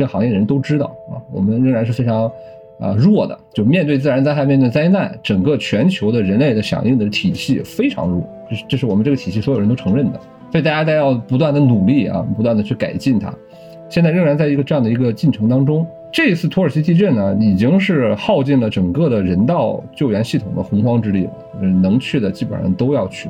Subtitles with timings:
[0.00, 2.24] 这行业的人都知道啊，我们仍然是非常
[2.78, 10.18] 啊弱的，就面对自然灾害、面对灾难，整个全球的人类的响应的体系非常弱，这是这是我们这个体系所有人都承认的，
[10.50, 13.30] 所以大家都要不断的努力啊，不断的去改进它。
[13.90, 15.86] 现在仍然在一个这样的一个进程当中。
[16.12, 21.32] 这一次土耳其地震呢，已经是耗尽了整个的人道救援系统的洪荒之力了。
[21.60, 23.28] 能去的基本上都要去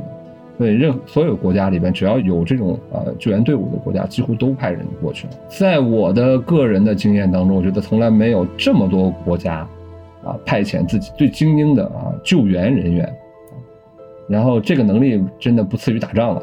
[0.60, 0.76] 对。
[0.76, 5.32] 任所有国家里边，只要有这种呃救援队伍的国家，几乎都派人过去了。
[5.48, 9.66] 在我的个人的经验当中，我觉得从来没有这么多国家
[10.22, 13.10] 啊派遣自己最精英的啊救援人员，
[14.28, 16.42] 然后这个能力真的不次于打仗了。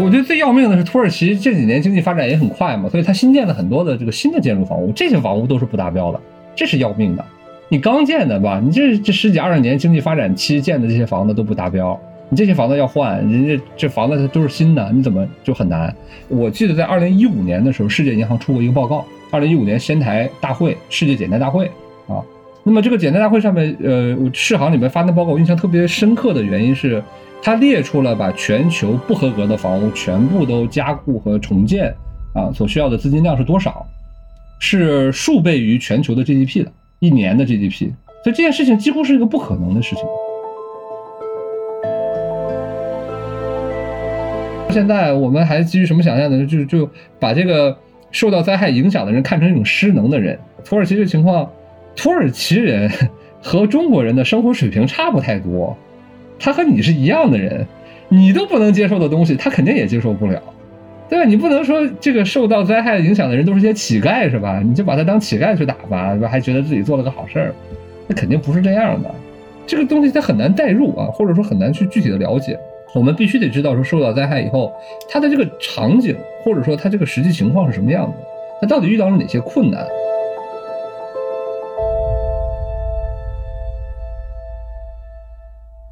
[0.00, 6.20] 我觉得最要命的是，土耳其这几年经济发展也很快嘛，所以它新建了很多的这个新的建筑房屋，这些房屋都是不达标的，
[6.54, 7.24] 这是要命的。
[7.68, 11.98] 你刚建的吧，你这这十几二十年经济发展期建的这些房子都不达标，
[12.30, 15.94] 你这些房子要换，人家这房子它都是新的，你怎么就很难？
[16.28, 21.66] 我记得在二零一五年的时候，世界银行出过一个报告，二零一五年仙台大会，世界减碳大会
[22.06, 22.24] 啊，
[22.64, 27.02] 那么这个减碳大会上面，呃，世行里面发那报告，我印象特别深刻的原因是。
[27.40, 31.94] 他列出了把全球不合格的房屋全部都加固和重建
[32.34, 33.86] 啊所需要的资金量是多少？
[34.58, 37.90] 是数倍于全球的 GDP 的一年的 GDP，
[38.24, 40.04] 所以这件事情几乎是一个不可能的事情。
[44.70, 46.46] 现在我们还基于什么想象呢？
[46.46, 46.88] 就就
[47.18, 47.76] 把这个
[48.10, 50.38] 受到灾害影响的人看成一种失能的人。
[50.64, 51.50] 土耳其这情况，
[51.96, 52.90] 土耳其人
[53.42, 55.76] 和中国人的生活水平差不太多。
[56.38, 57.66] 他和你是一样的人，
[58.08, 60.42] 你都不能接受的东西，他肯定也接受不了，
[61.08, 61.24] 对吧？
[61.24, 64.60] 你不能说这个受到灾害影响的人都是些乞丐，是吧？
[64.62, 66.28] 你就把他当乞丐去打吧，对吧？
[66.28, 67.54] 还觉得自己做了个好事儿，
[68.06, 69.10] 那肯定不是这样的。
[69.66, 72.58] 这个东西它很难代入啊，或者说很难去具体的了解。
[72.94, 74.72] 我们必须得知道说受到灾害以后，
[75.10, 78.14] 他的这个场景，或者说他这个实际情况是什么样的，
[78.60, 79.86] 他到底遇到了哪些困难。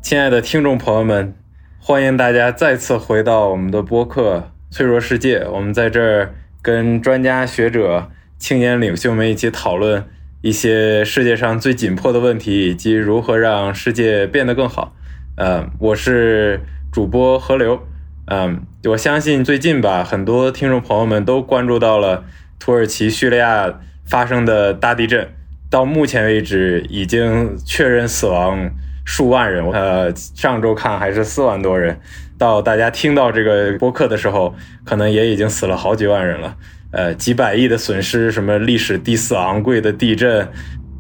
[0.02, 1.34] 亲爱的听众朋友们，
[1.80, 4.38] 欢迎大家再次回到我们的播客
[4.76, 5.40] 《脆弱世界》。
[5.50, 10.04] 我们在这儿跟专家学者、青年领袖们一起讨论
[10.42, 14.94] 一些世界上最紧迫的问题，以及如何让世界变得更好。
[15.38, 16.60] 呃，我是
[16.92, 17.88] 主播何流。
[18.26, 22.24] 嗯，我相信最近吧，很多听众朋友们都关注到了
[22.58, 25.26] 土耳其叙利亚发生的大地震，
[25.70, 28.70] 到目前为止已经确认死亡。
[29.08, 32.00] 数万人，呃，上周看还是四万多人，
[32.38, 34.54] 到大家听到这个播客的时候，
[34.84, 36.56] 可能也已经死了好几万人了，
[36.90, 40.48] 呃，几百亿的损失，什么历史第四昂贵的地震，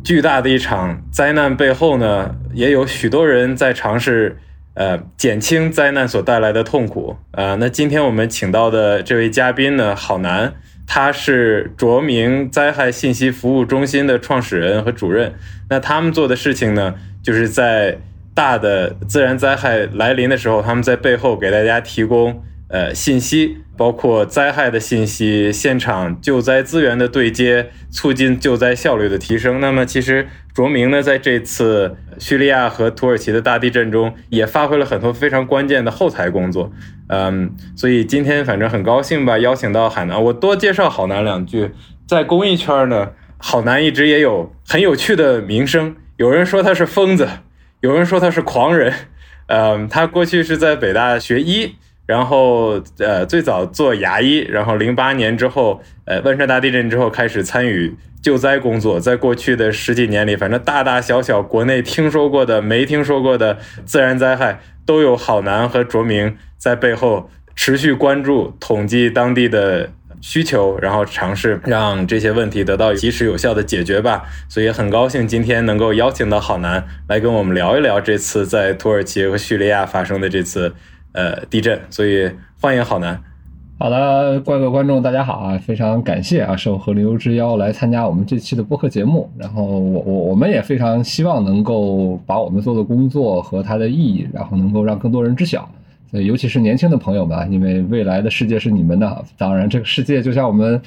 [0.02, 4.36] 巨大的一场灾难背后呢，也有许多人在尝试，
[4.74, 10.54] 呃，减轻灾难所带来的痛苦，呃，那今天我们请到的这位嘉宾呢，郝楠，
[10.86, 15.34] 他是卓明灾害信息服务中心的创始人和主任，
[15.68, 16.94] 那他们做的事情呢？
[17.22, 17.98] 就是在
[18.36, 29.58] 大的自然灾害来临的时候，他们在背后给大家提供呃信息，包括灾害的信息、现场救灾资源的对接，促进救灾效率的提升。
[29.58, 36.70] 那么，其实卓明呢，在这次叙利亚和土耳其的大地震中，也发挥了很多非常关键的后台工作。
[37.08, 41.70] 嗯，所以今天反正很高兴吧，邀请到海南，我多介绍好南两句。
[42.06, 45.96] 在公益圈呢，好南一直也有很有趣的名声。
[46.18, 47.28] 有人说他是疯子，
[47.80, 48.92] 有人说他是狂人，
[49.46, 51.76] 嗯，他过去是在北大学医，
[52.06, 69.90] 然后呃最早做牙医，然后零八年之后，呃汶川大地震之后开始参与救灾工作，在过去的十几年里，反正大大小小国内听说过的、没听说过的自然灾害，都有郝楠和卓明在背后持续关注、统计当地的。
[70.20, 74.24] 需求，然后尝试让这些问题得到及时有效的解决吧。
[74.48, 80.74] 所以很高兴今天能够邀请到郝楠来跟我们聊一聊这次在土耳其和叙利亚发生的这次
[81.12, 81.80] 呃地震。
[81.90, 82.30] 所以
[82.60, 83.20] 欢迎郝楠。
[83.78, 89.30] 好的，各位观众大家好啊，非常感谢啊，受河流之邀来参加我们这期的播客节目。
[89.36, 95.68] 然后我我我们也非常希望能够把我们做的工作和它的意义，然后能够让更多人知晓。
[96.12, 99.24] 尤其是年轻的朋友们，因为未来的世界是你们的。
[99.36, 100.80] 当然，这个世界就像我们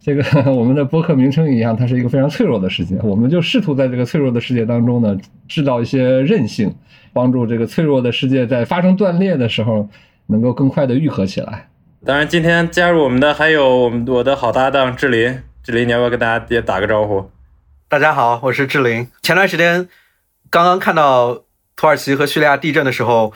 [0.00, 0.22] 这个
[0.52, 2.96] 我们的播客名称一样，它是一个非常脆弱的世界。
[3.02, 5.16] 我们就试图在这个脆弱的世界当中呢，
[5.48, 6.74] 制造一些韧性，
[7.12, 9.88] 帮助这个脆弱的世界在发生断裂的时候，
[10.26, 11.68] 能够更快的愈合起来。
[12.04, 15.38] 当然，今天加入我们的还有我们我的好搭档志林。
[15.62, 17.30] 志林，你要不要跟大家也打个招呼？
[17.88, 19.06] 大家好，我是志林。
[19.22, 19.88] 前段时间
[20.50, 21.44] 刚刚看到
[21.76, 23.32] 土耳其和叙利亚地震的时候。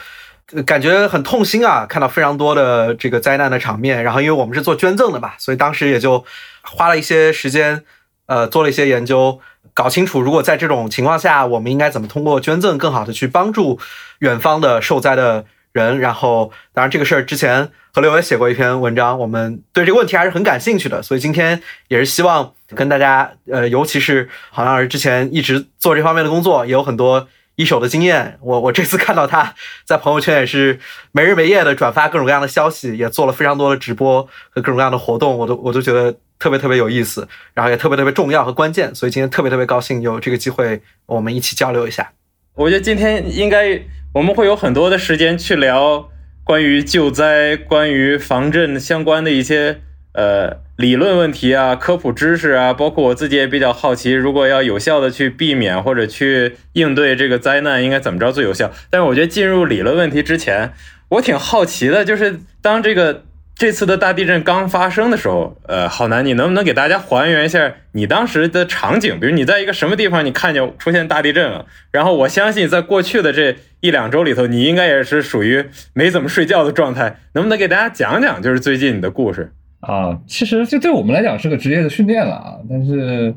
[0.65, 4.03] 感觉很痛心啊，看到非常多的这个灾难的场面。
[4.03, 6.25] 然后因为我们是做捐赠的嘛，所以当时也就
[6.63, 7.85] 花了一些时间，
[8.25, 9.39] 呃，做了一些研究，
[9.75, 13.79] 搞清楚如果在这种情况下，我们应该怎么通过捐赠更好的去帮助
[14.21, 16.01] 远方的受灾的人。
[16.01, 21.03] 然后，当然这个事儿之前何刘也写过一篇文章，我们对这个问题还是很感兴趣的。
[21.03, 27.29] 所以今天也是希望跟大家，呃，尤其是好像是之前一直做这方面的工作，也有很多。
[27.59, 29.53] 一手的经验，我我这次看到他
[29.85, 30.79] 在朋友圈也是
[31.11, 42.13] 没日没夜的转发各种各样的消息，也做了非常多的直播和各种各样的活动，我都我都觉得特别特别有意思，然后也特别特别重要和关键，所以今天特别特别高兴有这个机会，我们一起交流一下。
[42.55, 43.83] 我觉得今天应该
[44.15, 46.09] 我们会有很多的时间去聊
[46.45, 49.81] 关于救灾、关于防震相关的一些
[50.13, 50.68] 呃。
[50.79, 58.71] 理论问题啊，科普知识啊，包括我自己也比较好奇，如果要有效的去避免或者去应对这个灾难，应该怎么着最有效？
[58.89, 60.73] 但是我觉得进入理论问题之前，
[61.09, 63.25] 我挺好奇的，就是当这个
[63.57, 69.19] 这次的大地震刚发生的时候，呃，好难，你能不能给大家还原一下你当时的场景？
[69.19, 71.67] 比如你在一个什么地方，你看见出现大地震了？
[71.91, 79.51] 然后我相信在过去的这一两周里头，你应该也是属于没怎么睡觉的状态，能不能给大家讲讲，就是最近你的故事？
[79.89, 82.59] 啊，其实这对我们来讲是个职业的训练了啊。
[82.69, 83.35] 但是，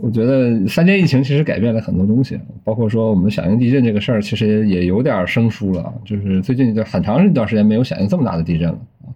[0.00, 5.92] 我觉得三年疫情其实改变了很多东西，包括说我们响应地震这个事儿，其实也有点生疏了。
[6.04, 9.10] 就是最近就很长一段时间没有响应这么大的地震了啊。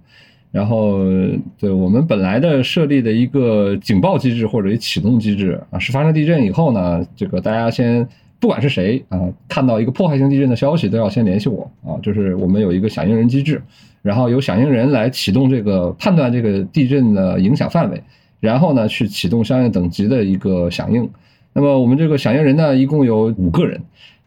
[0.50, 0.98] 然后，
[1.56, 8.06] 对我们本来的设立的一个警报机制或者一启动机制啊，是发生地震以后呢，这个大家先
[8.42, 9.18] 不管是谁啊，
[9.48, 11.96] 看到一个破坏性地震的消息，都要先联系我啊。
[12.02, 13.62] 就是我们有一个响应人机制。
[14.02, 18.02] 然后由响应人来启动这个判断这个地震的影响范围，
[18.40, 21.08] 然后呢去启动相应等级的一个响应。
[21.52, 23.80] 那么我们这个响应人呢，一共有五个人，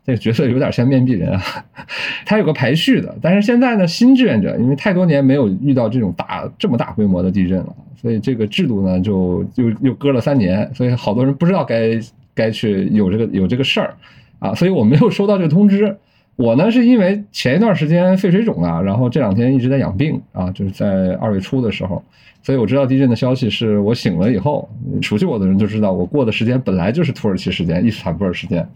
[0.06, 1.42] 这个角色有点像面壁人啊，
[2.26, 3.14] 他有个排序的。
[3.22, 12.00] 但是现在呢，新志愿者因为太多年没有遇到这种大这么大规模的地震了，所以这个制度呢就又又搁了三年，所以好多人不知道该
[12.36, 13.96] 该去有这个有这个事儿
[14.38, 15.98] 啊，所以我没有收到这个通知。
[16.36, 22.04] 我呢是因为前一段时间肺水肿啊，然后这两天一直在养病啊，就是在二月初的时候，
[22.44, 24.68] 所以我知道地震的消息是我醒了以后，
[25.02, 28.68] 熟悉我的人就知道我过的时间本来就是土耳其时间、伊斯坦布尔时间，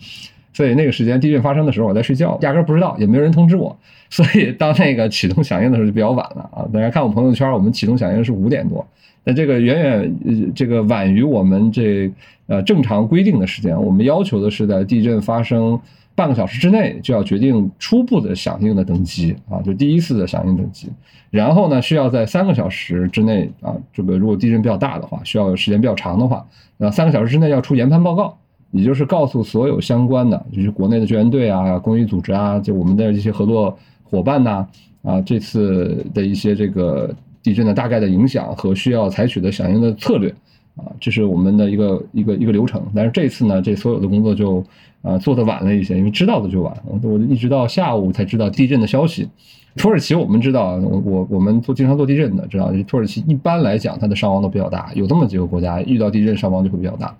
[0.53, 3.77] 所以那个时间地震发生的时候我在睡觉，压根不知道，也没有人通知我，
[4.09, 6.65] 所以当那个启动响应的时候就比较晚了啊。
[6.73, 8.88] 大家看我朋友圈，我们启动响应是五点多，
[9.24, 12.12] 那这个远远这个晚于我们这
[12.48, 15.80] 呃正常规定的时间，我们要求的是在地震发生。
[16.16, 20.89] 半个小时之内就要决定初步的响应的等级啊，就第一次的响应等级。
[21.30, 26.45] 然后呢，需要在三个小时之内啊，这个如果地震比较大的话，需要时间比较长的话，
[26.75, 28.38] 那三个小时之内要出研判报告，
[28.71, 34.68] 也就是告诉所有相关的，就是国内的救援队啊、公益组织啊，就我们的一些合作伙伴呐
[35.04, 40.30] 啊，这次的一些这个地震的大概的影响和需要采取的响应的策略
[40.75, 42.81] 啊，这是我们的一个一个一个流程。
[42.95, 44.63] 但是这次呢，这所有的工作就。
[45.01, 49.30] 啊，做的晚了一些，因为知道的就晚，我我一直到下午才知道地震的消息。
[49.77, 57.15] 土耳其我们知道，我我我们做经常做地震的，知道土耳其一般来讲它的伤亡都比较大，有这么几个国家遇到地震伤亡就会比较大，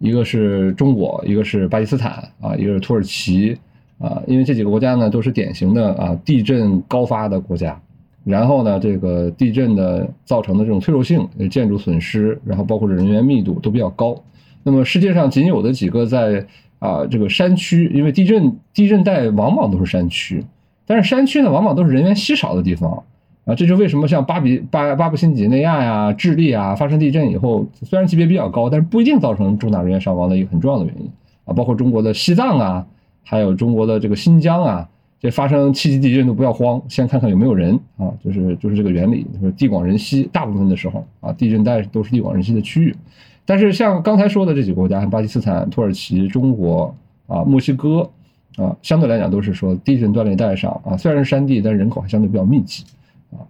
[0.00, 3.56] 一个是中国，一个是巴基斯坦啊，一个是土耳其
[3.98, 7.80] 啊，因为这几个国家呢都是典型的啊地震高发的国家，
[8.24, 14.16] 然后呢这个地震的造成的这种脆弱性、建筑损失，然后包括人员密度都比较高。
[14.62, 16.46] 那么世界上仅有的几个在
[16.78, 20.44] 啊，这个山区，因为地震地震带往往都是山区，
[20.86, 23.02] 但是山区呢，往往都是人员稀少的地方
[23.44, 23.54] 啊。
[23.54, 31.10] 这就为什么像巴比巴巴布新几内亚呀、智利啊发生地震以后，虽然级别比较高，但是不一定造成重大人员伤亡的一个很重要的原因
[31.44, 31.52] 啊。
[31.52, 32.86] 包括中国的西藏啊，
[33.22, 34.88] 还有中国的这个新疆啊，
[35.20, 42.96] 这发生七级地震都不要慌，先看看有没有人啊，就是就是这个原理，就是地广人稀，大部分的时候啊，地震带都是地广人稀的区域。
[43.44, 46.94] 但是像刚才说的这几个国家，巴基斯坦、土耳其、中国
[47.26, 48.08] 啊、墨西哥
[48.56, 52.84] 啊，相对来讲都是说地震断裂带上啊，虽然是山地，但人口还相对比较密集
[53.30, 53.44] 啊。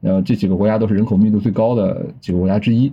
[0.00, 2.92] 然后这几个国家都是人口密度最高的几个国家之一。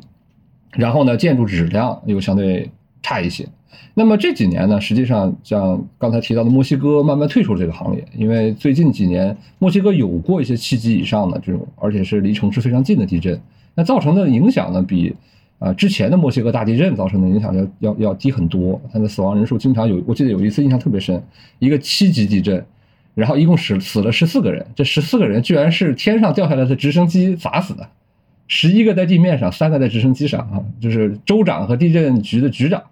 [0.71, 2.67] 然后呢，建筑质量又相对
[3.03, 3.47] 差一些。
[3.93, 13.39] 那么这几年呢，实际上像刚才提到的墨西哥慢慢退出这个行列，因为最近几年墨西哥有过一些七级以上的这种，而且是离城市非常近的地震，
[13.75, 15.15] 那造成的影响呢比。
[15.59, 21.23] 啊，之前的墨西哥大地震造成的影响要要要低很多，它的死亡人数经常有，我记得有一次印象特别深，
[21.59, 22.65] 一个七级地震，
[23.15, 27.87] 然后一共死死了十四个人，这十四个人居然是天上掉下来的直升机砸死的，
[28.49, 32.83] 十一个在地面上，三个在直升机上啊，就是州长和地震局的局长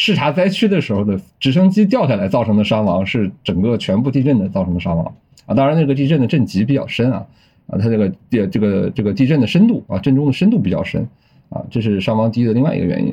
[0.00, 5.12] 视察灾区的时候的直升机掉下来造成的伤亡是整个全部地震的造成的伤亡，
[5.44, 5.52] 啊。
[5.56, 7.26] 当然，那个地震的震级比较深啊，
[7.66, 11.04] 啊，它这个地这个这个地震的深度啊，震中的深度比较深
[11.48, 13.12] 啊，这是伤亡低的另外一个原因。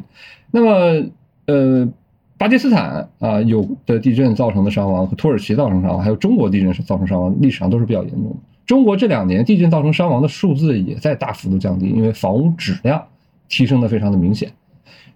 [0.52, 1.04] 那么，
[1.48, 1.90] 呃，
[2.38, 8.36] 巴基斯坦啊有的地震造成的伤亡和土耳其造成伤亡，还有中国地震造成伤亡，历史上都是比较严重的。
[8.68, 13.04] 中国这两年地震造成伤亡的数字也在大幅度降低，因为房屋质量
[13.50, 14.52] 提升的非常的明显。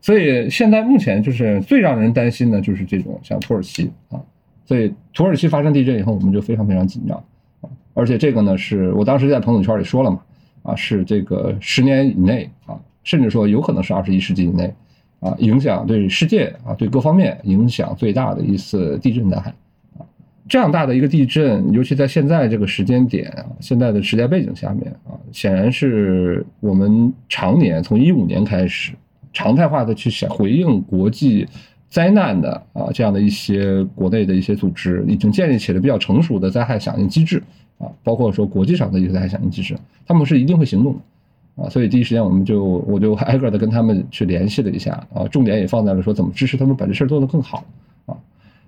[0.02, 4.22] 所以现在目前就是最让人担心的就是这种像土耳其啊，
[4.66, 7.22] 所以土耳其发生地震以后，我们就非常非常紧张
[7.60, 7.70] 啊。
[7.94, 10.22] 而且这个呢，是我当时在朋友圈里说了嘛，
[10.64, 14.74] 啊，是这个十年以内啊，甚至说有可能是二十一世纪以内
[15.20, 19.54] 啊，影响对世界啊对各方面影响最大的一次地震灾害
[19.98, 20.06] 啊。
[20.48, 28.94] 这样大的一个地震，尤其在现在这个时间点啊，现在的时代背景下面啊，显然是我们常年从一五年开始。
[29.32, 31.48] 常态化的去想回应国际
[31.88, 37.42] 灾难的啊，这样的一些国内的一些组织已经建立起了比较成熟的灾害响应机制
[37.78, 47.64] 啊，包括说国际上的一个灾害响应机制，他们是一定会行动的啊，所以第一时间我们就我就挨个的跟他们去联系了一下啊，重点也放在了说怎么支持他们把这事儿做得更好
[48.06, 48.18] 啊，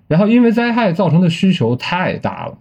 [0.08, 2.58] 然后因为灾害造成的需求太大了，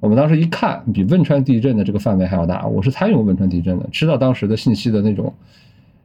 [0.00, 5.34] 我们当时一看比汶川地震的这个范围还要大，我是参与过汶川地震的，知道当时的信息的那种。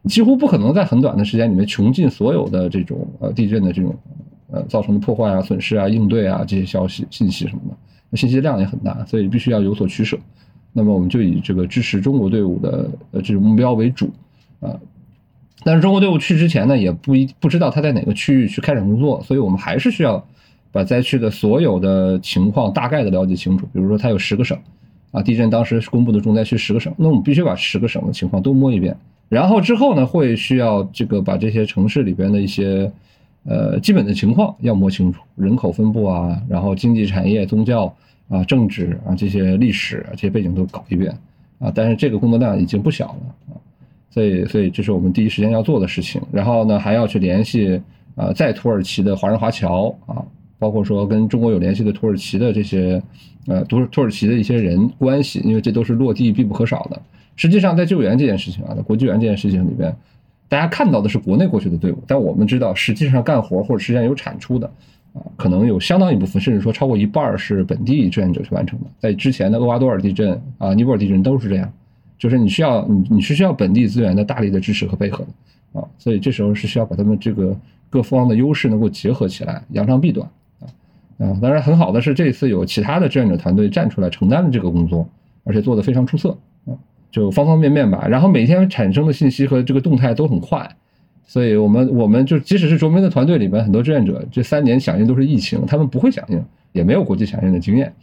[0.10, 3.95] 几乎不可能在很短的时间里面穷尽所有的这种呃地震的这种
[4.51, 10.17] 呃造成的破坏啊、损失啊、应对啊这些消息、信息什么的，信息量也很大，所以必须要有所取舍。
[10.74, 14.12] 那么我们就以这个支持中国队伍的呃这种目标为主
[14.60, 14.77] 啊。
[15.63, 20.22] 但是中国队伍去之前呢，也不一不知道他在哪个区域去开展工作，所以我们还是需要
[20.74, 23.65] 把灾区的所有的情况大概的了解清楚。
[23.72, 24.57] 比如说，它有十个省
[25.12, 28.98] 啊，地震当时公布的重灾区十个省，那我们必须把十个省的情况都摸一遍。
[29.34, 32.92] 然后之后呢，会需要这个把这些城市里边的一些
[33.46, 37.94] 呃基本的情况要摸清楚，人口分布啊，然后经济产业、宗教
[38.30, 41.12] 啊、政治啊这些历史这些背景都搞一遍
[41.58, 41.72] 啊。
[41.74, 43.58] 但是这个工作量已经不小了啊，
[44.12, 46.22] 所以所以这是我们第一时间要做的事情。
[46.32, 47.82] 然后呢，还要去联系
[48.16, 50.24] 啊在土耳其的华人华侨啊，
[50.60, 53.02] 包括说跟中国有联系的土耳其的这些
[53.48, 57.02] 呃土土耳其的一些人关系，因为这都是落地必不可少的。
[57.36, 59.96] 实际上，在救援这件事情啊，在国际援这件事情里边，
[60.48, 64.68] 大家看到的是国内过去的队伍，但我们知道，实际上干活或者实际上有产出的
[65.13, 68.86] 啊，可能有相当一部分，甚至说超过一半是本地志愿者去完成的。
[69.00, 71.72] 在之前的厄瓜多尔地震啊、尼泊尔地震都是这样，
[72.18, 77.58] 就是你需要你你是需要本地资源的大力的支持和配合的啊，所以这时候是需要把他们这个
[77.90, 80.70] 各方的优势能够结合起来，扬长避短啊
[81.18, 81.38] 啊。
[81.42, 85.08] 当然，很好的是这次有其他的志愿者团队站出来承担了这个工作，
[85.44, 86.78] 而且做得非常出色啊。
[87.13, 90.67] 就方方面面吧，然后每天产生的信息和这个动态都很快，
[91.27, 97.93] 所以我们我们就即使是卓明的团队里面很多志愿者，这三年响应都是疫情，他们不会响应，也没有国际响应的经验，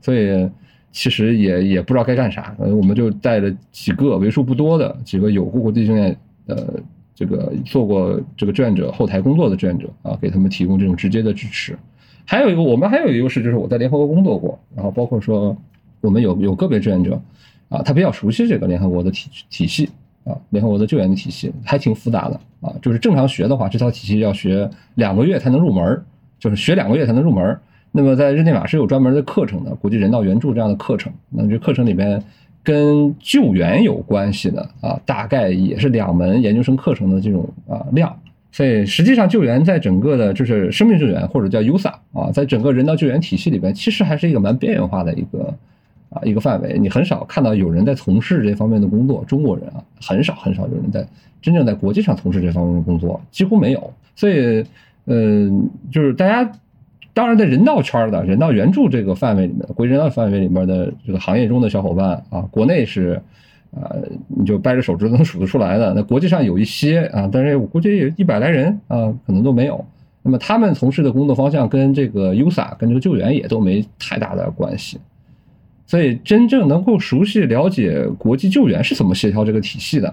[0.00, 0.48] 所以
[0.92, 6.16] 其实也也不知道该干啥，我们就带了几个为数不多的几个有过国际经验
[6.46, 6.80] 的
[7.16, 11.76] 这个做过这个志愿者后台工作的志愿者啊，给他们提供这种直接的支持。
[12.24, 15.56] 还有一个我们还有一个优势就是我在联合国工作过，然后包括说
[16.00, 17.20] 我们有有个别志愿者。
[17.72, 19.88] 啊，他比较熟悉这个联合国的体体系
[20.24, 22.70] 啊，联合国的救援的体系还挺复杂的啊。
[22.82, 26.02] 就是正常学的话，这套体系要学两个月才能入门，
[26.38, 27.58] 就是学两个月才能入门。
[27.90, 31.10] 那么在日内瓦是有专门的课程的，国际人道援助这样的课程。
[31.30, 32.22] 那这课程里边
[32.62, 38.14] 跟救援有关系的啊，大概也是两门研究生课程的这种啊量。
[38.50, 45.54] 所以实际上救援在整个的就是生命救援或者叫 USA 啊，在整个人道救援体系里边，其实还是一个蛮边缘化的一个。
[46.12, 49.24] 啊，一个范围，你很少看到有人在从事这方面的工作。
[49.26, 51.06] 中国人啊，很少很少有人在
[51.40, 53.92] 真正在国际上从事这方面的工作，几乎没有。
[54.14, 54.64] 所以，
[55.06, 56.52] 嗯，就是大家
[57.14, 63.20] 当然在人道圈的人道援助这个范围里面，国际人道范围里面的这个行业中的小伙伴啊，国内是
[63.74, 63.90] 啊，
[64.28, 65.94] 你就掰着手指头能数得出来的。
[65.94, 69.82] 那国际上有一些啊，但是我估计有一百来人啊，可能都没有。
[70.22, 74.98] 那么他们从事的工作方向跟这个 USA 跟这个救援也都没太大的关系。
[75.86, 80.08] 所以，真正能够熟悉了解国际救援是怎么协调这个体系的，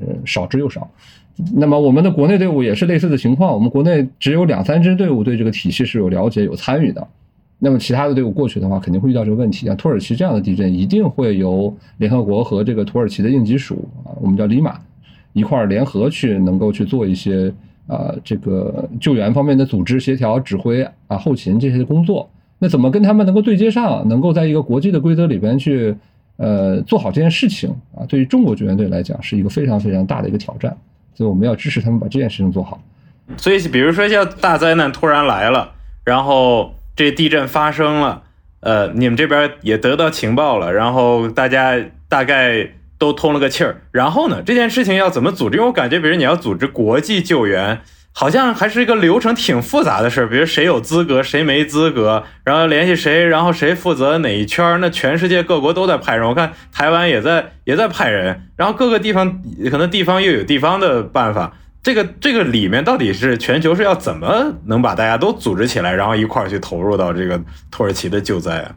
[0.00, 0.90] 呃，少之又少。
[1.54, 7.06] 那么，我们的国内队伍也是类似的情况，我们国内只有两三支队伍对这个体系是有了解、有参与的。
[7.58, 9.66] 那么，其他的队伍过去的话，肯定会遇到这个问题。
[9.66, 14.80] 像土耳其这样的地震，一定会由联合国和这个土耳其的应急署啊，我们叫里马，
[15.32, 17.52] 一块儿联合去能够去做一些
[17.86, 22.28] 啊，这个救援方面的组织协调、指挥啊、后勤这些工作。
[22.60, 25.96] 那怎么跟他们能够对接上，能够在一个国际的规则里边去，
[26.36, 28.06] 呃，做好这件事情啊？
[28.06, 30.76] 对于中国救援队来讲，是一个非常非常大的一个挑战。
[31.14, 32.80] 所以我们要支持他们把这件事情做好。
[33.36, 35.72] 所以，比如说像大灾难突然来了，
[36.04, 38.22] 然后这地震发生了，
[38.60, 43.82] 呃，你们这边也得到情报了，然后大家大概都通了个气儿。
[43.90, 45.56] 然后呢，这件事情要怎么组织？
[45.56, 47.80] 因为我感觉，比如你要组织国际救援，
[48.12, 50.28] 好像还是一个流程挺复杂的事儿。
[50.28, 56.28] 比如谁有资格，谁没资格，然后联系谁，然后谁负责哪一圈，那全世界各国都在派人。
[56.28, 59.40] 我看台湾也在也在派人，然后各个地方
[59.70, 61.56] 可能地方又有地方的办法。
[61.82, 67.40] 这个这个里面到底是全球是要怎么能把大家都组织起来，然后一块儿去投入到这个
[67.70, 68.72] 土耳其的救灾啊？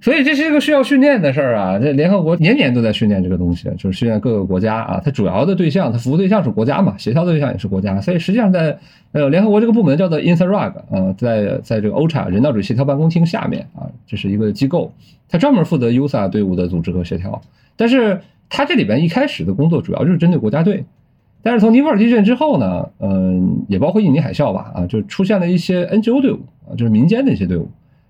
[0.00, 1.76] 所以这是一个需要训练的事儿啊！
[1.76, 5.02] 这联合国年年都在训练这个东西，就是训练各个国家啊。
[5.04, 8.00] 它主要的对象，它服务对象是国家嘛，协调对象也是国家。
[8.00, 8.78] 所以实际上在
[9.10, 14.92] 呃联合国这个部门叫做 INSARAG 啊，在在这个 OCHA 人道主义协调办公厅下面啊，这是一个机构，
[15.28, 17.42] 它专门负责 USA 队伍的组织和协调。
[17.74, 20.84] 但是它这里边一开始的工作主要就是针对国家队。
[21.42, 26.38] 但是从尼泊尔地震之后呢，嗯，也包括印尼海啸吧，啊，就出现了一些 NGO 队伍
[26.68, 27.68] 啊，就是民间的一些队伍。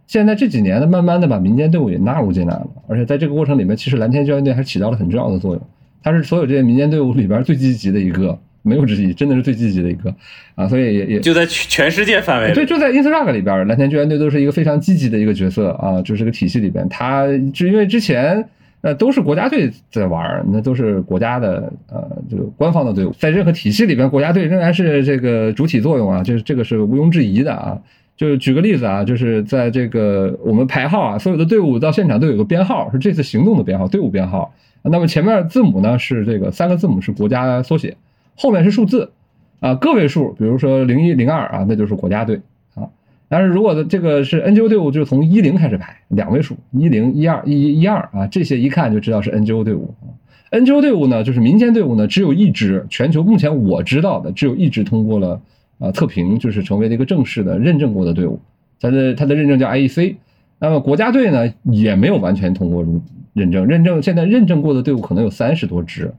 [0.08, 5.62] 现在这几年呢，慢慢的把民间队伍也纳入进来了，而且在这个过程里面，其实蓝天救援队还起到了很重要的作用。
[6.02, 10.12] 它是所有这些民间队伍里边最积极的一个，没有之一，真的是最积极的一个
[10.56, 18.44] 啊，所以也也就在全全世界范围，对，就在 Instagram 里边，蓝天救援队都是一个非常积极的一个角色啊，就是个体系里边，它是因为之前。
[18.80, 27.76] 那都是国家队在玩那都是国家的呃这个官方的队伍，在任何体系里边，国家队仍然是这个主体作用啊，这是这个是毋庸置疑的啊。
[28.18, 34.52] 就举个例子啊，就是在这个我们排号啊，所有的队伍到现场都有个编号，是这次行动的编号，队伍编号。
[34.82, 37.96] 那么前面字母呢是这个三个字母是国家缩写，
[38.36, 39.12] 后面是数字
[39.60, 42.40] 啊，个位数，比如说零一零二啊，那就是国家队
[42.74, 42.88] 啊。
[43.28, 50.10] 但是如果这个是 NGO 队伍，就是从一零开始排，两位数，一零一二一一一二啊，这些一看就知道是 NGO 队伍啊。
[50.50, 55.40] NGO 队伍呢，就是民间队伍呢，只有一支，全球目前我知道的只有一支通过了
[55.78, 58.40] 啊测评，就是成为了一个正式的认证过的队伍。
[58.80, 60.16] 它的它的认证叫 IEC。
[60.60, 63.00] 那么国家队呢，也没有完全通过入
[63.32, 66.12] 认证，认证现在认证过的队伍可能有三十多支，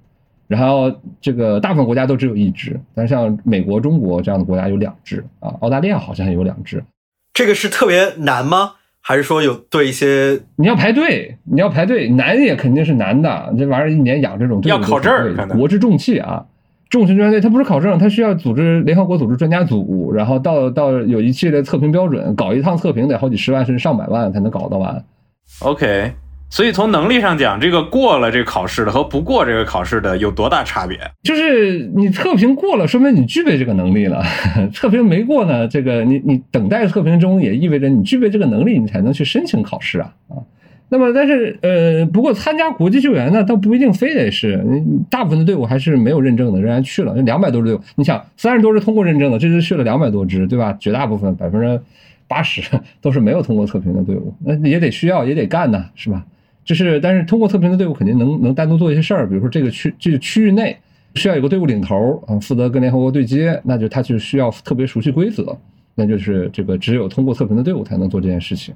[0.47, 6.81] 然后这个大部分国家都只有一支，但是像美国、中国这样的国家有两支啊，澳大利亚好像也有两支。
[7.33, 8.75] 这个是特别难吗？
[9.01, 13.53] 还是说有对一些你要排队，你要排队难也肯定是难的。
[13.57, 16.45] 这玩意儿一年养这种队要考证，国之重器啊，
[16.89, 25.03] 重型救援队它不是考证，它需要组织联合国组织专家组，然后到到有一系列测评标准，搞一趟测评得好几十万甚至上百万才能搞得完。
[25.61, 26.11] OK。
[26.51, 30.97] 所以从能力上讲，这个过了这个考试的和不过这个考试的有多大差别？
[31.21, 34.19] 就是你测评过了，说明你具备这个能力了；
[34.73, 40.41] 测评没过呢，这个你你等待测评中，也意味着你具备这个能力，你才能去申请考试啊啊。
[40.89, 44.63] 那么，但是呃，不过参加国际救援呢，倒不一定非得是，
[45.09, 47.13] 大部分的队伍还是没有认证的，仍然去了。
[47.21, 50.75] 两百多支队伍，你想三十多支通过认证的，这次去了两百多支，对吧？
[50.79, 51.79] 绝大部分百分之
[52.27, 52.61] 八十
[53.01, 56.25] 都是没有通过测评的队伍，那也得需要也得干呢，是吧？
[56.65, 60.75] 就是，但是通过测评的队伍肯定能能单独做一些事儿，比如说这个区这个区域内
[61.15, 65.57] 需要有个队伍领头啊，负责跟联合国对接，那就他就需要特别熟悉规则，
[65.95, 68.73] 那就是这个只有通过测评的队伍才能做这件事情，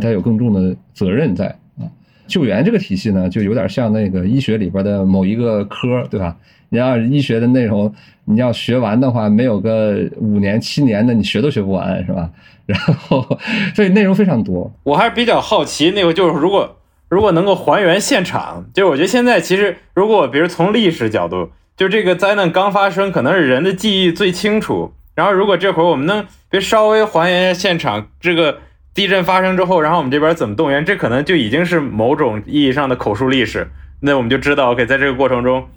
[0.00, 1.46] 他有更重的责任在
[1.78, 1.84] 啊。
[2.26, 6.36] 救援这个体系呢，就有点像那个医学里边的某一个科，对吧？
[6.68, 7.92] 你要医学的内容
[8.24, 12.30] 你要学完的话，没有个五年七年的，你学都学不完，是吧？
[12.66, 13.24] 然后
[13.74, 14.72] 所以内容非常多。
[14.82, 16.76] 我还是比较好奇，那个就是如果。
[17.08, 24.92] 如果能够还原现场，就是我觉得现在其实，如果比如从历史角度，就这个灾难刚发生，可能是人的记忆最清楚。
[25.14, 28.58] 然后如果这会儿我们能别稍微还原一下现场，这个
[28.96, 33.68] 地震发生之后，然后我们这边怎么动员，这可能就已经是某种意义上的口述历史。
[34.00, 35.68] 那我们就知道，OK，在这个过程中，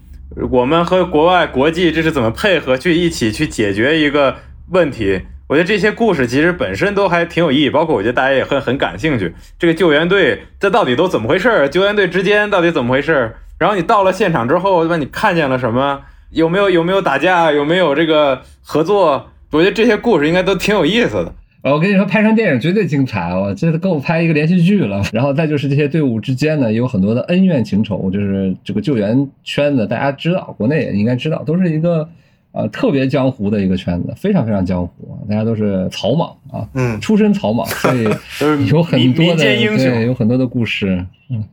[0.50, 4.38] 我们和国外国际这是怎么配合去一起去解决一个
[4.70, 5.22] 问题。
[5.48, 9.36] 我觉得这些故事其实本身都还挺有意义，包括我觉得大家也很很感兴趣。
[9.58, 11.68] 这个救援队这到底都怎么回事？
[11.68, 13.36] 救援队之间到底怎么回事？
[13.58, 14.96] 然后你到了现场之后，对吧？
[14.96, 16.02] 你看见了什么？
[16.30, 17.52] 有没有有没有打架？
[17.52, 19.32] 有没有这个合作？
[19.52, 21.34] 我觉得这些故事应该都挺有意思的。
[21.62, 23.54] 我跟你说，拍成电影绝对精彩哦！
[23.56, 25.04] 这够拍一个连续剧了。
[25.12, 32.10] 然后再就是这些队伍之间呢，也有很多的恩怨情仇，就是这个救援圈子，大家知道，国内也应该知道，都是一个。
[32.52, 35.22] 啊，特别江湖的一个圈子，非常非常江湖啊！
[35.30, 38.06] 大家都是草莽啊，嗯，出身草莽，所以
[38.68, 39.62] 有很多的对，
[40.08, 41.44] 有很多的故事，嗯，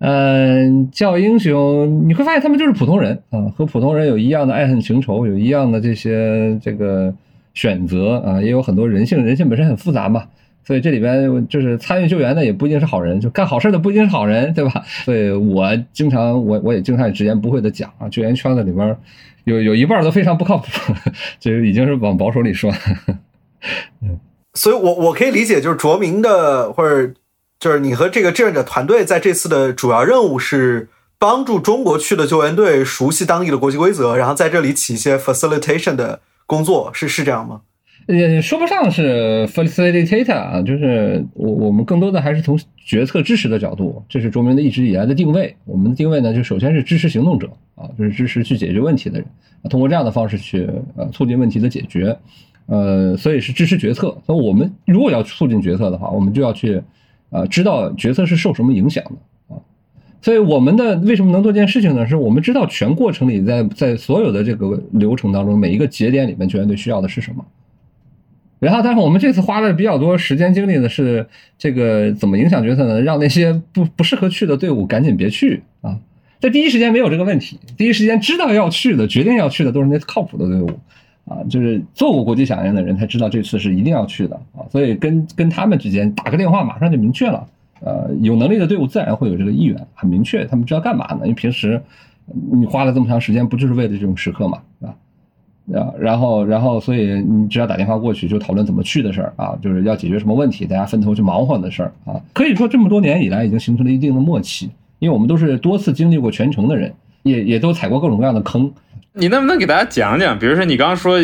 [0.00, 7.14] 嗯，叫英雄，你会发现他们就是普通人啊，和普通人有一样的爱恨情仇，有一样的这些这个
[7.54, 10.24] 选择啊，也有很多人性，人性本身很复杂嘛，
[10.66, 14.82] 所以这里边就是参与救援的也不一定是好人，就干好事的不一定是好人，对吧？
[15.04, 18.96] 所以我经常我我也经常直言不讳的讲啊，救援圈子里边。
[19.44, 20.94] 有有一半都非常不靠谱，
[21.38, 22.72] 就已经是往保守里说。
[24.00, 24.18] 嗯，
[24.56, 27.12] 所以我我可以理解，就是卓明的或者
[27.60, 30.88] 就是你和这个志愿者团队在这次的主要任务是
[31.18, 37.60] 帮助中国去的救援队熟悉当地的国际规则，然后在这里起一些 facilitation 的工作，是是这样吗？
[38.06, 45.56] 也说不上是 facilitator 啊，就是我我们更多的还是从决策支持的角度，这是卓明的一直以来的定位。
[45.64, 49.26] 我们的定位呢，就首先是支持行动者啊，就是支持去解决问题的人，
[49.70, 52.14] 通过这样的方式去呃促进问题的解决，
[52.66, 54.14] 呃，所以是支持决策。
[54.26, 56.82] 那我们如果要促进决策的话，我们就要去
[57.30, 59.12] 呃知道决策是受什么影响的。
[60.24, 62.06] 所以我们的为什么能做这件事情呢？
[62.06, 67.44] 是我们知道全过程里，在在所有的这个流程当中，每一个节点里面救援队需要的是什么。
[68.58, 71.26] 然后，但是我们这次花了比较多时间精力的是
[71.58, 73.02] 这个怎么影响决策呢？
[73.02, 75.98] 让那些不 不适合去的队伍赶紧别去啊！
[76.40, 80.70] 在第一时间没有这个问题，第一时间知道要去的、决定要去的都是那靠谱的队伍
[81.26, 87.46] 啊，就是做过国际响应的人才知道这次是一定要去的啊，所以跟跟他们之间打个电话，马上就明确了。
[87.84, 91.20] 呃，有能力的队伍自然会有这个意愿，很明确，他们知道干嘛呢？
[91.24, 91.80] 因为平时
[92.50, 94.94] 你花了这么长时间，不就是为了这种时刻嘛，对吧？
[95.80, 102.20] 啊，然后，然后，所以你只要打电话过去，就讨论怎么去的事儿啊，就是要解决什么问题，大家分头去忙活的事儿啊。
[102.32, 106.92] 可以说这么多年以来，已经形成了一定的默契，因为我们都是多次经历过全程的人，
[107.22, 108.72] 也也都踩过各种各样的坑。
[109.12, 110.38] 你能不能给大家讲讲？
[110.38, 111.18] 比如说你刚刚说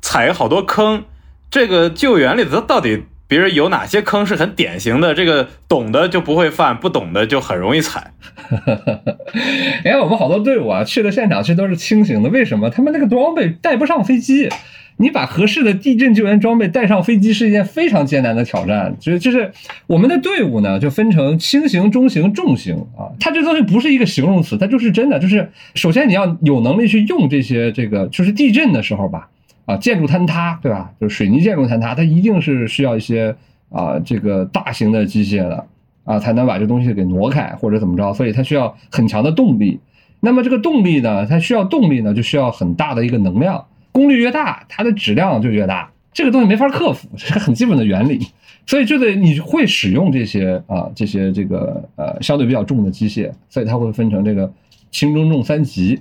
[0.00, 1.04] 踩了好多坑，
[1.50, 3.02] 这个救援里头到底？
[3.32, 5.14] 比如有哪些坑是很典型的？
[5.14, 8.12] 这个懂的就不会犯，不懂的就很容易踩。
[9.84, 12.28] 哎，我们好多队伍啊，去的现场其实都是轻型的。
[12.28, 12.68] 为什么？
[12.68, 14.50] 他们那个装备带不上飞机。
[14.98, 18.94] 你把合适的地震救援装备带上飞机是一件非常艰难的挑战。
[19.00, 19.50] 就就是
[19.86, 23.08] 我们的队伍呢，就分成轻型、中型、重型啊。
[23.18, 25.18] 它这东西不是一个形容词，它就是真的。
[25.18, 29.30] 就是首先你要有能力去用这些，这个就是地震的时候吧。
[29.64, 30.92] 啊，建筑坍塌，对吧？
[31.00, 33.34] 就是水泥建筑坍塌，它一定是需要一些
[33.70, 35.66] 啊，这个大型的机械的
[36.04, 39.80] 啊，才能把这东西给挪开或者怎么着，所以它需要很强的动力。
[40.20, 45.90] 那么这个动力呢，它需要动力呢，就需要很大的一个能量，功率越大，它的质量就越大。
[46.12, 48.26] 这个东西没法克服，这是很基本的原理。
[48.64, 54.52] 所以就得你会使用这些啊，这些这个呃相对比较重的机械，所以它会分成这个
[54.90, 56.00] 轻中重三级。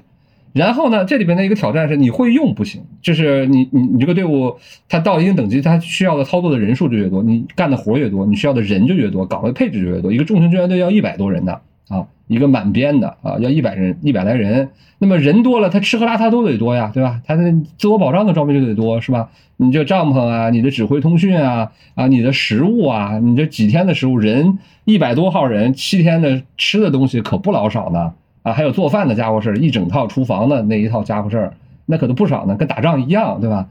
[0.54, 4.56] 然后呢，这里边的一个挑战是你会用不行，就是你你你这个队伍，
[4.90, 10.12] 它到一定等级，它需要的操作的人数就越多，你干的活越多，你需要的人就越多，岗位配置就越多。
[10.12, 14.70] 一个重型救援队要一百多人的啊，一个满编的啊，要一百人一百来人。
[15.00, 17.22] 那么人多了，他吃喝拉撒都得多呀，对吧？
[17.26, 19.30] 他的自我保障的装备就得多，是吧？
[19.58, 28.14] 你这帐篷啊，你的指挥通讯啊，啊，你的食物啊，你这几天的食物，人一百多号人，七天的吃的东西可不老少呢。
[28.44, 31.54] 啊，还有做饭的家伙事儿，一整套厨房的那一套家伙事儿，
[31.86, 33.68] 那可都不少呢，跟打仗一样，对吧？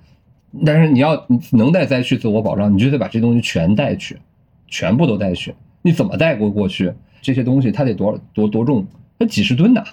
[0.66, 4.18] 但是你要能带灾区自我保障，你就得把这东西全带去，
[4.66, 5.54] 全部都带去。
[5.82, 6.92] 你怎么带过过去？
[7.22, 8.86] 这些东西它得多多多重？
[9.18, 9.84] 那几十吨呐，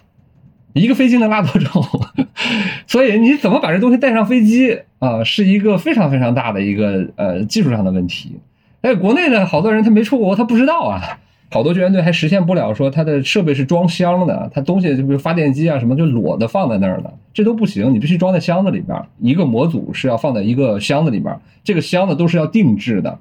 [0.74, 1.84] 一个飞机能拉多重？
[2.88, 8.40] 所以你怎么把这东西带上飞机啊，是一个非常非常大的一个呃技术上的问题。
[8.82, 11.20] 哎，国内的好多人他没出国，他不知道啊。
[11.50, 19.02] 好多救援队还实现不了，说它的设备是装箱的，它东西就比如发电机啊什么就裸的放在那儿呢，这都不行，你必须装在箱子里边。
[19.20, 23.18] 一个模组是要放在一个箱子里边，这个箱子都是要定制的。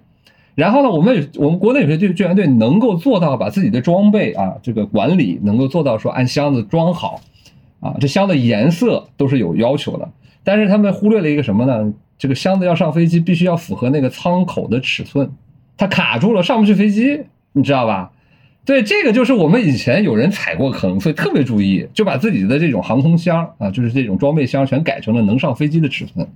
[0.56, 7.20] 然后呢，我们我们国内有些救救援队能够做到把自己的装备啊这个管理能够做到说按箱子装好，
[7.78, 10.08] 啊这箱子颜色都是有要求的，
[10.42, 11.92] 但是他们忽略了一个什么呢？
[12.18, 15.30] 这个箱子要上飞机必须要符合那个舱口的尺寸，
[15.76, 17.20] 它卡住了上不去飞机，
[17.52, 18.10] 你知道吧？
[18.66, 26.26] 对，这个就是我们以前有人踩过坑，所以特别注意，就把自己的这种航空箱啊，就是这种装备箱，全改成了能上飞机的尺寸，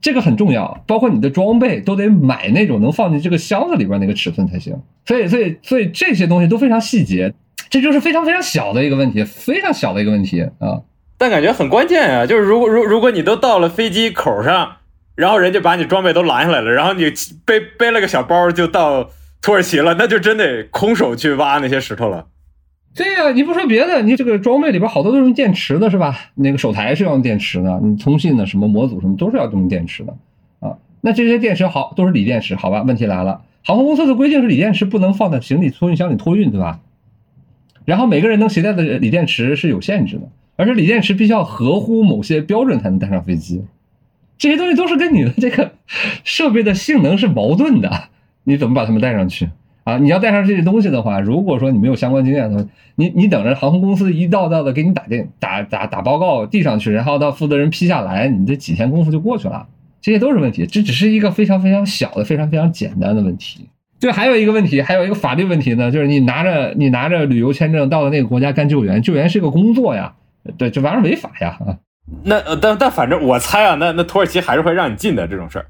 [0.00, 0.82] 这个很重要。
[0.86, 4.74] 包括你的装备都得买那种能放进这个箱子里边那个尺寸才行。
[5.04, 7.34] 所以，所以，所以这些东西都非常细节，
[7.68, 10.80] 这就是非常非常小的一个问题，非常小的一个问题啊。
[11.18, 14.76] 但感觉很关键啊，就是如果如如果你都到了飞机口上，
[15.16, 17.12] 然后人家把你装备都拦下来了，然后你
[17.44, 19.10] 背背了个小包就到。
[19.44, 22.28] 土耳其了，那就真得空手去挖那些石头了。
[22.94, 26.16] 对呀，你不说别的，你这个装备里边好多都是用电池的，是吧？
[26.36, 30.16] 那个手台是要用电池的，你通信的什么模组什么都是要用电池的
[30.60, 30.78] 啊。
[31.02, 32.80] 那这些电池好都是锂电池，好吧？
[32.80, 36.80] 问题来了，航空公司的规定是锂电池不能放在行李托运箱里托运，对吧？
[37.84, 40.22] 然后每个人能携带的锂电池是有限制的，
[40.56, 43.62] 而且锂电池必须要合乎某些标准才能带上飞机。
[44.38, 45.72] 这些东西都是跟你的这个
[46.24, 48.08] 设备的性能是矛盾的。
[48.44, 49.48] 你怎么把他们带上去
[49.84, 49.98] 啊？
[49.98, 59.66] 你要带上这些东西的话，如果说你没有相关经验的话，你你等着航空公司一道道的给你打电打打打报告递上去，然后到负责人批下来，你这几天功夫就过去了，
[60.00, 60.66] 这些都是问题。
[60.66, 63.68] 这只是一个非常非常小的、非常非常简单的问题。
[64.00, 70.12] 对，还有一个问题，还有一个法律问题呢，就是你拿着你拿着旅游签证到了那个国家干救援，救援是个工作呀，
[70.58, 71.78] 对，这玩意儿违法呀啊。
[72.22, 75.66] 那呃但但反正我猜啊，那那土耳其还是会让你进的这种事儿。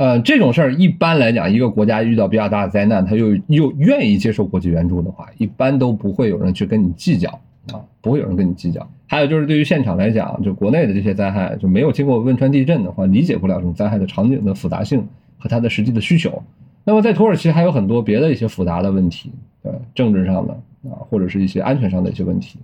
[0.00, 7.28] 呃，这种事儿一般来讲，一个国家遇到比较大的灾难，他又又愿意接受国际援助的话，一般都不会有人去跟你计较
[7.70, 8.88] 啊，不会有人跟你计较。
[9.06, 15.06] 还有就是对于现场来讲，就国内的这些灾害，就没有经过汶川地震的话，理解不了这种灾害的场景的复杂性
[15.38, 16.42] 和它的实际的需求。
[16.84, 19.30] 那么在土耳其还有很多别的一些复杂的问题，
[19.64, 20.54] 呃政治上的
[20.88, 22.58] 啊，或者是一些安全上的一些问题。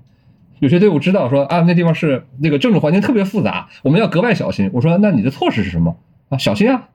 [0.60, 4.70] 有些队伍知道说啊，那地方是那个政治环境特别复杂，我们要格外小心。
[4.72, 5.94] 我说那你的措施是什么
[6.28, 6.38] 啊？
[6.38, 6.88] 小心啊！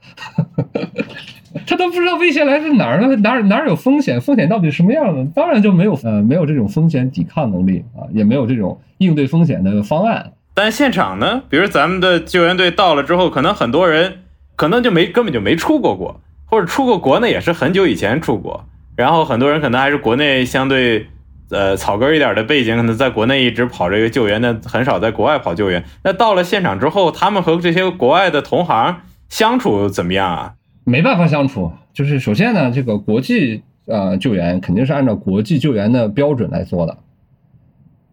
[1.68, 3.16] 他都不知道威胁来自哪儿呢？
[3.18, 4.20] 哪儿哪儿有风险？
[4.22, 5.26] 风险到底什么样的？
[5.36, 10.32] 当然就没有呃没有这种风险抵抗能力啊，也没有这种应对风险的方案。
[10.54, 14.20] 但现场呢，比如咱们的救援队到了之后，可能很多人
[14.56, 18.66] 可能就没根本就没出过国，或者出过国呢也是很久以前出国，
[18.96, 21.08] 然后很多人可能还是国内相对。
[21.54, 25.84] 呃，草根一点的背景，可能在国内一直跑这个救援，的，很少在国外跑救援。
[26.02, 30.56] 那到了现场之后，他们和这些国外的同行相处怎么样啊？
[30.84, 36.98] 没办法相处，就是首先呢，这个国际呃救援肯定是按照国际救援的标准来做的。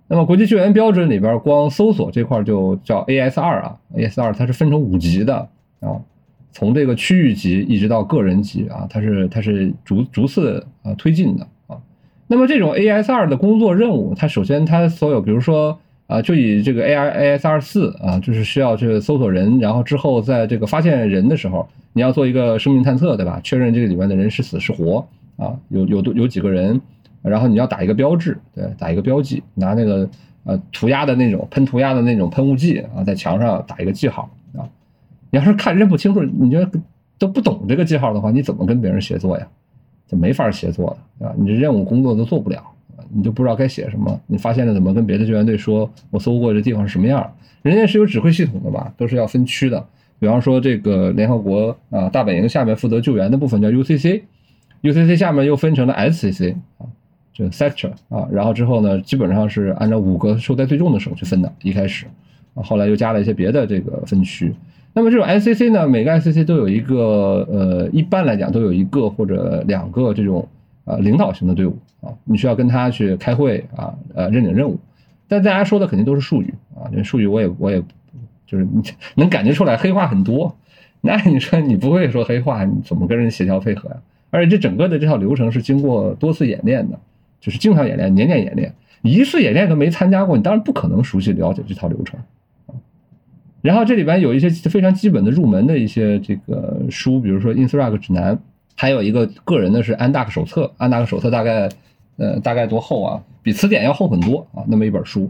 [0.06, 5.48] 那么国际救援标准里边，光搜索这块就叫 AS 二啊，AS 二它是分成五级的
[5.80, 5.98] 啊，
[6.52, 11.76] 从这个区域级一直到个人级啊，它是它是逐逐次啊推进的啊。
[12.28, 23.38] 那么这种 AS 二的工作任务，它首先它所有，比如说啊，就以这个 AI AS 二四啊，就是需要去搜索人，然后之后在这个发现人的时候，你要做一个生命探测，对吧？
[23.44, 26.80] 确认这个里面的人是死是活啊，有有多有几个人，
[27.20, 30.08] 然后你要打一个标志，对，打一个标记，拿那个
[30.44, 34.64] 呃涂鸦的那种喷涂鸦的那种喷雾剂啊，在墙上打一个记号啊。
[35.30, 36.70] 你要是看认不清楚，你觉得
[37.18, 39.46] 都不懂这个记号的话，你怎么跟别人协作呀？
[40.06, 41.34] 就没法协作的啊！
[41.36, 42.64] 你这任务工作都做不了！
[43.12, 44.20] 你就不知道该写什么。
[44.26, 45.90] 你发现了怎么跟别的救援队说？
[46.10, 47.32] 我搜过这地方是什么样？
[47.62, 48.92] 人家是有指挥系统的吧？
[48.96, 49.84] 都是要分区的。
[50.18, 56.86] 比方说这个联合国啊大本营下面负责救援的部分叫 UCC，UCC 下面又分成了 SCC 啊，
[57.32, 58.26] 这 sector 啊。
[58.30, 61.52] 然后之后呢，基本上是按照五个受灾最重的省去分的。
[61.62, 62.06] 一开始
[62.54, 64.52] 啊，后来又加了一些别的这个分区。
[64.94, 70.48] 那么这种 SCC 呢，每个 SCC 都有一个呃，一般来讲都有一个或者两个这种
[70.88, 74.78] 呃领导型的队伍啊，你需要跟他去开会啊，呃认领任务。
[75.28, 77.82] 但大家说的肯定都是术语啊，这术语我也我也
[78.46, 78.82] 就是你
[79.14, 80.56] 能感觉出来黑话很多。
[81.00, 83.96] 那你说你不会说黑话，你怎么跟人协调配合呀？
[84.30, 86.98] 而且这整个的这套流程是经过多次演练的，
[87.40, 92.18] 就是经常演练、年年演练，一次演练都没参加过，你当然不可能熟悉了解这套流程。
[93.60, 98.38] 然后这里边有一些非常基本的入门的一些这个书，比如说 Instruct 指南，
[98.80, 100.72] 还有一个个人的是安达克手册。
[100.78, 101.68] 安达克手册大概
[102.16, 103.20] 呃大概多厚啊？
[103.42, 105.28] 比词典要厚很多啊，那么一本书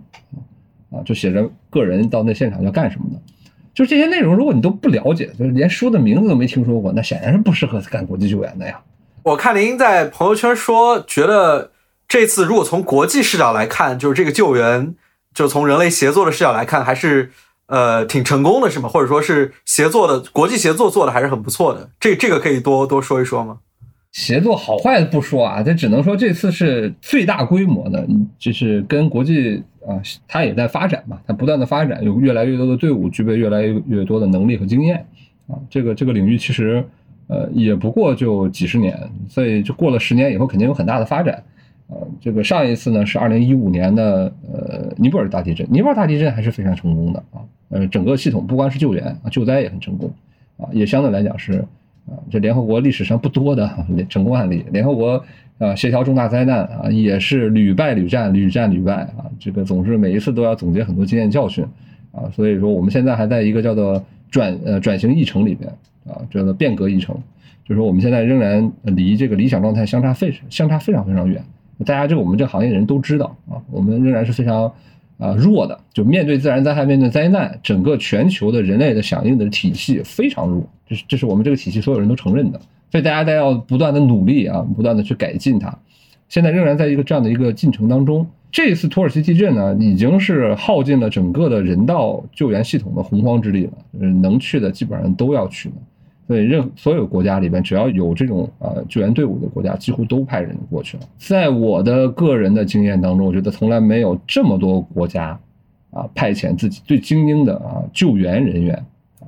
[0.91, 3.19] 啊，就写着个人到那现场要干什么的。
[3.73, 8.79] 就这些内容，如果你都不了解，就是连书的名字都没听说过，那显然是不适合干国际救援的呀。
[9.23, 11.71] 我看您在朋友圈说，觉得
[12.07, 14.95] 这次如果从国际视角来看，就是这个救援，
[15.33, 17.33] 就从人类协作的视角来看，还是。
[17.69, 18.89] 呃，挺成功的是吗？
[18.89, 21.89] 或者说是协作的国际协作做的还是很不错的。
[22.01, 23.59] 这这个可以多多说一说吗？
[24.11, 28.07] 协作好坏不说啊，这只能说这次是最大规模的，
[28.39, 35.07] 就是跟国际啊，它也在发展嘛，它不断的发展，有越来越多的队伍具备越来越多的能力和经验
[35.47, 35.55] 啊。
[35.69, 36.83] 这个这个领域其实
[37.27, 41.45] 呃也不过就几十年，所以就过了十年以后肯定有很大的发展。
[41.89, 47.41] 呃，这个上一次呢是二零一五年的呃尼泊尔大地震，尼泊尔大地震还是非常成功的啊。
[47.71, 50.11] 呃，整个系统不光是救援啊，救灾也很成功，
[50.57, 51.65] 啊，也相对来讲是，
[52.07, 53.71] 啊，这联合国历史上不多的
[54.09, 54.65] 成功案例。
[54.71, 55.23] 联合国
[55.59, 61.65] 啊，协调重大灾难啊，也是屡败屡战，屡战屡败啊，这个总是每一次都要总结很多经验教训，
[62.13, 65.71] 啊，所以说我们现在还在一个叫做转呃转型议程里边
[66.07, 67.15] 啊，叫做变革议程，
[67.65, 71.43] 就是说我们现在仍然离这个理想状态相差非相差非常非常远，
[71.85, 74.73] 大家这个我们这行业人都知道啊，我们仍然是非常。
[75.21, 82.61] 啊，弱的就面对自然灾害、面对灾难，整个全球的人类的响应的体系非常弱，这是这是我们这个体系所有人都承认的，
[82.93, 85.77] 所以大家都要不断的努力啊，不断的去改进它。
[86.29, 88.25] 现在仍然在一个这样的一个进程当中。
[88.53, 95.75] 这次土耳其地震呢，已经是耗尽了整个的人道救援系统的洪荒之力了，能去的基本上都要去了。
[96.29, 101.03] 所以，任所有国家里边，只要有这种呃救援队伍的国家，几乎都派人过去了。
[101.17, 105.41] 在我的个人的经验当中，我觉得从来没有这么多国家
[105.91, 108.77] 啊派遣自己最精英的啊救援人员
[109.19, 109.27] 啊，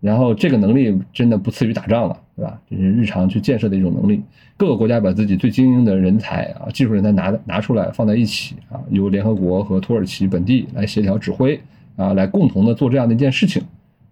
[0.00, 2.18] 然后这个能力真的不次于打仗了。
[2.34, 2.58] 对吧？
[2.68, 4.22] 这是日常去建设的一种能力。
[4.56, 11.60] 各个国家把自己最精英的人才啊、技术人才拿拿出来放在一起啊，由联合国和土耳其本地来协调指挥
[11.94, 13.62] 啊，来共同的做这样的一件事情。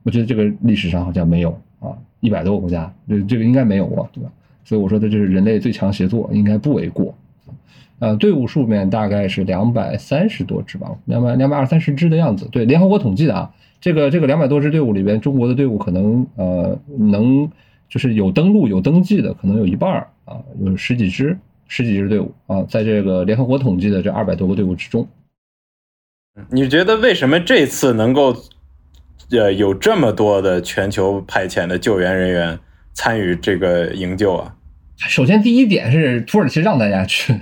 [0.03, 4.31] 我觉得这个历史上好像没有啊，一百多个国家，这这个应该没有过，对吧？
[4.65, 7.15] 所以我说的这是人类最强协作，应该不为过。
[7.99, 12.49] 呃，队伍数面大概是两百三十多支吧，两百两百二三十支的样子。
[12.51, 17.51] 对，联合国统计的啊，这个这个两百多支队伍里边，中国的队伍可能呃能
[17.89, 21.37] 就是有登录有登记的，可能有一半儿啊，有十几支
[21.69, 25.07] 十几支队伍啊，在这个联合国统计的这二百多个队伍之中。
[26.49, 28.35] 你觉得为什么这次能够
[29.33, 32.59] 呃有这么多的全球派遣的救援人员
[32.93, 34.55] 参与这个营救啊？
[34.97, 37.35] 首先，第一点是土耳其让大家去。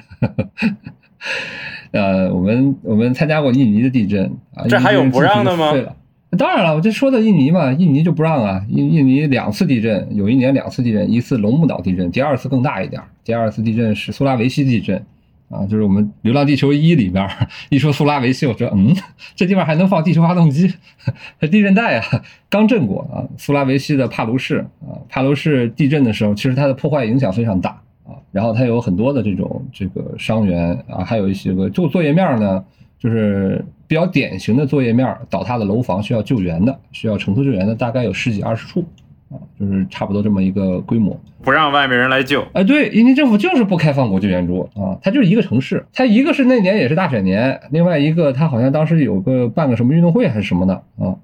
[1.91, 4.25] 呃，我们我们参加过印尼的地震
[4.55, 5.73] 啊，这还有不让的吗？
[5.73, 5.97] 对了，
[6.37, 8.65] 当然了，我这说的印尼嘛，印尼就不让啊。
[8.69, 15.03] 印印尼两次地震，有一年两次地震，一次龙目岛地震，第二次更大一点，第二次地震是苏拉维西地震。
[15.49, 17.27] 啊，就是我们《流浪地球一》里边
[17.71, 18.95] 一说苏拉维西，我说嗯，
[19.35, 20.73] 这地方还能放地球发动机？
[21.41, 23.25] 地震带啊，刚震过啊。
[23.39, 27.71] 苏拉维西的帕卢市啊，帕卢市地震的时候，其实它的破坏影响非常大
[28.05, 28.13] 啊。
[28.31, 32.63] 然后它有很多的这种这个伤员啊，还有一些个作作业面呢，
[32.99, 38.85] 就是比较典型的作业面，倒塌的楼房需要救援的，需要承托救援的，大概有十几二十处。
[39.31, 42.47] 啊，就是差不多这么一个规模，不让外面人来救。
[42.53, 51.17] 哎，对，印尼政府就是不开放国际援助啊，它就是一个城市，它一个是那年也是大选年，另外一个它好像当时有个办个什么运动会还是什么的啊，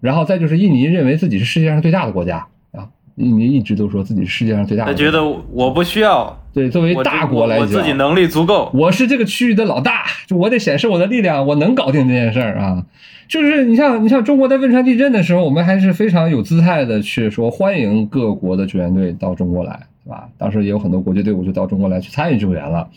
[0.00, 12.82] 然后再就是印尼认为自己是世界上最大的国家啊，印尼一直都说自己是世界上最大的，他觉得我不需要，对，作为大国来讲，我自己能力足够，我是这个区域的老大，就我得显示我的力量，我能搞定这件事儿啊。
[13.28, 20.30] 就是你像你像中国在汶川地震的时候，我们还是非常有姿态的去说欢迎各国的救援队到中国来，对吧？
[20.38, 22.88] 当时也有很多国际队伍就到中国来去参与救援了。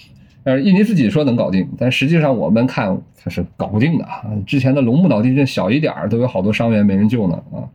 [0.45, 4.23] 呃，印尼自己说能搞定，但实际上我们看它是搞不定的啊。
[4.47, 7.67] 之前的龙目岛地震小一点儿都有好多伤员没人救呢啊，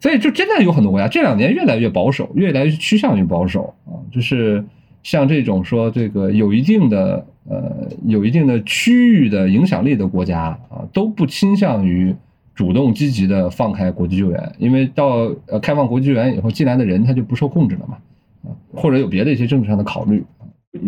[0.00, 4.64] 所以就真的有很多国家这两年越来越保守，越来越趋向于保守啊，就是
[5.02, 7.26] 像这种说这个有一定的。
[7.50, 12.14] 呃，有一定的区域的影响力的国家啊，都不倾向于
[12.54, 17.96] 主动积极的放开国际救援，因为到呃开放国际救援以后，进来的人他就不受控制了嘛，
[18.44, 20.22] 啊，或者有别的一些政治上的考虑。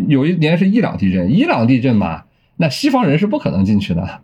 [0.07, 2.25] 有一年是伊朗地震，伊朗地震嘛，
[2.57, 4.21] 那西方人是不可能进去的，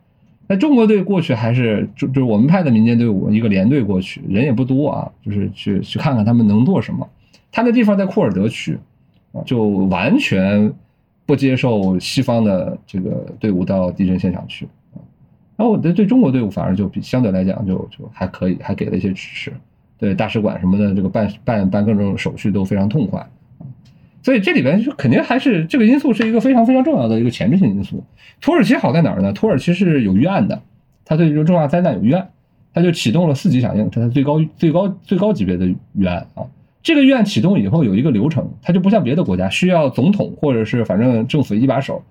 [0.47, 7.10] 那中国队过去还是就就是我们派的民间队伍一个连队过去，人也不多啊，就是去去看看他们能做什么。
[7.52, 8.78] 他那地方在库尔德区，
[9.45, 10.73] 就完全。
[11.28, 15.04] 不接受西方的这个队伍到地震现场去啊，
[15.58, 19.52] 然后我对对中国队伍反而就比相对来讲就就还可以，还给了一些支持，
[19.97, 23.28] 对大使馆什么的这个办办办各种手续都非常痛快，
[24.23, 28.02] 所以这里边就肯定还是这个因素是一个非常非常重要的一个前置性因素。
[28.39, 29.34] 土耳其好在哪儿呢？
[29.34, 30.62] 土耳其是有预案的，
[31.04, 32.30] 它对这个重大灾难有预案，
[32.73, 36.47] 它就启动了四级响应，这是最高最高最高级别的预案啊。
[36.88, 42.02] 这个预案启动以后有一个流程，它就不像别的国家需要总统或者是反正政府一把手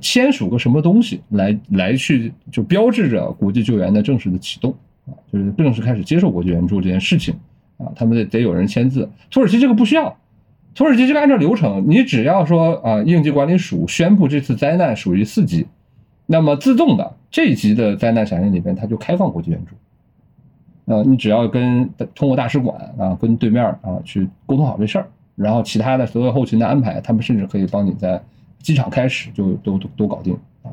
[0.00, 7.34] 签署个什么东西来来去就标志着国际救援的正式的启动啊，就是正式开始接受国际援助这件事情
[7.76, 9.06] 啊，他们得得有人签字。
[9.30, 10.16] 土耳其这个不需要，
[10.74, 15.66] 土耳其这个按照流程，你只要说啊，应急管理署宣布这次灾难属于四级，
[16.24, 19.74] 那么自动的这一级的灾难响应里边，它就开放国际援助。
[20.84, 28.20] 呃，你只要跟通过大使馆啊，跟对面啊去沟通好这事儿，然后其他的所有后勤的安排，他们甚至可以帮你在
[28.58, 30.70] 机场开始就都都都搞定啊。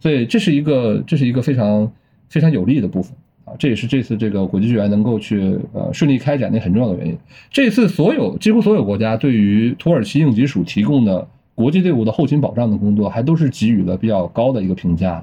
[0.00, 1.90] 所以这是一个这是一个非常
[2.28, 7.16] 非常有利的部分啊，这也是这次这个国际救援能够去呃顺利开展的很重要的原因。
[7.50, 15.22] 这次所有几乎所有国家对于土耳其应急署提供的国际队伍的后勤保障的工作，还都是给予了比较高的一个评价。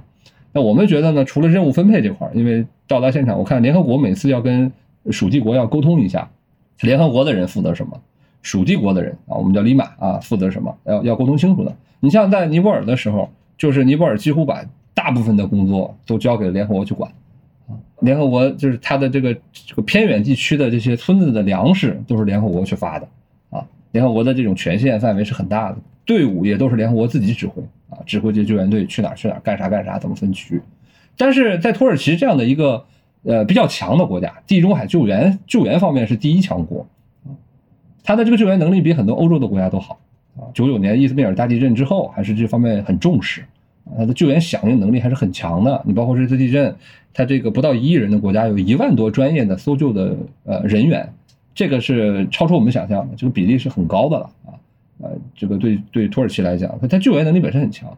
[0.51, 4.71] 那我们觉得呢，除了任务分配这块儿，因为到达现场，我看联合国每次要跟
[5.11, 6.30] 属地国要沟通一下，
[6.82, 8.01] 联合国的人负责什么，
[8.41, 11.76] 属地国的人啊，我们叫里马啊，负责什么，要要沟通清楚的。
[11.99, 17.11] 你像在尼泊尔的时候，就是尼泊尔几乎把大部分的工作都交给联合国去管，
[17.99, 23.07] 联合国就是它的这个这个偏远地区的这些村子的粮食都是联合国去发的，
[23.51, 27.61] 啊，联合国的这种权限范围是很大的，队伍也都是联合国自己指挥。
[27.89, 30.61] 啊，指挥这救援队去哪儿去哪儿干啥干啥，怎么分区？
[31.17, 32.85] 但是在土耳其这样的一个
[33.23, 36.87] 呃比较强的国家，地中海救援救援方面是第一强国，
[38.03, 39.99] 它的这个救援能力比很多欧洲的国家都好
[40.37, 40.47] 啊。
[40.53, 43.43] 九九年伊斯密尔大地震之后，还是这方面很重视，
[43.97, 45.81] 它的救援响应能力还是很强的。
[45.85, 46.75] 你包括这次地震，
[47.13, 50.15] 它这个不到一亿人的国家，有一万多专业的搜救的
[50.45, 51.11] 呃人员
[51.55, 54.53] 这个是超出我们想象的，这个比例是很高的了啊。
[55.02, 57.89] 呃，这个对对土耳其来讲，他救援能力本身很强，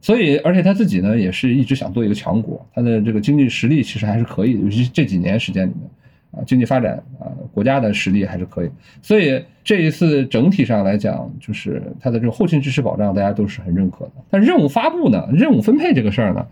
[0.00, 5.88] 所以而且他自己呢也是一直想做一个强国，他的这个经济实力其实还是可以，尤其这几年时间里面
[6.32, 8.70] 啊，经济发展啊，国家的实力还是可以。
[9.00, 14.12] 所以这一次整体上来讲，就是他的这个后勤支持保障，大家都是很认可的。
[14.28, 16.46] 但任务发布呢，任务分配这个事儿呢，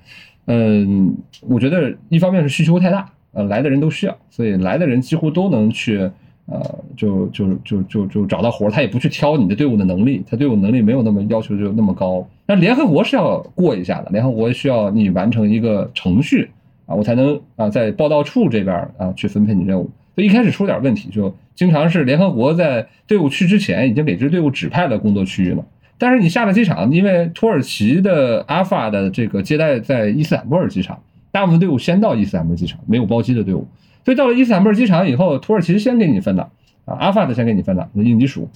[0.46, 6.08] 嗯，我觉得一方面是需求太大，呃，来的人都需要，所以来的人几乎都能去。
[6.50, 12.26] 呃，就就就就就找到活他也不去挑你的队伍的能力，他队伍能力没有那么要求就那么高。
[12.46, 16.48] 那联合国是要过一下的，联合国需要你完成一个程序
[16.86, 19.90] 啊，我才能啊在报道处这边啊去分配你任务。
[20.14, 25.64] 所以一开始出点问题，就经常是联合国在队伍去之前已经给这队伍指派了工作区域了，
[25.98, 30.98] 但是你下了机场，因为土耳其的阿法的这个接待在伊斯坦布尔机场，
[31.30, 33.68] 大部分队伍先到伊斯坦布尔机场，没有包机的队伍。
[34.08, 36.42] 所以到了伊斯坦布尔机场以后，土耳其先给你分的
[36.86, 38.48] 啊，阿法的先给你分的应急署，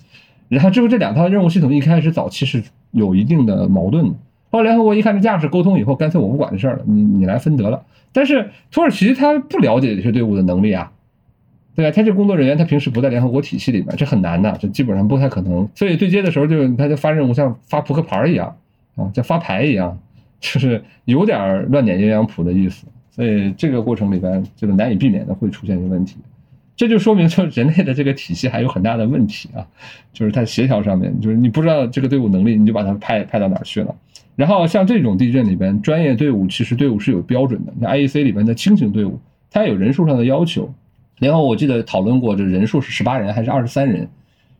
[0.48, 4.14] 然后之后这两套任务系统一开始早期是有一定的矛盾的。
[4.50, 7.84] 后来联合国一看这架势沟通以后，干脆我不管这事儿了，你你来分得了。
[8.14, 10.90] 但是土耳其他不了解这些队伍的能力啊，
[11.74, 11.94] 对吧？
[11.94, 15.68] 他这工作人员他平时不在联合国体系里面，这很难的，这基本上不太可能。
[15.74, 18.56] 所以对接的时候就他就发任务像发扑克牌一样
[18.96, 19.98] 啊，像发牌一样，
[20.40, 22.86] 就是有点乱点鸳鸯谱的意思。
[23.14, 26.16] 所以这个过程里边，这个难以避免的会出现一些问题，
[26.74, 29.64] 这就说明说人类的这个体系还有很大的问题啊，
[30.14, 33.94] 就是它协调上面，就是你不知道这个队伍能力，你就把它派派到哪儿去了。
[34.34, 40.72] 然后像这种地震里边，专业队伍其实队伍是有标准的，像 IEC 里边的轻型队伍，它有人数上的要求。
[41.20, 44.08] 然后我记得讨论过，这人数是十八人还是二十三人，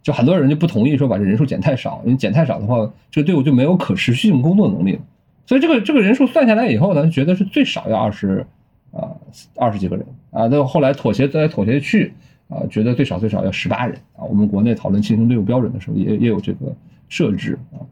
[0.02, 5.00] 就很多人就不同意说把这人数减太少，因为减太少的话，这个队伍就没有可持续性工作能力了。
[5.44, 8.46] 所以这个这个人数算下来以后呢，觉得是最少要二十，
[8.92, 9.10] 啊
[9.56, 10.46] 二十几个人啊。
[10.46, 12.12] 那后来妥协再妥协去
[12.48, 14.24] 啊，觉得最少最少要十八人啊。
[14.24, 16.74] 我们国内讨论轻型队伍标准的时候，也也有这个
[17.08, 17.82] 设置啊。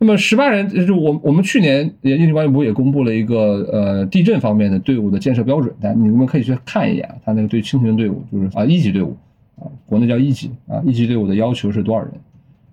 [0.00, 9.16] 那么十八人就是我我们去年应急管理部也公布了一个呃地震方面的队伍的建设标准，但你们可以去看一眼，他那个对轻型队伍就是啊一级队伍
[9.56, 12.12] 啊，国内叫一级啊，一级队伍的要求是多少人？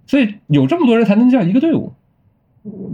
[0.05, 1.91] 所以有这么多人才能叫一个队伍。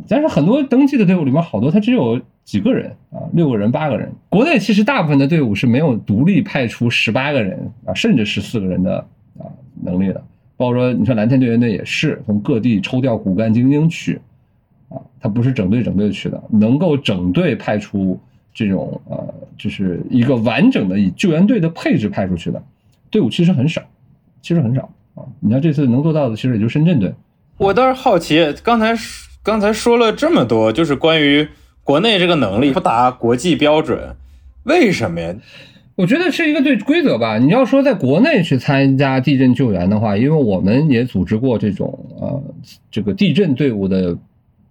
[0.07, 4.11] 但是很多登记的队伍里面，好多他只有几个人啊，六个人、八个人。
[4.27, 8.97] 国内其实大部分的队伍是没有独立派出十八个人啊，甚至十四个人的
[9.39, 9.47] 啊
[9.81, 10.21] 能力的。
[10.57, 14.19] 包括说，你说蓝天队员队也是从各地抽调骨干精英去
[14.89, 18.19] 啊，他不是整队整队去的，能够整队派出
[18.53, 22.61] 这种呃，就是一个完整的以救援队的配置派出去的
[23.09, 23.81] 队伍其实很少，
[24.41, 25.23] 其实很少啊。
[25.39, 27.13] 你看这次能做到的，其实也就深圳队。
[27.57, 28.93] 我倒是好奇，刚才。
[29.43, 31.47] 刚才说了这么多，就是关于
[31.83, 34.15] 国内这个能力不达国际标准，
[34.63, 35.35] 为什么呀？
[35.95, 37.37] 我觉得是一个对规则吧。
[37.37, 42.43] 你要说在国内去参加地震救援的话，因为我们也组织过这种呃
[42.89, 44.15] 这个地震队伍的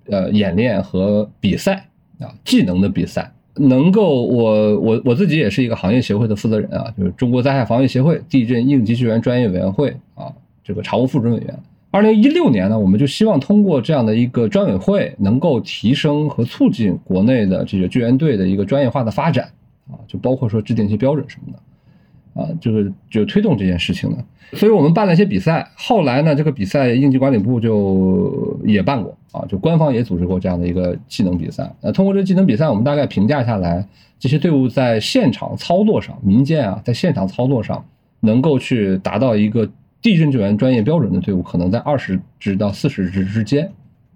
[0.06, 1.88] 呃演练和比赛
[2.20, 10.32] 啊，技能的比赛，能够我我我自己也是一个行业协会的负责人啊，就是中国灾害防御协会地震应急救援专业委员会啊，
[10.64, 11.58] 这个常务副主任委员。
[11.92, 19.50] 二零一六年呢，我们就希望通过这样的一个专委会，能够提升和促进国内的这个救援队的一个专业化的发展
[19.90, 24.24] 啊，就包括说制定一些标准什么的，啊，就是就推动这件事情的。
[24.56, 31.68] 所以我们办了一些比赛，后来呢，这个比赛应急管理部就也办过啊，就官方也组织过这样的一个技能比赛。
[31.80, 33.84] 那通过这技能比赛，我们大概评价下来，
[34.16, 37.84] 这些队伍在现场操作上，民间啊，在现场操作上
[38.20, 39.68] 能够去达到一个。
[40.02, 43.70] 地震救援专业标准的队伍可能在二十支到四十支之间，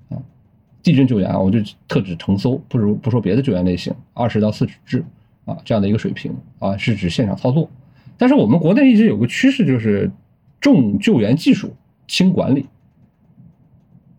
[0.09, 0.17] 啊，
[0.83, 5.05] 地震救援啊，我就特指承搜，不如不说别的救援类型，二十到四十支
[5.45, 7.69] 啊这样的一个水平啊，是指现场操作。
[8.17, 10.11] 但是我们国内一直有个趋势，就是
[10.61, 11.75] 重救援技术，
[12.07, 12.67] 轻管理。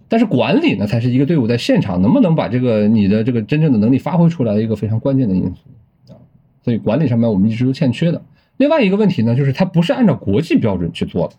[0.08, 6.20] 但是管理呢，才是一个队伍在现场能不能把这个你的这个真正的能力发挥出来的一个非常关键的因素啊。
[6.64, 8.22] 所以管理上面我们一直都欠缺的。
[8.58, 11.34] 另外一个问题呢，就是它不是按照国际标准去做的。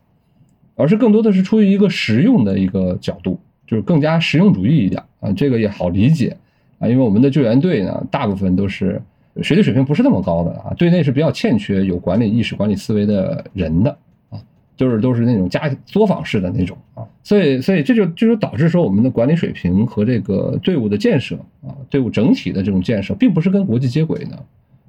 [0.77, 6.37] 而是更多的是出于一个实用的一个角度，就是更加实用主义一点啊，这个也好理解
[6.79, 9.01] 啊，因为我们的救援队呢，大部分都是
[9.43, 13.91] 学历水平不是那么高的啊，队内是比较欠缺有管理意识、管理思维的人的
[14.31, 14.39] 啊，
[14.77, 24.37] 就是都是那种家作坊式的那种啊，所以所以这就这就导致说我们的管理水平和这个队伍的建设啊，队伍整体的这种建设，并不是跟国际接轨的，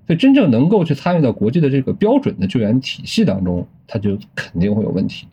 [0.06, 5.28] 所以真正能够去参与到国际的这个标准的救援体系当中，它就肯定会有问题。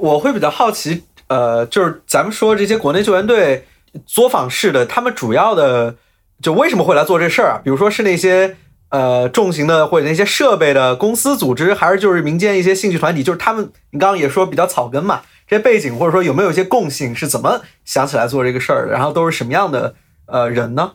[0.00, 3.64] 我会比较好奇，呃，就是咱们说这些国内救援队
[4.06, 5.96] 作坊式的，他们主要的
[6.40, 7.60] 就为什么会来做这事儿啊？
[7.62, 8.56] 比如说是那些
[8.90, 13.22] 呃重型的或者那些设备的公司组织，还是就是民间一些兴趣团体？
[13.22, 17.14] 就是他们，你刚刚也说比较草根嘛，这些背景或者说有没有一些共性？
[17.14, 18.88] 是怎么想起来做这个事儿？
[18.90, 19.94] 然后都是什么样的
[20.26, 20.92] 呃人呢？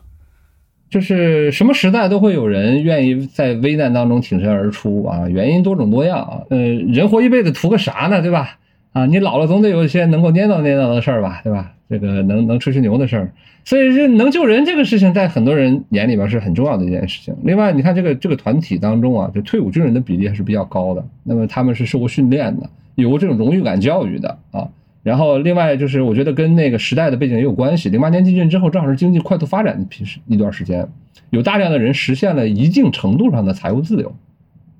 [0.89, 6.41] 就是什么时代都会有人愿意在危难当中挺身而出啊，原因多种多样啊。
[6.51, 8.22] 呃，人活一辈子图个啥呢？
[8.22, 8.60] 对吧？
[8.94, 11.74] 啊，你老了总得有一些能够念叨念叨的事儿吧，对吧？
[11.89, 13.32] 这个能能吹吹牛的事儿，
[13.66, 17.36] 所以这能救人这个事情，在很多人眼里边是很重要的一件事情。
[17.44, 21.06] 另外，你看这个这个团体当中啊，就退伍军人的比例还是比较高的。
[21.24, 24.70] 那么他们是受过训练的，有过这种荣誉感教育的啊。
[25.04, 27.89] 然后，另外就是我觉得跟那个时代的背景也有关系。
[27.89, 30.88] 零八年进军之后，正好是经济快速发展的平时一段时间，
[31.30, 34.16] 有大量的人实现了一定程度上的财务自由，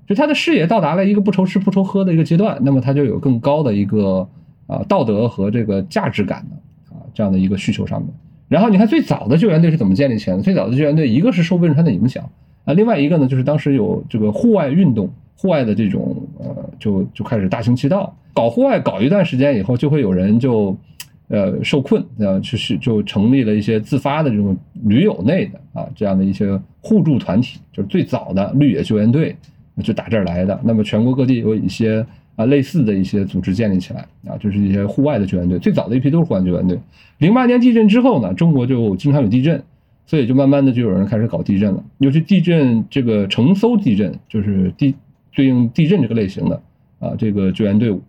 [0.06, 4.28] 就他的视野到达了一个不愁吃不愁喝的一个阶段，那么他就有更高的一个
[4.66, 8.10] 啊道德和这个价值感的啊这样的一个需求上面。
[8.48, 10.42] 然后你看最早的救援队是怎么建立起来的？
[10.42, 12.28] 最早的救援队一个是受汶川的影响
[12.64, 15.10] 啊，另外一个呢就是当时有这个户外运动。
[15.36, 20.74] 户外的这种呃，就就开始大行其道，搞户外搞一段时间以后，就会有人就，
[21.28, 29.36] 呃，受困啊，就是就成立了一些自发的这种驴友内的啊这样的一些互助团体，就是最早的绿野救援队
[29.82, 30.58] 就打这儿来的。
[30.62, 32.04] 那么全国各地有一些
[32.36, 35.58] 啊类似的一些组织建立起来啊，就是一些户外的救援队。
[35.58, 36.78] 最早的一批都是户外救援队。
[37.18, 39.62] 零八年地震之后呢，中国就经常有地震，
[40.06, 44.94] 所以就慢慢的就有人开始搞地震了，尤其地震这个成搜地震，就是地。
[45.36, 46.62] 对应地震这个类型的
[47.00, 48.00] 啊，这个救援队伍，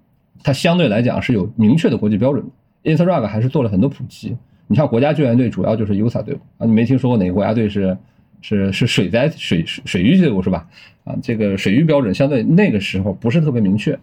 [0.43, 2.91] 它相对来讲是有明确的国际标准的。
[2.91, 4.37] INSRAG 还是做了很多普及。
[4.67, 7.97] 你像国家救援队主要就是 USA 队伍啊，你没听说过哪个国家队是
[8.41, 10.67] 是是水灾水水域队伍是吧？
[11.03, 13.93] 啊，这个水域标准相对那个时候不是特别明确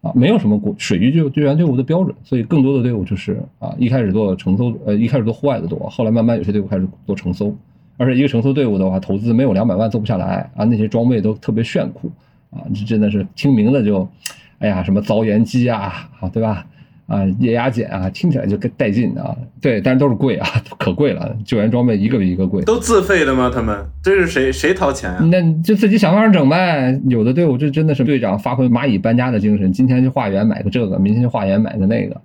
[0.00, 7.54] 啊，没有什么国水域救救援队伍的标准，所以更多的队伍就是啊，一开始做承搜，呃，一开始做户外的多，后来慢慢有些队伍开始做承搜，
[7.96, 12.10] 而且一个承搜队伍的话，投资没有两百万做不下来啊，那些装备都特别炫酷。
[12.50, 14.08] 啊，这真的是听名字就，
[14.60, 16.64] 哎呀，什么凿岩机啊，啊，对吧？
[17.06, 19.36] 啊，液压剪啊，听起来就带劲啊。
[19.60, 20.48] 对，但是都是贵啊，
[20.78, 21.36] 可贵了。
[21.44, 22.62] 救援装备一个比一个贵。
[22.64, 23.50] 都自费的吗？
[23.52, 25.24] 他们这是谁谁掏钱啊？
[25.30, 27.00] 那就自己想办法整呗。
[27.08, 32.20] 有的队伍就真的是队长发挥蚂蚁搬家的精神，今天去化缘买个这个，明天去化缘买个那个，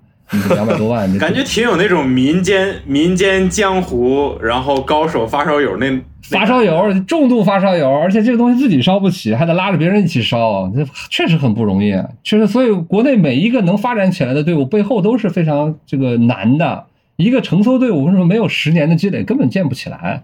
[0.54, 1.18] 两百多万。
[1.18, 6.00] 感觉挺有那种民间民间江湖，然后高手发烧友那。
[6.22, 11.92] 发烧友，重度发烧友，而且这个东西自己烧不起，还得拉着别人一起烧，这确实很不容易。
[12.22, 16.86] 确实，所以国内每一个能发展起来的队伍背后都是非常这个难的。
[17.16, 20.22] 一个成搜队伍为什么没有十年的积累，根本建不起来？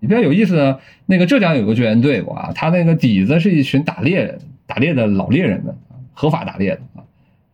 [0.00, 5.74] 你比较有意思的，那个浙江有个救援队伍啊，他那个底子是一群打猎打猎的老猎人的，
[6.12, 7.00] 合法打猎的啊，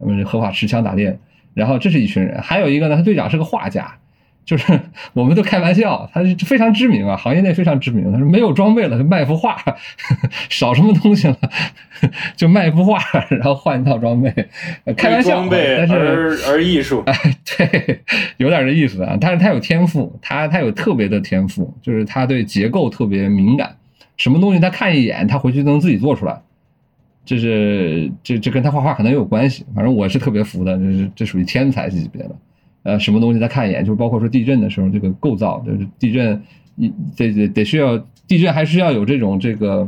[0.01, 1.17] 他们是合法持枪打猎。
[1.59, 3.93] 然后这是一群人，还有一个呢，他队长是个画家。
[4.45, 4.81] 就是
[5.13, 8.11] 我们都开玩笑，他是非常知名啊，行业内非常知名。
[8.11, 9.63] 他说没有装备了，就卖幅画，
[10.49, 11.37] 少什么东西了，
[12.35, 12.99] 就卖幅画，
[13.29, 14.33] 然后换一套装备。
[14.97, 17.15] 开玩笑，但是而而艺术，哎，
[17.59, 18.01] 对，
[18.39, 19.19] 有点这意思啊。
[19.21, 23.77] 但是他有天赋，他他有特别的天赋，就是他对结构特别敏感，
[24.17, 26.41] 什么东西他看一眼，他回去都能自己做出来。
[27.29, 32.35] 这是这这跟他画画可能也有关系，反正我是特别服的，这是这属于天才级别的。
[32.85, 36.43] 呃，什么东西再看一眼，就是包括说地震的时候，这个构造，就是地震，
[36.77, 39.87] 一得得得需要地震，还是要有这种这个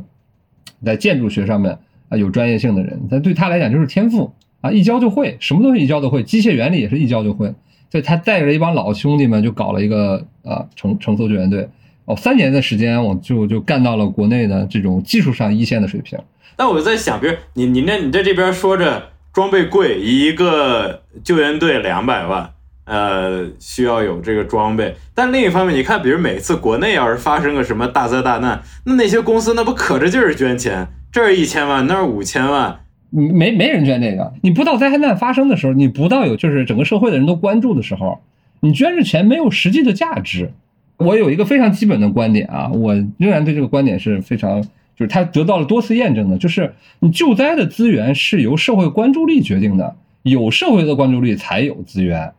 [0.84, 1.78] 在建筑学上面
[2.10, 4.30] 啊有专业性的人，但对他来讲就是天赋
[4.60, 7.46] 啊，一教就会，什么东西一教都会，机械原理也是一教就会，
[7.90, 11.66] 所以他带着一帮老兄弟们就搞了一个啊成成搜救援队，
[12.04, 16.18] 哦，三年的时间我就就干到了国内的这种技术上一线的水平。
[16.58, 22.50] 那我在想，比如你你那你在这边说着装备贵，一个救援队两百万。
[22.86, 32.80] 呃，需要有这个装备，但另一方面，你看，比如每次国内要是发生个什么大灾大难，那那些公司那不可着劲儿捐钱，这儿一千万，那儿五千万，
[33.10, 34.32] 没没人捐这个。
[34.42, 38.18] 你不到灾害难发生的时候，你不到有就是整个社会的人都关注的时候，
[38.58, 40.50] 你捐这钱没有实际的价值。
[40.96, 44.64] 我有一个非常基本的观点啊，我仍然对这个观点是非常，
[45.00, 52.34] 就是他得到了多次验证的，就是你救灾的资源是由社会关注力决定的，有社会的关注力才有资源。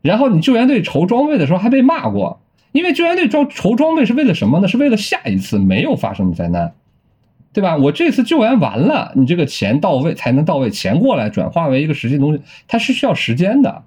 [0.00, 2.40] 然后你救援队筹装备的时候还被骂过，
[2.72, 4.68] 因为救援队装筹装备是为了什么呢？
[4.68, 6.72] 是为了下一次没有发生的灾难，
[7.52, 7.76] 对吧？
[7.76, 13.82] 我这次救援完了，你这个钱到位才能到位，钱过来转化为一个实际东西，它是需要时间的，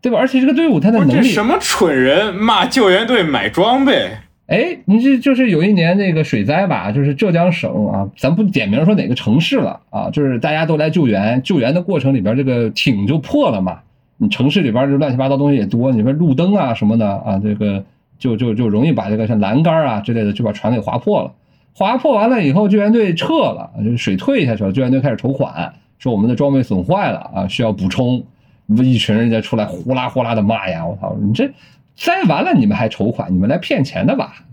[0.00, 0.18] 对吧？
[0.18, 4.10] 而且这个队伍它的能力，什么蠢人骂救援队买装备？
[4.46, 13.80] 哎，你这就是有一年那个水灾吧，就是浙江省啊，咱不点名说哪个城市了啊，就是大家都来救援，救援的过程里边这个艇就破了嘛。
[14.18, 17.84] 你城市里边这乱七八糟东西也多，你说路灯啊什么的啊，这个
[18.18, 21.32] 就就就容易把这个像栏杆啊之类的就把船给划破了。
[21.74, 28.22] 划破完了以后，救援队撤了，就水退下去了，救援队开始筹款，说我们的装备损坏了啊，需要补充。
[28.68, 30.84] 一群人家出来呼啦呼啦的骂呀！
[30.84, 31.48] 我操，你这
[31.96, 34.44] 灾完了你们还筹款，你们来骗钱的吧？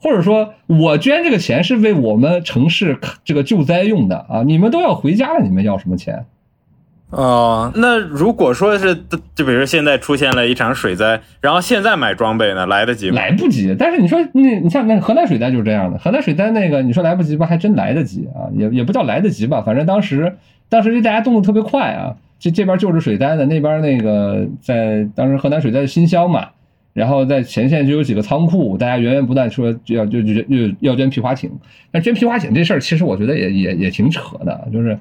[0.00, 4.42] 或者说我捐这个钱是为我们城市这个救灾用的啊！
[4.44, 6.24] 你们都要回家了，你们要什么钱？
[7.10, 8.94] 哦，那如果说是，
[9.34, 13.16] 就比如现在出现了一场水灾，然后现在买装备呢，来得及吗？
[13.16, 13.74] 来不及。
[13.78, 20.36] 但是你说那，你像那河南水灾就是这样的，河南水灾那个，你说来不及吧，还真来得及啊，也也不叫来得及吧，反正当时
[20.68, 26.48] 当时就大家动作特别快啊，这这边救着水灾的，那边那个在当时河南水灾的新乡嘛，
[26.92, 31.50] 然后在前线就有几个仓库，大家源源不断说要就就就要捐皮划艇，
[31.90, 34.98] 但捐皮划艇这事儿其实我觉得也也也挺扯的，就是。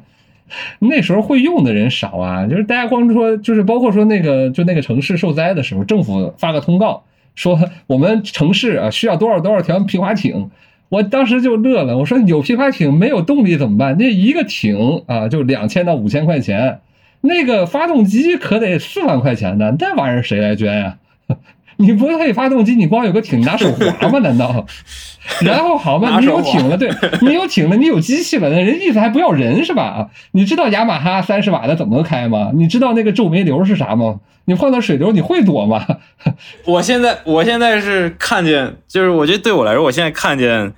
[0.80, 7.04] 那时候会用的人少啊，就是大家光说，就是包括说那个，就那个城市受灾的时候，政府发个通告
[7.36, 10.50] 说我们城市啊需要多少多少条皮划艇，
[10.88, 13.98] 我当时就乐了，我说有皮划艇没有动力怎么办？
[14.00, 16.80] 那一个艇啊就两千到五千块钱，
[17.28, 20.98] 那个发动机可得四万块钱呢，那玩意儿谁来捐呀？
[21.80, 24.18] 你不配发动机，你光有个艇拿手划吗？
[24.20, 24.66] 难道？
[25.46, 26.90] 然后好嘛，你有艇了，对
[27.22, 29.84] 你有艇了，你有机器了，那人意思还不要人是吧？
[29.84, 32.50] 啊，你知道雅马哈三十瓦的怎么开吗？
[32.56, 34.22] 你知道那个皱眉流是啥吗？
[34.46, 35.86] 你碰到水流你会躲吗？
[36.66, 40.74] 我现在我现在是看见，就是我觉得对我来说，我现在看见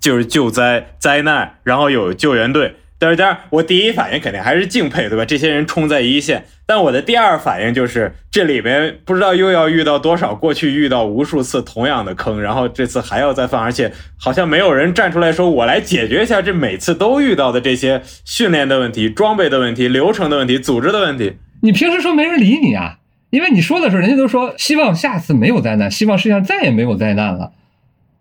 [0.00, 2.74] 就是救灾灾难，然后有救援队。
[3.02, 5.24] 但是，当然，我第一反应肯定还是敬佩，对吧？
[5.24, 6.44] 这些人冲在一线。
[6.64, 21.32] 但我的第二反应就是，这里边不知道又要遇到多少过去遇到无数次同样的坑，然后这次还要再犯，而且好像没有人站出来说，我来解决一下这每次都遇到的这些训练的问题、装备的问题、流程的问题、组织的问题。
[21.62, 22.98] 你平时说没人理你啊，
[23.30, 27.50] 因为你说的时候，人家都说希望下次没有灾难，希望世界上再也没有灾难了。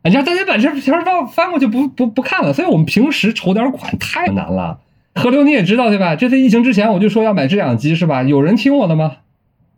[0.04, 4.80] 你让大家把这条翻翻过去不不不看了，所以我们平时筹点款太难了。
[5.14, 6.16] 河流你也知道对吧？
[6.16, 8.24] 这次疫情之前我就说要买制氧机是吧？
[8.24, 9.18] 有人听我的吗？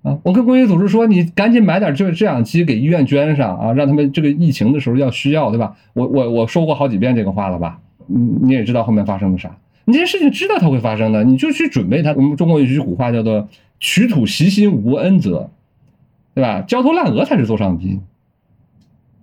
[0.04, 5.76] 啊，我跟公益组织说你赶紧买点这制氧机给医院捐上啊，让他们这个疫情的时候要需要对吧？
[5.94, 7.80] 我我我说过好几遍这个话了吧？
[8.08, 9.58] 你你也知道后面发生了啥？
[9.86, 12.14] 你这些事情知道它会发生的，你就去准备它。
[12.14, 13.48] 我们中国有句古话叫做
[13.80, 15.50] “取土习心无恩泽”，
[16.36, 16.62] 对吧？
[16.62, 18.02] 焦头烂额才是座上宾。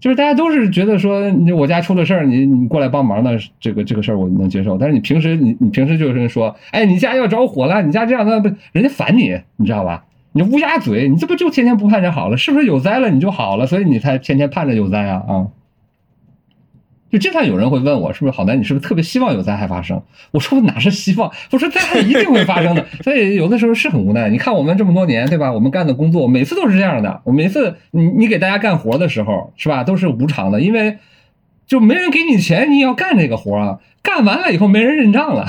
[0.00, 4.78] 就是大家都是觉得说，你我家出了事儿，你你过来帮忙呢这个这个事儿我能接受。
[4.78, 10.04] 但是你平时你你平时就是说，哎，你家要着火了，你家这样那不，人家烦你，你知道吧？
[10.32, 12.36] 你乌鸦嘴，你这不就天天不盼着好了？
[12.36, 13.66] 是不是有灾了你就好了？
[13.66, 15.46] 所以你才天天盼着有灾啊啊！
[17.10, 18.58] 就经常有人会问我，是不是好男？
[18.58, 20.00] 你是不是特别希望有灾害发生？
[20.30, 21.30] 我说我哪是希望？
[21.50, 22.86] 我说灾害一定会发生的。
[23.02, 24.28] 所以有的时候是很无奈。
[24.30, 25.52] 你看我们这么多年，对吧？
[25.52, 27.20] 我们干的工作每次都是这样的。
[27.24, 29.82] 我每次你你给大家干活的时候，是吧？
[29.82, 30.98] 都是无偿的，因为
[31.66, 33.78] 就没人给你钱，你也要干这个活啊。
[34.02, 35.46] 干完了以后没人认账了。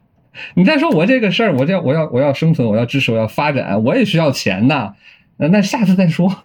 [0.54, 4.94] 你再说我这个事儿，我这我要我要生存，我要支持，我要发展，我也需要钱呐。
[5.36, 6.44] 那下次再说。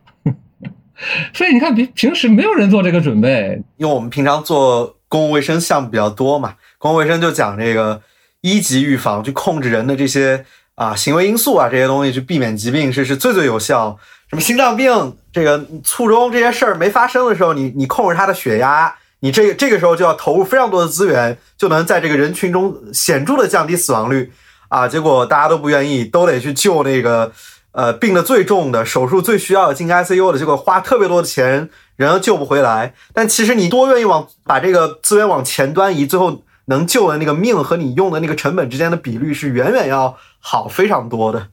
[1.33, 6.55] 所以你看，平平时没有人做这个准备，因为我们平常做公共卫生项目比较多嘛。
[6.77, 8.01] 公共卫生就讲这个
[8.41, 10.45] 一级预防，去控制人的这些
[10.75, 13.97] 啊行为因素啊这些东西，去避免疾病是是最最有效。
[14.29, 24.31] 什么心脏病、这个卒中这些事儿没发生的时候，你你控制他的血压，你这个这个时候就要投入非常多的资源，就能在这个人群中显著的降低死亡率
[24.67, 24.87] 啊。
[24.87, 27.31] 结果大家都不愿意，都得去救那个。
[27.71, 32.93] 呃，病的最重的，手术最需要进 ICU 的，结果花特别多的钱，人又救不回来。
[33.13, 41.47] 但其实你多愿意往把这个资源往前端移，最后能救的那个命和你用的那个成本之间的比率是远远要好非常多的。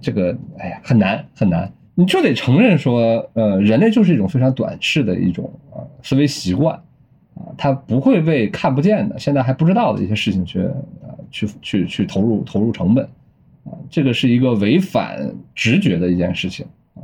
[0.00, 6.74] 这个，哎呀，很难很难，你就得承认说，呃，人类就是一种非常短视的一种啊思维习惯
[7.34, 13.08] 啊，他不会为看不见的、现在还不知道的一些事情去啊去去去投入投入成本。
[13.64, 17.02] 啊，这个是一个违反直觉的一件事情啊，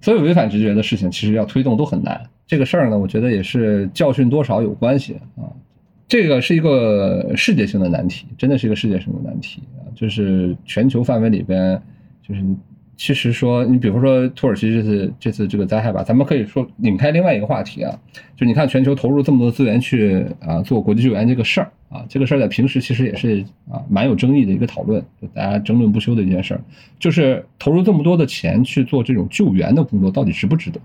[0.00, 2.22] 所有违反直觉的事情，其实要推动都很难。
[2.46, 5.44] 这个事儿呢，我觉得也是教训多少有关系啊。
[6.06, 11.80] 这个是一个世界性的难题，真的是一个世界性的难题啊，就是全球范围里边，
[12.22, 12.42] 就是。
[12.98, 17.96] 其实说，你比如说土耳其这次这次这个灾害吧，咱们可以说引开另外一个话题啊，
[18.36, 26.60] 就你看全球投入这么多资源去啊做国际救援这个事儿啊，这个事儿在平时其实也是啊蛮有争议的一个讨论，就大家争论不休的一件事儿，
[26.98, 30.80] 就是投入这么多的钱去做这种救援的工作，到底值不值得？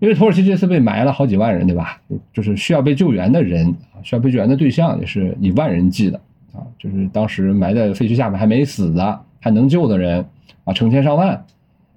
[0.00, 2.02] 因为土耳其这次被埋了好几万人，对吧？
[2.32, 6.20] 就是需要被救援的人啊，需要被救援的对象也是以万人计的
[6.52, 10.26] 啊，就是当时埋在废墟下面还没死的，还能救的人。
[10.64, 11.46] 啊，成千上万，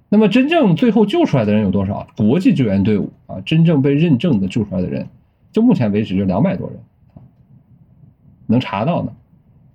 [0.08, 2.06] 那么真正最后救出来的人有多少？
[2.16, 5.08] 国际救援队伍啊，真正被认证的救出来的人
[5.52, 6.78] 就目前为止就两百多人，
[8.46, 9.12] 能查到呢。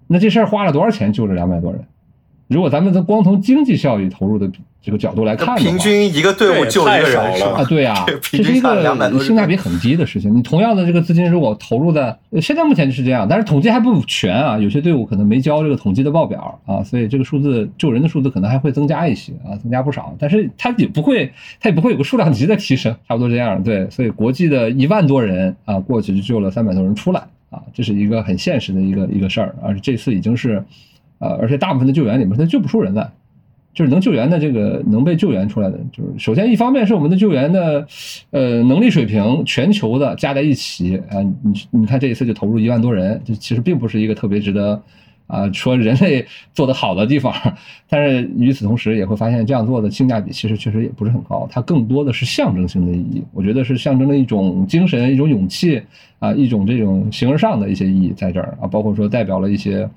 [0.08, 1.86] 那这事儿花了多少钱救这两百多人？
[2.48, 4.50] 如果咱们光从经济效益投入的
[4.82, 10.32] 这个角度来看，平均一个队伍救一个人了啊，对啊， 这是一个性价比很低的事情。
[10.36, 20.16] 你同样的这个资金，如果投入的现在目前就是这样，但是统计还不全啊，有些队伍可能没交这个统计的报表啊，所以这个数字救人的数字可能还会增加一些啊，增加不少。
[20.20, 23.64] 但是它也不会，它也不会有个数量级的提升，差不多这样。
[23.64, 29.56] 对，所以国际的一万多人啊，过去就救了三百多人出来啊，这是一个很现实的一个一个事儿。
[29.64, 30.64] 而且这次已经是。
[31.20, 33.10] 呃，而且大部分的救援里面，他救不出人来，
[33.74, 37.86] 就是能救援的这个能被救援出来的，就是首先一方面是我们的救援的，
[38.32, 44.82] 呃，能力水平全球的加在一起啊，你你看这一次就投入一万多人，这其实并不是一个特别值得
[45.28, 47.34] 啊说人类做得好的地方，
[47.90, 55.82] 但是与此同时也会发现这样做的性价比其实确实也不是很高，它更多的是象征性的意义，我觉得是象征了一种精神、一种勇气
[56.20, 59.90] 啊，一种这种形而上的一些意义在这儿啊，包括说代表了一些。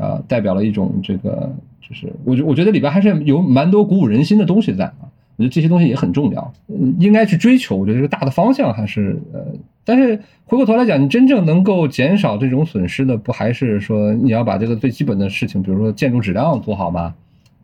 [0.00, 1.54] 啊，代表了一种这个，
[1.86, 7.76] 就是我觉我觉得里边还是有蛮多鼓舞人心的东西在啊，我觉得这些东西也很重要，嗯应该去追求。
[7.76, 9.44] 我觉得这个大的方向还是呃，
[9.84, 17.14] 但是回过头来讲，你真正能够减少这种损失的，不还是说你要把这个最基本的事情，比如说建筑质量做好吗？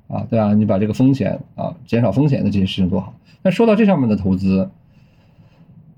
[0.08, 3.14] 啊，对啊，你把这个风险啊，减少风险的这些事情做好。
[3.42, 4.68] 那说到这上面的投资。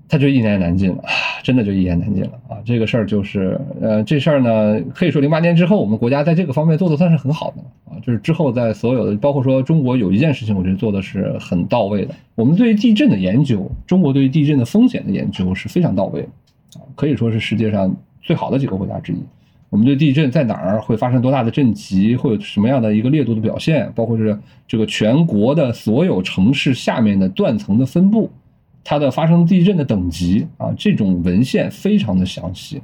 [0.09, 1.03] 他就一言难尽了，
[1.43, 2.57] 真的就一言难尽了啊！
[2.65, 7.95] 这个事儿就是，呃，这事儿呢，可以说零八年之后，我们国家在这个方面做的算是很好的啊。
[8.01, 12.15] 就是之后在所有的，包括说中国有一件事情，我觉得做的是很到位的。
[12.33, 16.27] 我们对于地震的研究，中国对于地震的风险的研究是非常到位的
[16.79, 19.17] 啊，可以说是世界上最好的几个国家之一。
[19.69, 24.35] 我们对地震在哪儿会发生多大的震级，会有什么样的一个烈度的表现，包括是
[24.67, 28.31] 这个全国的所有城市下面的断层的分布。
[28.83, 32.81] 它的发生地震的等级啊，这种文献非常的详细，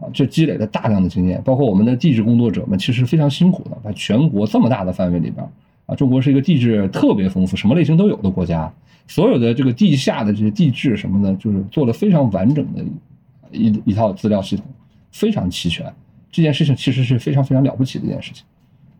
[0.00, 5.44] 啊，这积累了大量的经验，包括我们的地质工作者们其实非常辛苦的，在全国这么大的范围里边，
[5.86, 8.72] 啊，中国是一个地质特别丰富、什么类型都有的国家，
[9.06, 12.84] 所有的这个地下的这些地质什么的，就是做了非常完整的
[13.50, 14.64] 一一套资料系统，
[15.10, 15.84] 非常齐全。
[16.30, 18.44] 这件事情其实是非常非常了不起的一件事情，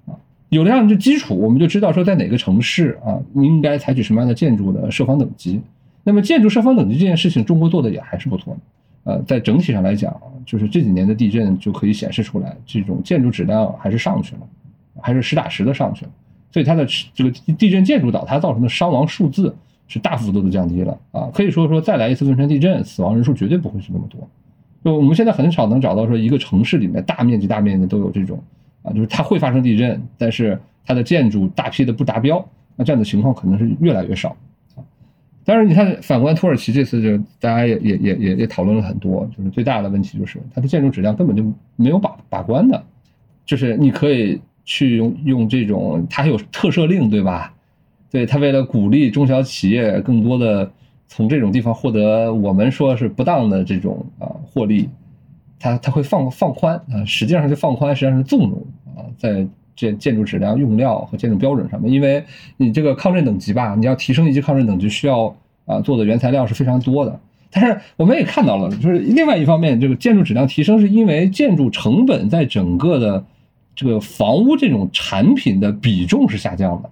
[0.07, 0.17] 啊，
[0.49, 5.61] 有了这样的基础，我们就知道说在哪个城市啊，应该采取什么样的建筑的设防等级。
[6.09, 8.61] 那么建筑设防等级这件事情，中国做的也还是不错的。
[9.05, 14.41] 呃，在整体上来讲，就是这几年的地震就可以显示出来，这种建筑质量还是上去了，
[15.03, 16.11] 还是实打实的上去了。
[16.51, 19.55] 所以它的这个地震建筑倒塌造成的伤亡数字
[19.87, 21.29] 是大幅度的降低了啊！
[21.35, 24.27] 可以说说再来一次汶川地震，死亡人数绝对不会是那么多。
[24.83, 28.43] 就我们现在很少能找到说一个城市里面大面积大面积都有这种
[28.83, 32.43] 啊，就是它会发生地震，但是它的建筑大批的不达标，
[32.77, 34.35] 那这样的情况可能是越来越少。
[35.49, 41.43] 当然，你看，反观土耳其这次，就大家也也也也也讨论了很多，就是最大的问题就是它的建筑质量根本就
[41.75, 42.85] 没有把把关的，
[43.47, 47.55] 就是你可以去用用这种，它还有特赦令，对吧？
[48.11, 50.71] 对它为了鼓励中小企业更多的
[51.07, 54.91] 从这种地方获得我们说是不当的这种啊获利，
[55.59, 59.49] 它它会放放宽啊，实际上是放宽，实际上是纵容啊，在。
[59.79, 62.25] 建建筑质量、用料和建筑标准上面，因为
[62.57, 65.33] 你这个抗震等级吧，你要提升一级抗震等级，需要
[65.67, 67.21] 啊做的原材料是非常多的。
[67.53, 73.25] 但是我们也看到了，就是另外一方面，这个建筑质量提升是因为建筑成本在整个的
[73.77, 76.91] 这个房屋这种产品的比重是下降的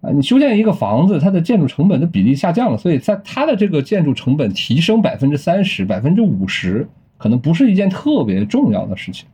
[0.00, 0.10] 啊。
[0.10, 9.28] 你修建一个房子，它的建筑成本的比例下降了，所以在它的这个建筑成本提升百分之三十、百分之五十，可能不是一件特别重要的事情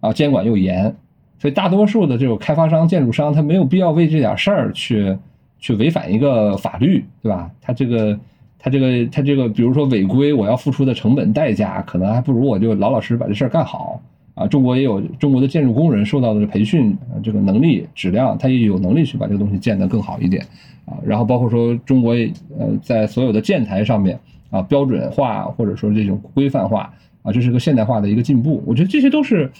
[0.00, 0.12] 啊。
[0.12, 0.94] 监管又严。
[1.40, 5.16] 所以大多数的这种开发商、建筑商，他没有必要为这点事儿去
[5.58, 7.50] 去违反一个法律，对吧？
[7.62, 8.20] 他这个
[8.58, 13.98] 他这个他这个，比如说违规，我要付出的成本代价，可能还不如我就老老实实把这事儿干好
[14.34, 14.46] 啊。
[14.46, 20.44] 中国也有中国的建筑工人受到的培训，这个能力、质量，他也有能力去把这个东西建得更好一点
[20.84, 20.98] 啊。
[21.02, 22.12] 然后包括说中国
[22.58, 24.20] 呃，在所有的建材上面
[24.50, 28.62] 啊，标准化或者说这种规范化啊，这是个现代化的一个进步。
[28.66, 29.50] 我觉得这些都是。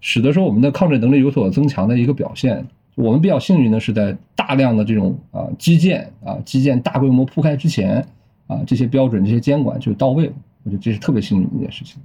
[0.00, 2.66] 使得说我们的抗震能力有所增强的一个表现。
[2.96, 8.06] 我们比较幸运的是在大量的这种啊基建啊基建大规模铺开之前
[8.46, 10.32] 啊这些标准这些监管就到位了。
[10.64, 12.02] 我觉得这是特别幸运的一件事情。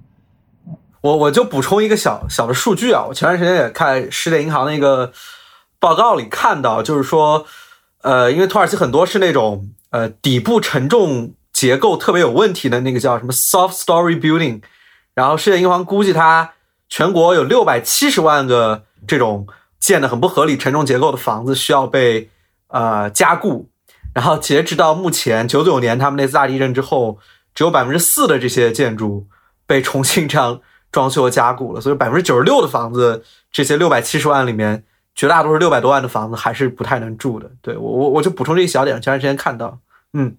[1.01, 5.11] 我我就补充一个小小的数据啊，我前段时间也看世界银行的一个
[5.79, 7.45] 报告里看到，就是说
[8.03, 14.61] 呃因为土耳其很多是那种呃底部承重结构特别有问题的那个叫什么 soft story building，
[15.13, 16.51] 然后世界银行估计它。
[16.87, 19.47] 全国有六百七十万个这种
[19.79, 22.29] 建的很不合理承重结构的房子需要被
[22.67, 23.69] 呃加固，
[24.13, 27.19] 然后截止到目前九九年他们那次大地震之后，
[27.53, 29.27] 只有百分之四的这些建筑
[29.65, 30.61] 被重新这样
[30.91, 34.83] 装修加固了，所以百分之九十六的房子，这些六百七十万里面，
[35.15, 37.51] 绝大多数六百多万的房子还是不太能住的。
[37.61, 39.79] 对我我我就补充这一小点，前段时间看到，
[40.13, 40.37] 嗯。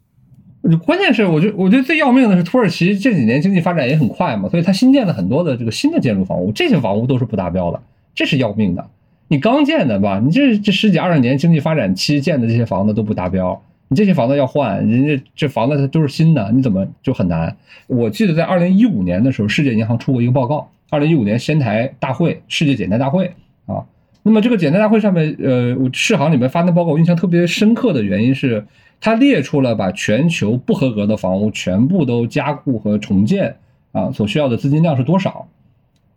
[0.75, 7.81] 关键是，我觉我觉得最要命的是，土耳其这几年经济发展也很快嘛，所以它新建了很多的这个新的建筑房屋，这些房屋都是不达标的，
[8.15, 8.85] 这是要命的。
[9.29, 17.57] 你刚建的吧，你这这十几二十年经济发展期建的这些房子都不达标，你这些房子要换，人家这房子它都是新的，你怎么就很难？
[17.87, 23.33] 我记得在二零一五年的时候，世界银行出过一个报告，二零一五年仙台大会，世界减贷大会
[23.67, 23.85] 啊，
[24.25, 28.65] 那么这个减贷大会上面，呃，我世行里面发那报告，我印象特别深刻的原因是。
[29.01, 33.57] 他列出了把全球不合格的房屋全部都加固和重建
[33.93, 35.49] 啊所需要的资金量是多少？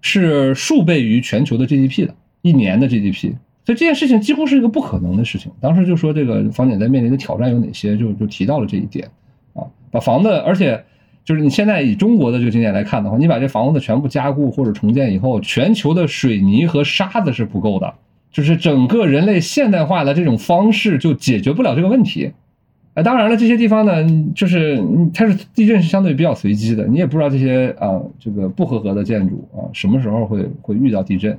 [0.01, 3.33] 是数倍于全球的 GDP 的一年的 GDP，
[3.65, 5.51] 所以这件事情几乎是一个不可能的事情。
[5.59, 9.09] 当时就说这个房检在面临的挑战有哪些，就就提到了这一点
[9.53, 10.85] 啊，把房子，而且
[11.25, 17.93] 就是你现在以中国的这个经验来看的话，你把这房子全部加固或者重建以后，全球的水泥和沙子是不够的，
[18.31, 22.31] 就是整个人类现代化的这种方式就解决不了这个问题。
[22.99, 24.83] 啊，当然了，这些地方呢，就是
[25.13, 31.31] 它是地震是相对比较随机的，你也不知道这些啊这个不合格的建筑啊什么时候会会遇到地震，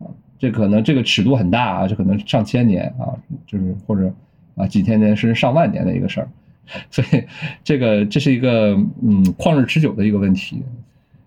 [0.00, 0.04] 啊，
[0.38, 4.12] 这可能这个尺度很大啊，这可能上千年啊，就是或者
[4.54, 6.28] 啊几千年甚至上万年的一个事儿，
[6.90, 7.22] 所以
[7.64, 10.62] 这个这是一个嗯旷日持久的一个问题，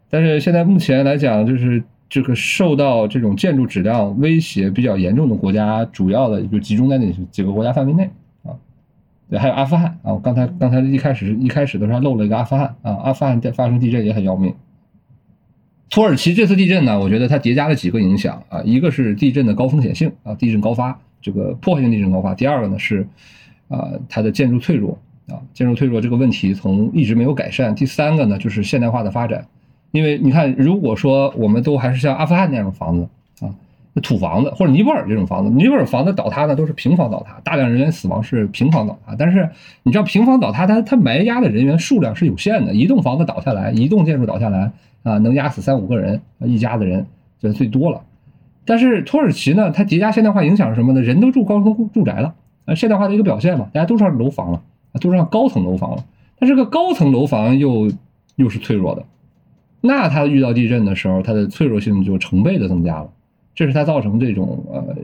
[0.09, 8.09] 但是现在目前来讲，就是这个受到这种建筑质量威胁比较严重的国家，主要的就集中在那几个国家范围内。
[9.39, 10.13] 还有阿富汗啊！
[10.13, 12.91] 我刚才刚才一开始一开始的时候漏了一个阿富汗啊！
[13.03, 14.53] 阿富汗在发生地震也很要命。
[15.89, 23.07] 土耳其这次地震呢，我觉得它叠加了几个影响啊，一个是地震的高风险性啊，地震高发，这个破坏性地震高发；第二个呢是
[23.67, 29.47] 啊，它的建筑脆弱啊，建筑脆弱这个问题从一直没有改善；第三个呢就是现代化的发展，
[29.91, 33.07] 因为你看，如果说我们都还是像阿富汗那样的房子。
[34.01, 39.15] 土房子或者尼泊尔这种房子，尼泊尔房子倒塌呢都是平房倒塌，大量人员死亡是平房倒塌。
[39.17, 39.49] 但是
[39.83, 44.71] 你知道平房倒塌，它它埋压的人员数量是有限的，一栋房子倒下来，一栋建筑倒下来
[45.03, 47.05] 啊，能压死三五个人，一家子人
[47.39, 48.01] 这最多了。
[48.63, 51.01] 但是土耳其呢，它叠加现代化影响是什么呢？
[51.01, 52.33] 人都住高层住宅了，
[52.65, 54.61] 啊，现代化的一个表现嘛，大家都上楼房了，
[55.01, 56.05] 都上高层楼房了。
[56.39, 57.91] 但这个高层楼房又
[58.37, 59.03] 又是脆弱的，
[59.81, 63.09] 那它遇到地震的时候，它的脆弱性就成倍的增加了。
[63.53, 64.95] 这是它造成这种呃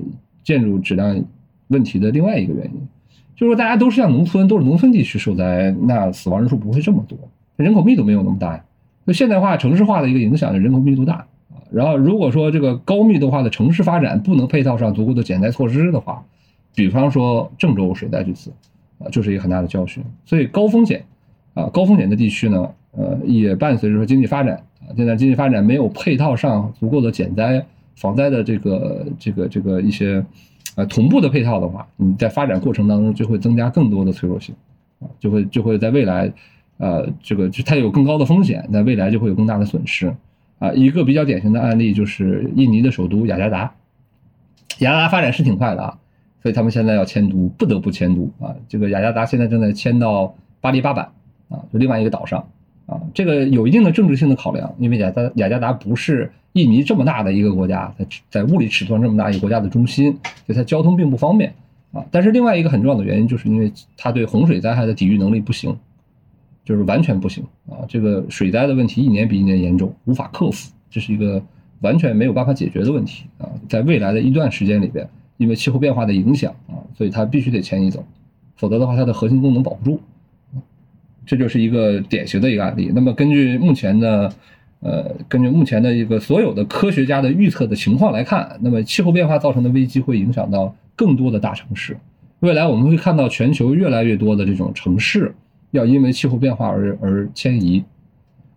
[0.43, 1.23] 建筑质量
[1.67, 2.87] 问题的另外一个原因，
[3.35, 7.17] 就是说大家都是像农村，都是农村地区受灾，那死亡人数不会这么多，
[7.57, 8.63] 人口密度没有那么大呀。
[9.05, 11.13] 就现代化、城市化的一个影响，就人口密度大
[11.49, 11.59] 啊。
[11.71, 16.23] 然后如果说这个高密度化的城市发展不能配套上足够的减灾措施的话，
[16.75, 18.51] 比方说郑州水灾这次
[18.99, 20.03] 啊，就是一个很大的教训。
[20.25, 21.03] 所以高风险
[21.53, 27.65] 啊、高风险的地区呢，呃，也伴随着说经济发展啊，现在经济发展没有配套上足够的减灾。
[27.97, 30.23] 防灾的这个这个这个一些，
[30.75, 34.53] 呃，同步的配套的话，你在发展过程当中就会增加更多的脆弱性，
[34.99, 36.31] 啊，就会就会在未来，
[36.77, 40.15] 呃，这个就它有更高的风险，在未来就会有更大的损失，
[40.59, 43.73] 啊，一个比较典型的案例就是印尼的首都雅加达，
[44.77, 45.97] 雅加达发展是挺快的啊，
[46.43, 51.09] 所以他们现在要迁都，不得不迁都啊，这个雅加达现在正在迁到巴黎巴板，
[51.49, 52.47] 啊，就另外一个岛上。
[52.87, 60.11] 啊，这个有一定的政治性的考量，因为雅加雅加达不是印尼这么大的一个国家，在在物理尺度上这么大一个国家的中心，
[60.45, 61.53] 所以它交通并不方便
[61.91, 62.03] 啊。
[62.09, 65.77] 但是另外一个很重要的原因，就是因为它对洪水灾害的抵御能力不行，
[66.63, 67.83] 就是完全不行啊。
[67.89, 71.43] 这个水灾的问题一年比一年严重，无法克服，这是一个
[71.81, 73.49] 完全没有办法解决的问题啊。
[73.67, 78.05] 在未来的一段时间里边，因为气候变化的影响啊，所以它必须得迁移走，
[78.55, 79.99] 否则的话，它的核心功能保不住。
[81.27, 82.91] 这就是一个典型的一个案例。
[82.95, 84.33] 那么根据目前的，
[84.79, 91.97] 呃，根据目前的一个所有的科学家的预测的情况来看，那么气候变化造成的危机会影响到更多的大城市。
[92.39, 95.35] 未来我们会看到全球越来越多的这种城市
[95.71, 97.83] 要因为气候变化而而迁移。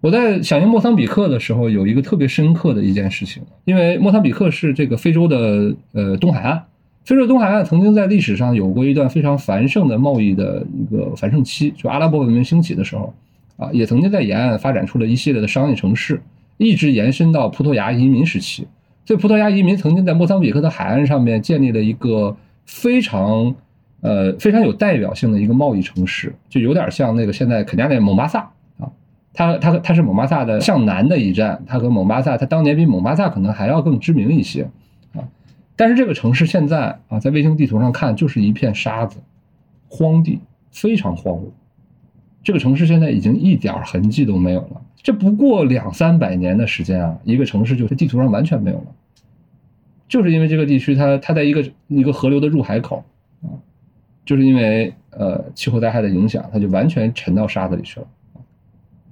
[0.01, 6.63] 我在响应莫桑比克的时候，有一个特别深刻的一件事情，因为莫桑比克是这个非洲的呃东海岸。
[7.11, 13.13] 非洲东海岸曾经在历史上有过一段非常繁盛的贸易的一个繁盛期，就阿拉伯文明兴起的时候，
[13.57, 16.23] 啊，也曾经在沿岸发展出了一系列的商业城市，
[16.57, 18.65] 一直延伸到葡萄牙移民时期。
[19.05, 23.57] 所以，葡萄牙移民曾经在莫桑比克的海岸上面建立了一个非常，
[24.03, 28.49] 呃，非常有代表性的一个贸易城市，就有点像那个现在肯尼亚的蒙巴萨
[28.79, 28.87] 啊，
[29.35, 34.71] 它它它是蒙巴萨的向南的一站，它和蒙巴萨，它当年比蒙巴萨可能还要更知名一些。
[35.81, 39.17] 但是这个城市现在啊，在卫星地图上看就是一片沙子，
[39.89, 40.39] 荒地，
[40.71, 41.45] 非常荒芜。
[42.43, 44.83] 这个城市现在已经一点痕迹都没有了。
[45.03, 48.87] 这不过两三百年的时间啊，一个城市就在地图上完全没有了，
[50.07, 53.03] 就是因为这个地区它它在一个一个河流的入海口
[53.41, 53.49] 啊，
[54.27, 58.07] 就是因为呃气候灾害的影响，它就完全沉到沙子里去了。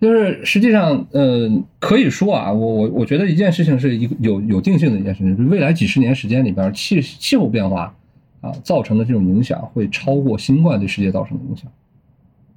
[0.00, 7.92] 就是实际上，呃，可以说啊，我我我觉得一件事情是一个有有定性的一件事情，就未来几十年时间里边，气气候变化
[8.40, 11.68] 啊造成的这种影响会超过新冠对世界造成的影响。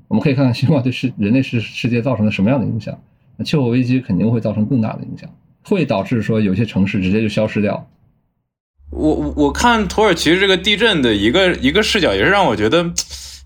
[0.08, 2.96] 我们可以看看新冠对世人类世世界造成了什么样的影响。
[3.38, 5.28] 那气候危机肯定会造成更大的影响，
[5.64, 7.90] 会导致说有些城市直接就消失掉。
[8.92, 12.94] 我我我看土耳其这个地震的一个一个视角，也是让我觉得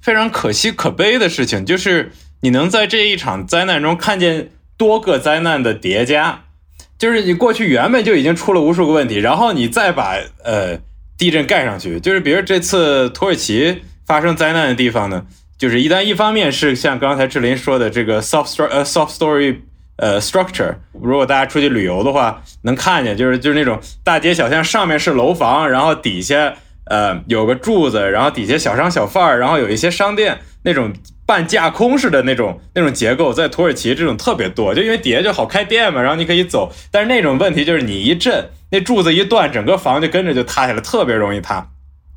[0.02, 2.12] 非常可惜可悲的事情，就是。
[2.46, 6.44] 你能在这一场灾难中看见多个灾难的叠加，
[6.96, 10.78] 就是你过去原本就已经出了无数个问题，然后你再把呃
[11.18, 15.26] 地震盖上去，就是比如这次土耳其发生灾难的地方呢，
[15.58, 19.56] 就是一旦一方面是像刚才志林说的这个 soft story 呃 soft story
[19.96, 26.54] 呃 structure，如果大家出去旅游的话，能看见就是就是那种大街小巷上面是楼房，然后底下
[26.92, 30.94] 呃有个柱子，然后底下小商小贩然后有一些商店那种。
[31.26, 36.72] 半架空式的那种那种结构，在土耳其这种特别多，就因为底下就好开店嘛，然后你可以走。
[36.92, 41.70] 但是那种问题就是你一震，那柱子一断，整个房就跟着就塌下来，特别容易塌。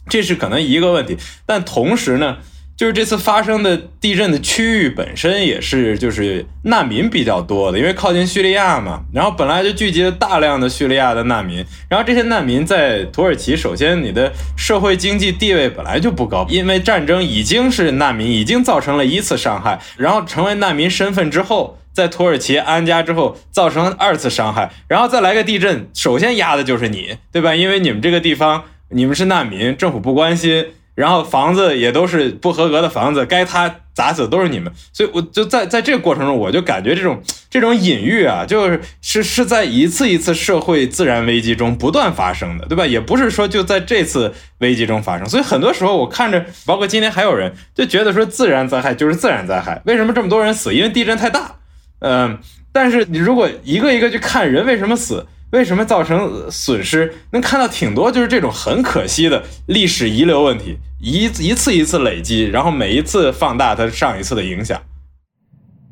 [0.09, 2.39] 这是可能一个问题，但同时呢。
[2.79, 27.57] 就是这次发生的地震的区域本身也是，就是难民比较多的，因为靠近叙利亚嘛，然后本来就聚集了大量的叙利亚的难民，然后这些难民在土耳其，首先你的社会经济地位本来就不高，因为战争已经是难民，已经造成了一次伤害，然后成为难民身份之后，在土耳其安家之后，造成二次伤害，然后再来个地震，首先压的就是你，对吧？
[27.57, 30.67] 因为你们这个地方，你们是难民，政府不关心。
[30.99, 42.85] 然后房子也都是不合格的房子，该他砸死都是你们，所以我就在在这个过程中，我就感觉这种这种隐喻啊，就是是是在一次一次社会自然危机中不断发生的，对吧？
[42.85, 50.75] 也不是说就在这次危机中发生，所以很多时候我看着，包括今天还有人就觉得说自然灾害就是自然灾害，为什么这么多人死？
[50.75, 51.55] 因为地震太大，
[52.01, 52.41] 嗯，
[52.73, 55.25] 但是你如果一个一个去看人为什么死？
[55.51, 57.11] 为什么造成损失？
[57.31, 64.81] 能看到挺多，就是这种很可惜的历史遗留问题，一一次一次累积，然后每一次放大它上一次的影响。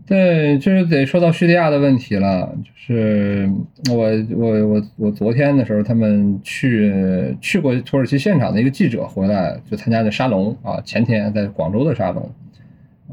[0.06, 2.52] 对，就是得说到叙利亚的问题了。
[2.64, 3.50] 就是
[3.90, 12.30] 我我我我昨天的时候，他们去去过土耳其现场的一个记者回来，就参加的沙龙啊，前天在广州的沙龙。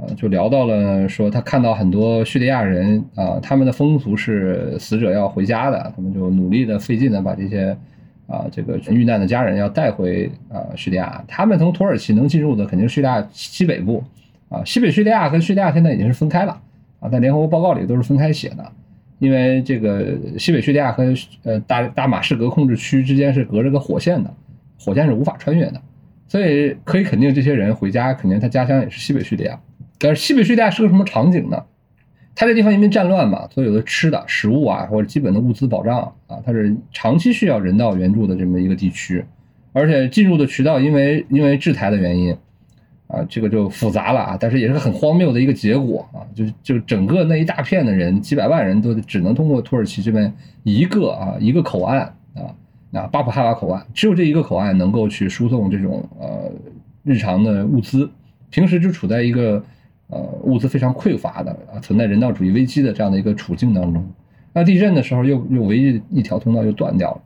[0.02, 7.78] 呃，就聊到了说他看到很多叙利亚人啊，他们的风俗是死者要回家的，他们就努力的费劲的把这些
[8.28, 11.24] 啊这个遇难的家人要带回啊叙利亚。
[11.28, 14.04] 他们从土耳其能进入的肯定是叙利亚西北部
[14.50, 16.62] 啊，西北叙利亚跟叙利亚现在已经是分开了
[17.00, 18.72] 啊，在联合国报告里都是分开写的，
[19.20, 21.14] 因为这个西北叙利亚和
[21.44, 24.34] 呃大大马士革控制区之间是隔着个火线的，
[24.80, 25.82] 火线是无法穿越的，
[26.28, 29.60] 所以可以肯定这些人回家肯定他家乡也是西北叙利亚。
[30.00, 31.64] 但是西北叙利亚是个什么场景呢？
[32.36, 39.24] 它这地方因为战乱嘛，所以有的吃的食物啊，或者基本的物资保障啊，它是长期需要人道援助的这么一个地区，
[39.72, 42.36] 而且进入的渠道因为因为制裁的原因
[43.06, 44.38] 啊，这个就复杂了啊。
[44.40, 52.02] 但是也是很荒谬的一个结果啊，就就整个那一大片的人，几百万人都只能通过土耳其这边一个啊一个口岸
[52.34, 52.50] 啊，
[52.90, 56.52] 那巴普哈瓦口岸，只有这一个口岸能够去输送这种呃
[57.04, 58.10] 日常的物资，
[58.50, 59.64] 平时就处在一个。
[60.08, 64.06] 呃，物资非常匮乏的啊，存在人道主义危机的这样的一个处境当中，
[64.54, 67.22] 那地震的时候又又唯一一条通道又断掉了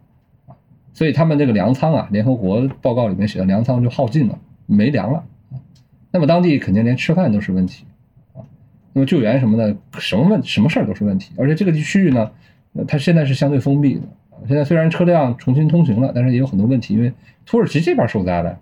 [0.47, 0.55] 啊，
[0.93, 5.23] 所以他们这个粮仓啊，联合国报告里面写的粮仓就耗尽了，没粮了，
[6.11, 7.83] 那么当地肯定连吃饭都是问题
[8.33, 8.39] 啊，
[8.93, 12.31] 那么救援什么的，什么问什么事儿都是问题，而且这个地区域呢，
[12.87, 14.01] 它现在是相对封闭的，
[14.47, 17.11] 现在虽然车辆重新通行了，但是也有很多问题，因为
[17.45, 18.57] 土耳其这边受灾了。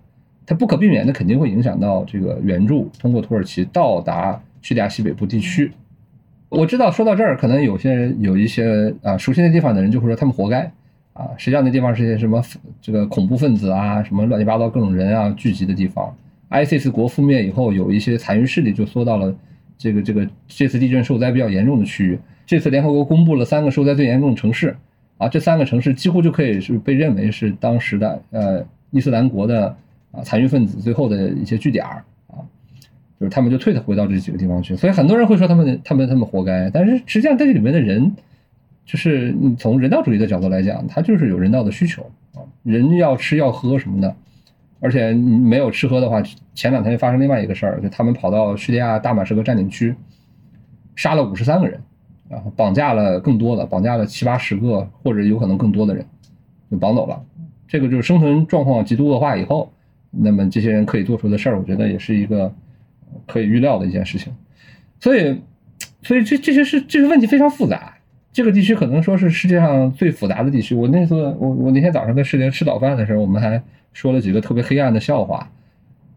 [0.46, 5.72] 它不可避免的肯定会影响到这个援助通过土耳其到达叙利亚西北部地区。
[6.50, 10.72] 我知道说到这儿，可能有些人有一些啊熟悉那地方的人就会说他们活该
[11.14, 12.44] 啊，实际上那地方是些什么
[12.80, 16.16] 这个恐怖分子啊，什么乱七八糟各种人啊聚集的地方。
[16.52, 19.36] ISIS 国覆灭以后，有一些残余势力就缩到了
[19.78, 22.20] 这个这个这次地震受灾比较严重的区域。
[22.46, 24.76] 这次联合国公布了三个受灾最严重的城市
[25.18, 29.76] 啊，这三个城市几乎就可以是被认为是当时的呃伊斯兰国的。
[30.16, 32.04] 啊，残余分子最后的一些据点啊，
[33.20, 38.16] 就是他们就退回到这几个地方去，所以很多人会说他们他们他们活该，但是实际上在这里面的人，
[38.86, 42.04] 就是你从人道主义的角度来讲，他就是有人道的需求
[42.34, 44.16] 啊，人要吃要喝什么的，
[44.80, 46.22] 而且没有吃喝的话，
[46.54, 49.96] 前两天就发生另外一个事儿，就他们跑到叙利亚大马士革占领区，
[50.96, 51.80] 杀了五十三个人，
[52.30, 56.06] 然后绑架了更多的，绑架了七八十个或者有可能更多的人，
[56.70, 57.22] 就绑走了。
[57.68, 59.72] 这个就是生存状况极度恶化以后，
[60.18, 62.54] 那么这些人可以做出的事儿，我觉得也是一个
[63.28, 64.34] 可以预料的一件事情。
[65.00, 65.42] 所以，
[66.02, 67.94] 所以这这些是这个问题非常复杂。
[68.32, 70.76] 这个地区可能说是世界上最复杂的地区。
[70.76, 73.62] 我那次我我那天早上在世界吃早饭的时候，我们还
[73.94, 75.50] 说了几个特别黑暗的笑话。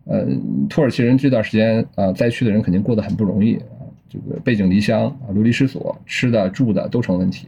[0.05, 0.27] 呃，
[0.69, 7.47] 土耳其人这段时间啊，灾区的人肯定过得很不容易啊，这个背井离乡啊，流离失所，吃的住的都成问题。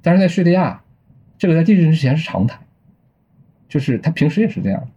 [0.00, 0.80] 但是在叙利亚，
[1.36, 2.58] 这个在地震之前是常态，
[3.68, 4.88] 就是他平时也是这样。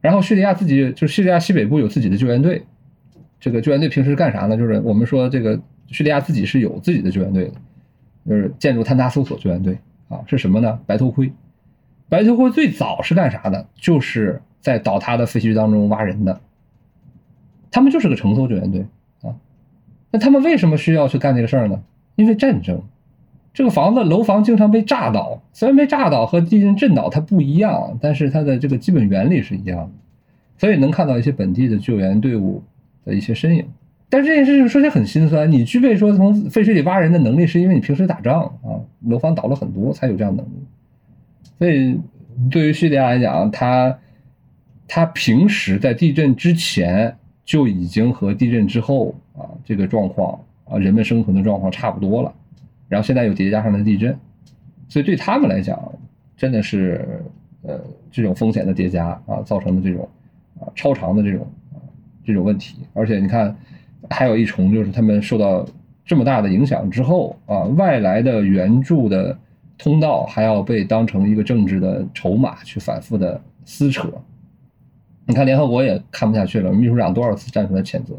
[0.00, 2.62] 然后叙利亚自己就是叙利亚西北部有自己的救援队，
[3.40, 4.56] 这个救援队平时干啥呢？
[4.56, 7.52] 就是我们说这个叙利亚自己是有自己的救援队的。
[8.28, 9.78] 就是建筑坍塌搜索救援队
[10.08, 10.78] 啊，是什么呢？
[10.84, 11.32] 白头盔，
[12.10, 13.66] 白头盔最早是干啥的？
[13.74, 16.38] 就是在倒塌的废墟当中挖人的。
[17.70, 18.86] 他们就是个承搜救援队
[19.22, 19.32] 啊。
[20.10, 21.82] 那他们为什么需要去干这个事儿呢？
[22.16, 22.82] 因为战争，
[23.58, 29.90] 这个房子楼房经常被炸倒，虽然被炸倒和地震震倒它不一样，但是它的这个基本原理是一样的，
[30.58, 32.62] 所以能看到一些本地的救援队伍
[33.04, 33.66] 的一些身影。
[34.08, 38.78] 但这件事情说起来很心酸，你具备说从废墟里挖人的能力，是因为你平时打仗啊，
[39.08, 40.50] 楼房倒了很多才有这样能力。
[41.58, 41.98] 所以
[42.48, 43.98] 对于叙利亚来讲，他
[44.86, 47.12] 他平时在地震之前
[47.44, 52.32] 就已经和地震之后啊这个状况啊人们生存的状况差不多了，
[52.88, 54.18] 然后现在又叠加上了地震，
[54.88, 55.80] 所以对他们来讲，
[56.36, 57.22] 真的是
[57.62, 57.80] 呃
[58.10, 60.08] 这种风险的叠加啊造成的这种
[60.60, 61.76] 啊超长的这种啊
[62.24, 63.56] 这种问题，而且你看。
[64.10, 65.66] 还有一重就是他们受到
[66.04, 69.36] 这么大的影响之后啊，外来的援助的
[69.76, 74.08] 通道还要被当成一个政治的筹码去反复的撕扯。
[75.26, 78.14] 你看联合国也看不下去了，秘书长多少次站出来谴责，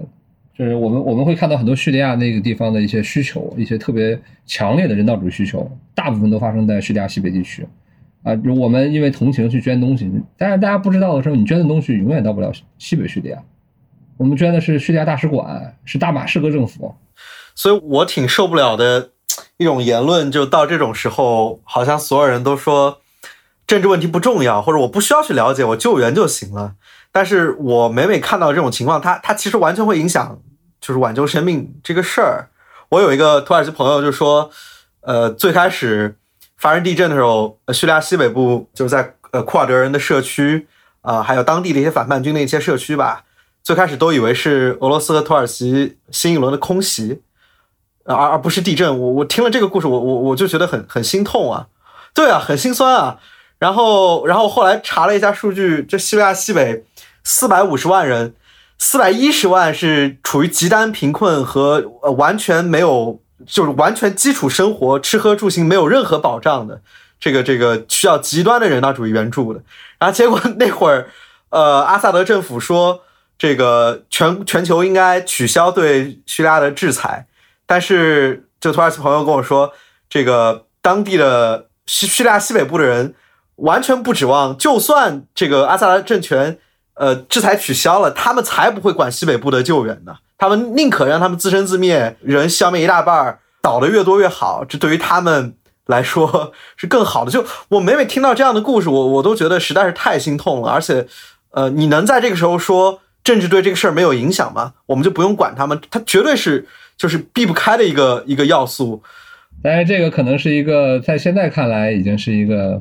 [0.59, 7.65] 就是我们我们会看到很多叙利亚那个地方的一些需求，一些特别强烈的人道主义需求，大部分都发生在叙利亚西北地区
[8.23, 8.33] 啊。
[8.57, 13.41] 我们因为同情去捐东西，但是大家不知道的时候，你捐的东西永远到不了西北叙利亚。
[14.17, 16.93] 我们捐的是叙利亚大使馆，是大马士革政府，
[17.55, 19.11] 所以我挺受不了的
[19.55, 22.97] 一种言论，就到这种时候，好像所有人都说
[23.65, 26.75] 政治问题不重要，或者我不需要去了解，我救援就行了。
[27.13, 30.37] 但是我每每看到这种情况，它它其实完全会影响，
[30.79, 32.49] 就是挽救生命这个事儿。
[32.89, 34.49] 我有一个土耳其朋友就说，
[35.01, 36.15] 呃，最开始
[36.57, 40.67] 发生地震的时候，叙利亚西北部就是在呃库尔德人的社区
[41.01, 43.23] 啊，还有当地的一些反叛军的一些社区吧。
[43.61, 47.21] 最开始都以为是俄罗斯和土耳其新一轮的空袭，
[48.05, 48.97] 而而不是地震。
[48.99, 51.67] 我我听了这个故事，我我我就觉得很很心痛啊，
[52.15, 53.19] 对啊，很心酸啊。
[53.59, 56.85] 然后然后后来查了一下数据，这叙利亚西北
[57.23, 58.33] 四百五十万人，
[58.79, 66.81] 四百一十万是处于极端贫困和呃完全没有就是完全基础生活吃喝住行没有任何保障的
[67.19, 69.61] 这个这个需要极端的人道主义援助的。
[69.99, 71.11] 然后结果那会儿
[71.49, 73.01] 呃阿萨德政府说。
[73.41, 77.25] 这个全全球应该取消对叙利亚的制裁，
[77.65, 79.71] 但是就土耳其朋友跟我说，
[80.09, 83.15] 这个当地的叙叙利亚西北部的人
[83.55, 86.59] 完全不指望，就算这个阿萨德政权
[86.99, 95.55] 呃制裁取消了，他们才不会管西北部的救援呢，他们宁可让他们自生自灭，人消灭一大半儿，倒的越多越好，这对于他们
[95.87, 97.31] 来说 是更好的。
[97.31, 101.07] 就我每每听到这样的故事，我我都觉得实在是太心痛了，而且
[101.51, 103.01] 呃，你能在这个时候说。
[103.21, 104.73] 政治对这个事儿没有影响吗？
[104.85, 106.65] 我们就不用管他们，它绝对是
[106.97, 109.03] 就是避不开的一个一个要素。
[109.61, 112.79] 但是这个可能是一个在现在看来已经是一个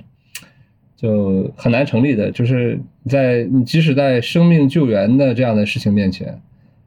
[0.98, 6.38] 就很难成立的，就是在你即使在生命救援的这样的事情面前，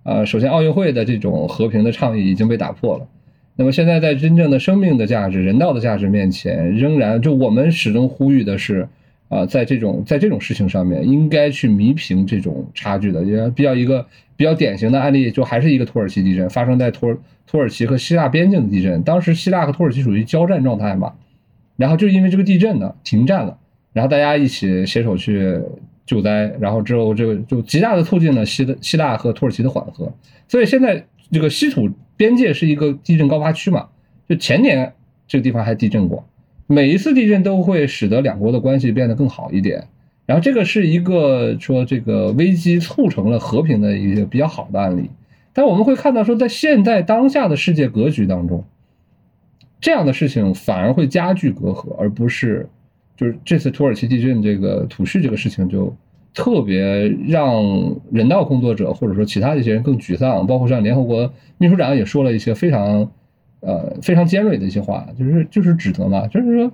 [0.04, 3.08] 啊，首先奥运会的这种和平的倡议已经被打破了。
[3.56, 8.88] 那么现在在真正的生命的价值、人道的价值面前，仍然就我们始终呼吁的是。
[9.32, 14.06] 啊，在这种在这种事情上面，应该去弥平这种差距的，也比较一个
[14.36, 17.16] 比较典型的案例，就还是一个土耳其地震，发生在土
[17.48, 19.02] 土耳其和希腊边境的地震。
[19.04, 21.14] 当时希腊和土耳其属于交战状态嘛，
[21.78, 23.58] 然后就因为这个地震呢停战了，
[23.94, 25.60] 然后大家一起携手去
[26.06, 30.12] 救灾，然后之后这个就极大的促进了希的希腊和土耳其的缓和。
[30.48, 33.88] 所以现在这个稀土边界是一个地震高发区嘛，
[34.28, 34.94] 就前年
[35.28, 36.26] 这个地方还地震过。
[36.68, 39.88] 每一次地震都会使得两国的关系变得更好一点，
[40.26, 45.10] 然后这个是一个说这个危机促成了和平的一个比较好的案例。
[45.52, 48.64] 但我们会看到说，在现在当下的世界格局当中，
[49.82, 52.70] 这样的事情反而会加剧隔阂，而不是
[53.22, 55.96] 就是这次土耳其地震这个土叙这个事情就
[56.34, 57.64] 特别让
[58.12, 60.48] 人道工作者或者说其他的一些人更沮丧。
[60.48, 63.12] 包括像联合国秘书长也说了一些非常
[63.60, 66.72] 呃非常尖锐的一些话，就是就是指责嘛，就是说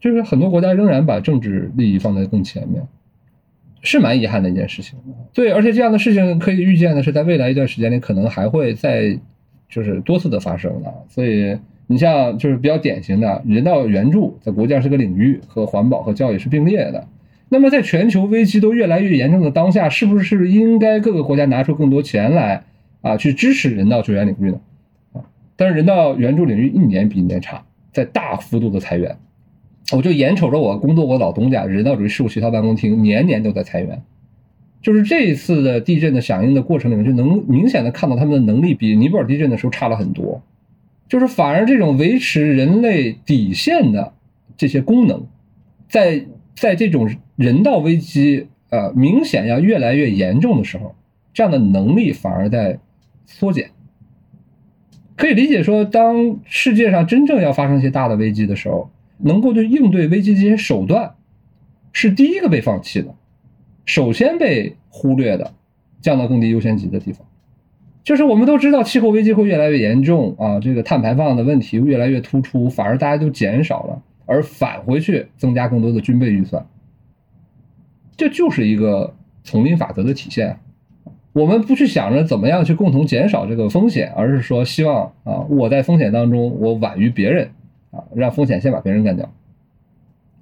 [0.00, 2.84] 就是很多国家仍然把政治利益放在更前面，
[3.80, 4.98] 是蛮遗憾的一件事情。
[5.32, 9.16] 对，而且这样的事情可以预见的是，在未来一段时间里可能还会再
[9.68, 10.92] 就是多次的发生了。
[11.08, 11.56] 所以
[11.86, 17.06] 你像就是比较典型的人道援助，在国际上是个领域，和环保和教育是并列的。
[17.50, 22.64] 那么，在全球危机都越来越严重的当下，是不是应该各个国家拿出更多钱来
[23.02, 24.60] 啊，去支持人道救援领域呢？
[25.12, 25.20] 啊，
[25.56, 27.62] 但是人道援助领域一年比一年差，
[27.92, 29.16] 在大幅度的裁员。
[29.92, 34.02] 我就眼瞅着我工作过老东家人道主义事务协调办公厅年年都在裁员，
[34.80, 40.42] 就是这一次的地震的响应的过程里面，就能明显的看到他们的能力比尼泊尔地震的时候差了很多，
[41.14, 44.14] 就是反而这种维持人类底线的
[44.56, 45.22] 这些功能，
[45.88, 46.26] 在。
[46.56, 50.94] 在这种人道危机呃明显要越来越严重的时候，
[51.32, 52.78] 这样的能力反而在
[53.26, 53.72] 缩减。
[55.16, 58.88] 可以理解说，当世界上真正要发生一些大的危机的时候，
[59.18, 61.16] 能够对应对危机这些手段
[61.92, 63.12] 是第一个被放弃的，
[63.84, 65.54] 首先被忽略的，
[66.00, 67.26] 降到更低优先级的地方。
[68.04, 74.02] 就是我们都知道气候危机会越来越严重啊，这个碳排放的问题越来越突出，反而大家就减少了。
[74.26, 76.66] 而返回去增加更多的军备预算，
[78.16, 80.56] 这就是一个丛林法则的体现。
[81.34, 87.50] 我们不去想着怎么样去共同减少这个风险，而是说希望啊，我在风险当中我晚于别人
[87.90, 89.30] 啊，让风险先把别人干掉。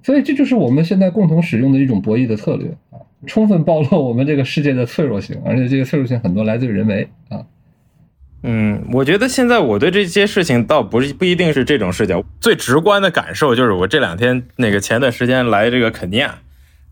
[0.04, 7.44] 所以这就是我们现在共同使用的一种博弈的策略啊，充分暴露我们这个世界的脆弱性，而且这个脆弱性很多来自于人为啊。
[8.44, 16.40] 嗯，我觉得现在我对这些事情倒不是不一定是这种视角，最直观的感受就是我这两天那个前段时间来这个肯尼亚，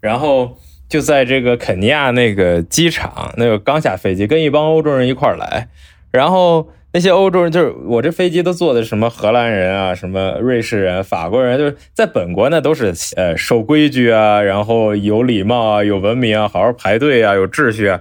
[0.00, 0.56] 然后
[0.88, 5.66] 就在这个肯尼亚那个机场，那个刚下飞机，跟一帮欧洲人一块儿来，
[6.12, 18.00] 然后那些欧洲人就是我这飞机都坐的什么荷兰人啊，什么瑞士人、法国人，就是在本国呢都是呃守规矩啊，然后有礼貌啊，有文明啊，好好排队啊，有秩序啊，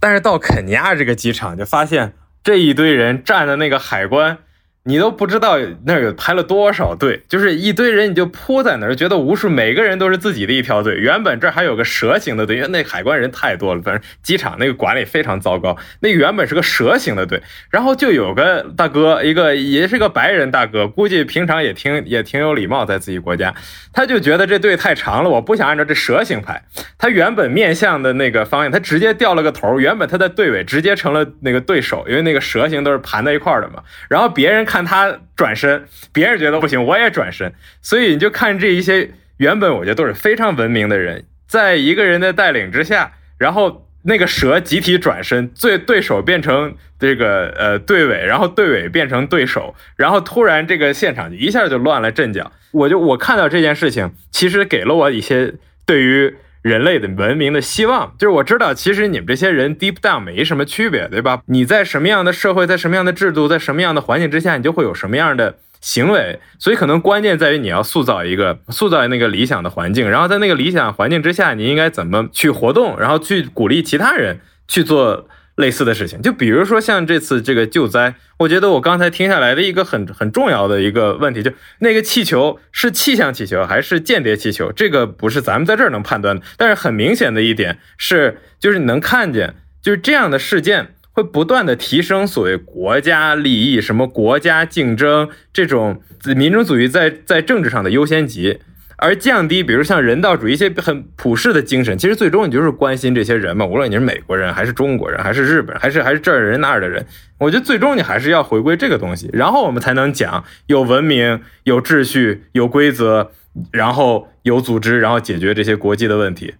[0.00, 2.14] 但是到肯尼亚这个机场就发现。
[2.46, 4.38] 这一堆人站的那个海关。
[4.88, 10.94] 你都不知道那儿有排了多少队，就是一堆人，你就扑在那儿，觉得无数每个人都是自己的一条队。
[10.94, 15.76] 原本这儿还有个蛇形的队，因为那海关人太多了，反正机场那个管理非常糟糕。
[15.98, 23.52] 那原本是个蛇形的队，然后就有个大哥，一个也是个白人大哥，估计平常也挺也挺有礼貌，在自己国家，
[23.92, 26.62] 他就觉得这队太长了，我不想按照这蛇形排。
[26.96, 33.82] 他原本面向的那个方向，他直接掉了个头，原本他在队尾直接成了那个对手，因为那个蛇形都是盘在一块儿的嘛。
[34.08, 34.75] 然后别人看。
[34.76, 37.50] 看他转身，别人觉得不行，我也转身。
[37.80, 52.52] 所以你就看这一些原本我觉得都是非常文明的人，在一个人的带领之下，然后那个蛇集体转身，最对手变成这个呃队尾，然后队尾变成对手，然后突然这个现场一下就乱了阵脚。
[52.72, 55.54] 我就我看到这件事情，其实给了我一些
[55.86, 56.36] 对于。
[56.66, 61.40] 人类的文明的希望，就是我知道，其实你们这些人 deep down 没什么区别，对吧？
[61.46, 66.40] 你在什么样的社会，在什么样的制度，在什么样的环境之下，你就会有什么样的行为。
[66.58, 75.28] 所以可能关键在于你要塑造一个塑造那个理想的环境，然后在那个理想环境之下，你应该怎么去活动，然后去鼓励其他人去做。
[75.56, 86.42] 类似的事情，就比如说像这次这个救灾，我觉得我刚才听下来的一个很很重要的一个问题，就那个气球是气象气球还是间谍气球，这个不是咱们在这儿能判断的。
[86.58, 96.02] 但是很明显的一点是，就是你能看见，就是这样的事件会不断的提升所谓国家利益、什么国家竞争这种
[96.36, 98.58] 民族主义在在政治上的优先级。
[98.96, 103.66] 而降低，比如像人道主义一些很普世的精神，其实最终你就是关心这些人嘛。
[103.66, 107.04] 无论你是美国人，还是中国人，还是日本人，还是还是这儿人那儿的人，
[107.38, 113.30] 我觉得最终你还是要回归这个东西，然后我们才能讲有文明、有秩序、有规则，
[113.70, 116.54] 然后有组织，然后解决这些国际的问题。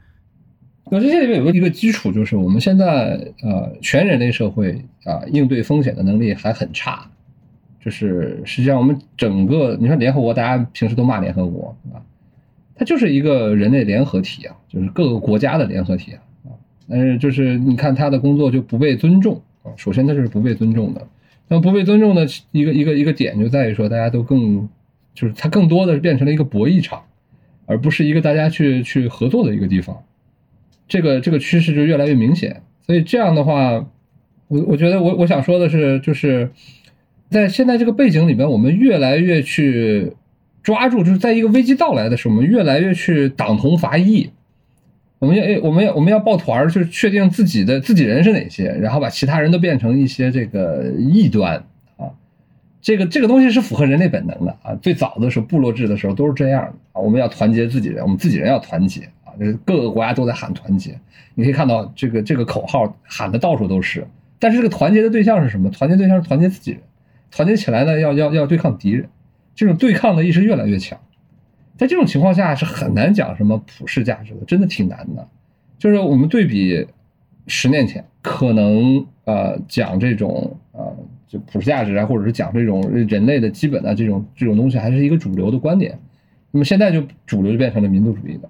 [0.91, 7.11] 那这些里面有个一个基础，就是我们现在呃全人类社会啊应对风险的能力还很差，
[7.85, 12.03] 就是实际上我们整个你说联合国，大家平时都骂联合国，对吧？
[12.79, 16.21] 它就是一个人类联合体啊，就是各个国家的联合体啊，
[16.87, 19.73] 但是就是你看他的工作就不被尊重啊。
[19.79, 21.09] 首先，他是不被尊重的。
[21.49, 24.69] 那么不被尊重的一个一个一个点就在于说，大家都更
[25.15, 27.03] 就是它更多的变成了一个博弈场，
[27.65, 29.97] 而不是一个大家去去合作的一个地方。
[30.87, 32.63] 这个这个趋势就越来越明显。
[32.85, 33.87] 所以这样的话，
[34.49, 36.51] 我我觉得我我想说的是，就是
[37.31, 40.13] 在现在这个背景里边，我们越来越去。
[40.67, 44.29] 抓住就是在一个危机到来的时候，我们越来越去党同伐异，
[45.21, 51.63] 我们要我们要我们要抱团儿，就是确定自己的自己人是哪些，然后把其他人都变成一些这个异端
[51.97, 52.11] 啊。
[52.83, 54.75] 这个这个东西是符合人类本能的啊。
[54.83, 57.01] 最早的时候，部落制的时候都是这样的啊。
[57.01, 59.31] 我们要团结自己人，我们自己人要团结啊。
[59.39, 60.99] 就是各个国家都在喊团结，
[61.37, 64.05] 你可以看到这个这个口号喊的到处都是。
[64.41, 65.71] 但是这个团结的对象是什么？
[65.71, 66.81] 团结对象是团结自己人，
[67.31, 69.09] 团结起来呢，要要要对抗敌人。
[69.57, 70.97] 这种对抗的意识越来越强。
[71.77, 75.27] 在这种情况下是很难讲什么普世价值的，真的挺难的。
[75.79, 76.87] 就是我们对比
[77.49, 80.97] 十年前，可能呃讲这种呃
[81.27, 85.99] 就普世价值啊，或者是讲这种人类的基本的这种这种东西，还是一个主流的观点。
[86.51, 88.49] 那么现在就主流就变成了民族主义的。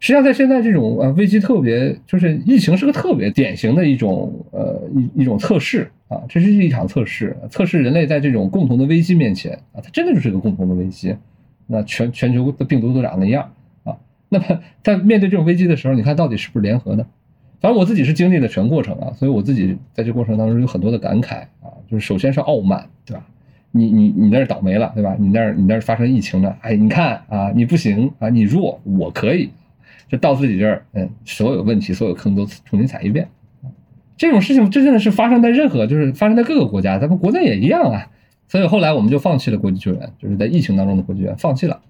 [0.00, 11.14] 实际上在现在这种呃危机特别，就是疫情是个特别典型的一种呃一一种测试啊，这是一场测试，测试人类在这种共同的危机面前啊，它真的就是一个共同的危机。
[11.66, 13.52] 那全全球的病毒都长那样
[13.84, 13.94] 啊，
[14.28, 17.06] 那么在面对这种危机的时候，你看到底是不是联合呢？
[17.60, 23.24] 反正我自己是经历了全过程啊，所以我自己在这过程当中有很多的感慨啊，就是首先是傲慢，对吧？
[23.70, 25.14] 你你你那儿倒霉了，对吧？
[25.18, 29.50] 你那儿你那儿发生疫情了，哎，你看啊，你不行啊，你弱，我可以，
[30.10, 33.28] 就到自己这儿，嗯，所有问题、所有坑都重新踩一遍。
[34.16, 38.10] 这种事情真正的是发生在任何，就是发生在各个国家，咱们国内也一样啊。
[38.48, 41.80] 所以后来我们就放弃了国际救援，就是在疫情当中的国际救援放弃了。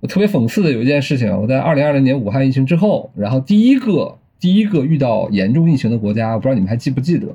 [0.00, 7.28] 我特别讽刺的有一件事情，我在二零二零年武汉疫情之后，然后第一个第一个遇到严重疫情的国家，我不知道你们还记不记得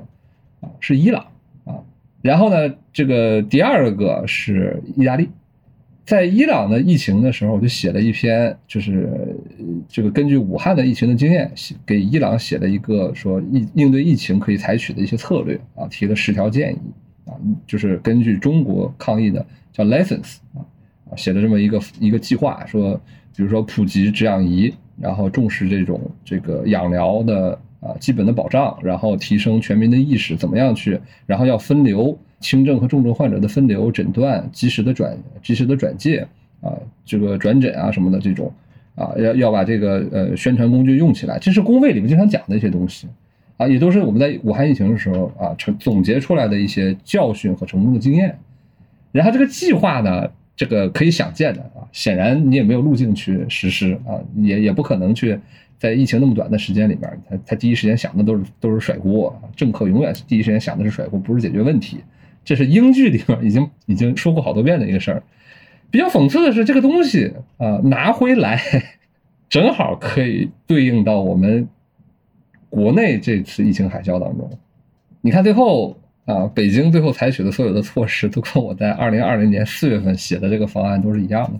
[0.60, 0.68] 啊？
[0.80, 1.26] 是伊朗
[1.64, 1.80] 啊。
[2.20, 5.30] 然后呢，这个第二个是意大利。
[6.06, 9.36] 在伊朗的疫情的时候，我就写了一篇，就是
[9.88, 16.78] 这个根据武汉的疫情的经验，写给伊朗写了一个说应应对疫情可以采取的一些策略啊，提了十条建议。
[17.28, 17.34] 啊，
[17.66, 20.62] 就是根据中国抗疫的叫 lessons 啊
[21.10, 22.94] 啊写的这么一个一个计划，说
[23.34, 36.26] 比如说普及止氧仪，然后重视这种这个氧疗的啊基本的保障，然后提升全民的意识，怎么样去，然后要分流轻症和重症患者的分流诊断，及时的转及时的转介
[36.60, 36.72] 啊，
[37.04, 38.52] 这个转诊啊什么的这种
[38.94, 43.06] 啊要要把这个呃宣传工具用起来，这是工位里面经常讲的一些东西。
[43.58, 48.38] 啊，也都是我们在武汉疫情的时候啊，成总结出来的一些教训和成功的经验。
[49.12, 55.38] 然后这个计划呢，这个可以想见的啊，显然你也没有路径去实施啊，也也不可能去
[55.78, 62.00] 在疫情那么短的时间里边，他他第一时间想的都是都是甩锅，政客永远第一时间想的是甩锅，不是解决问题。
[62.46, 65.22] 这是英剧里面已经 已经说过好多遍的一个事儿。
[65.90, 68.58] 比较讽刺的是，这个东西啊拿回来，
[69.50, 71.68] 正好可以对应到我们。
[72.68, 74.50] 国内这次疫情海啸当中，
[75.22, 75.96] 你看最后
[76.26, 81.58] 啊，北京最后采取的所有的措施，都跟我在二零二零年四月份写的这个方案都是一样的。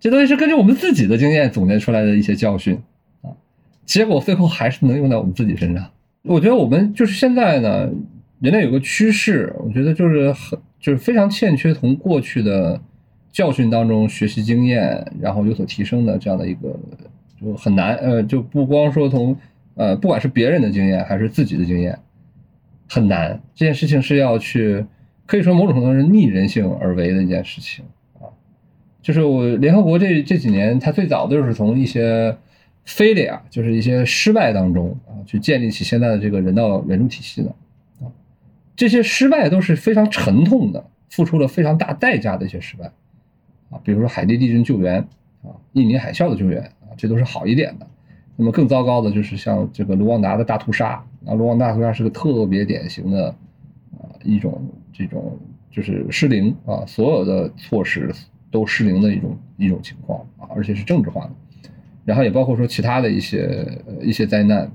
[0.00, 2.76] 这东西是根据我们自己的经验总结出来的一些教训
[3.22, 3.30] 啊，
[3.84, 5.90] 结果最后还是能用在我们自己身上。
[6.22, 7.88] 我觉得我们就是现在呢，
[8.40, 12.80] 人类有个趋势，我觉得就是很就是非常欠缺从过去的
[13.30, 16.78] 教训当中学习经验，然后有所提升的这样的一个，
[17.40, 19.36] 就很难呃，就不光说从。
[19.78, 21.98] 呃，不管是别人的经验还是自己的经验，
[22.88, 23.38] 很难。
[23.54, 24.82] 这件事情是要去，
[25.26, 27.84] 可以说某种程度上是逆人性而为的一件事情
[28.14, 28.24] 啊。
[29.02, 32.34] 就是我联合国这这几年，它最早就是从一些
[32.86, 37.54] failure，就是一些失败当中啊，去建立起现在的这个人道援助体系的。
[38.76, 42.92] 这些失败都是非常沉痛的，付出了非常大代价的一些失败
[43.70, 43.80] 啊。
[43.82, 44.98] 比如说海地地震救援
[45.42, 47.86] 啊，印尼海啸的救援啊，这都是好一点的。
[48.36, 53.28] 那么更糟糕的就是像这个卢旺达的大屠杀啊，卢旺达大屠杀是个特别典型的
[53.98, 54.62] 啊一种
[54.92, 55.38] 这种
[55.70, 58.12] 就是失灵啊，所有的措施
[58.50, 61.30] 都失灵的一种一种情况啊，而且是政治化的。
[62.04, 64.70] 然后也包括说其他的一些一些灾难，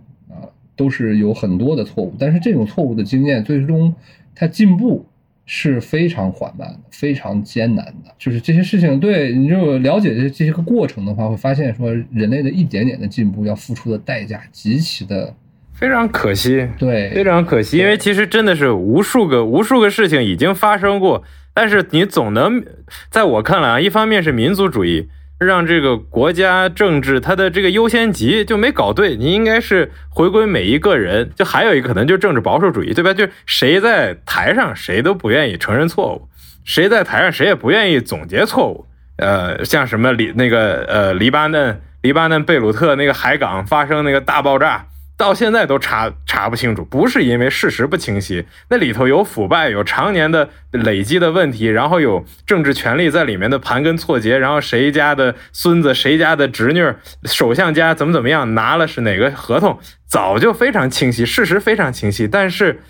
[0.81, 3.93] 都是有很多的错误，但是这种错误的经验最终
[4.33, 5.05] 它进步。
[5.53, 8.13] 是非常缓慢的，非常艰难的。
[8.17, 15.33] 就是这些事情，对你就了解这这些个过程的话，会发现说，人类的一点点的进步要付出的代价极其的
[15.73, 16.65] 非常可惜。
[16.77, 21.21] 对，非常可惜，因为其实真的是无数个无数个事情已经发生过，
[21.53, 22.63] 但是你总能
[23.09, 25.09] 在我看来啊，一方面是民族主义。
[25.45, 31.31] 让这个国家政治它的这个优先级就没搞对，你应该是回归每一个人。
[31.35, 33.11] 就还有一个可能就是政治保守主义，对吧？
[33.11, 36.30] 就谁在台上谁都不愿意承认错误，
[36.63, 38.85] 谁在台上谁也不愿意总结错误。
[39.18, 44.85] 呃，像什么黎那个呃黎巴嫩黎巴嫩贝鲁特那个海港发生那个大爆炸。
[45.22, 56.84] 到现在都查查不清楚，不是因为事实不清晰，那里头有腐败，有常年的累积的问题，然后有政治权力在里面的盘根错节，然后谁家的孙子，谁家的侄女，
[57.26, 59.77] 首相家怎么怎么样，拿了是哪个合同，
[60.07, 62.81] 早就非常清晰，事实非常清晰，但是。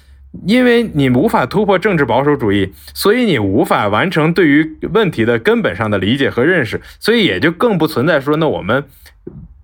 [0.47, 8.85] 因为你无法突破政治保守主义，所以你无法完成对于问题的根本上的理解和认识，所以也就更不存在说，那我们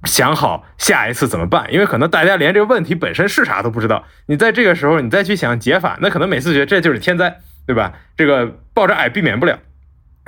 [0.03, 1.71] 想好下一次怎么办？
[1.73, 4.05] 因为可能大家连这个问题本身是啥都不知道。
[4.27, 7.93] 你在这个时候，你再去想解法，那可能每次觉得这就是天灾，对吧？
[8.15, 9.59] 这个爆炸也避免不了，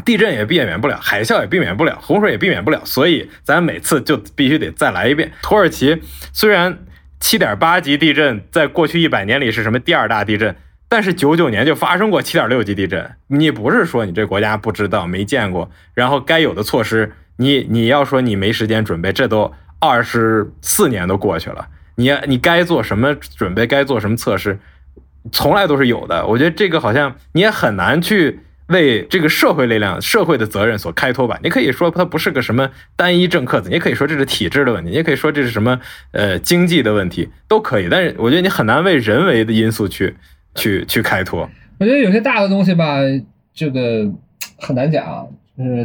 [0.03, 5.31] 地震也避免不了，海啸也避免不了，洪水也避免不了，所以咱每次就必须得再来一遍。
[5.41, 6.01] 土耳其
[6.33, 6.79] 虽然。
[7.21, 10.55] 七点八级地震在过去一百年里是什么第二大地震？
[10.87, 13.11] 但是九九年就发生过七点六级地震。
[13.27, 24.59] 你不是说你这国家不知道没见过，然后该有的措施，你你要说你没时间准备，这都二十四年都过去了，你你该做什么准备，该做什么测试，
[25.31, 26.27] 从来都是有的。
[26.27, 28.41] 我觉得这个好像你也很难去。
[28.69, 31.39] 为这个社会力量、社会的责任所开脱吧。
[31.41, 35.79] 你可以说它不是个什么单一政客子，你可以说这是体制的问题，你也可以说这是什么
[36.11, 37.87] 呃经济的问题，都可以。
[37.89, 40.15] 但是我觉得你很难为人为的因素去
[40.53, 41.49] 去去开脱。
[41.79, 42.97] 我觉得有些大的东西吧，
[43.55, 44.07] 这个
[44.59, 45.27] 很难讲。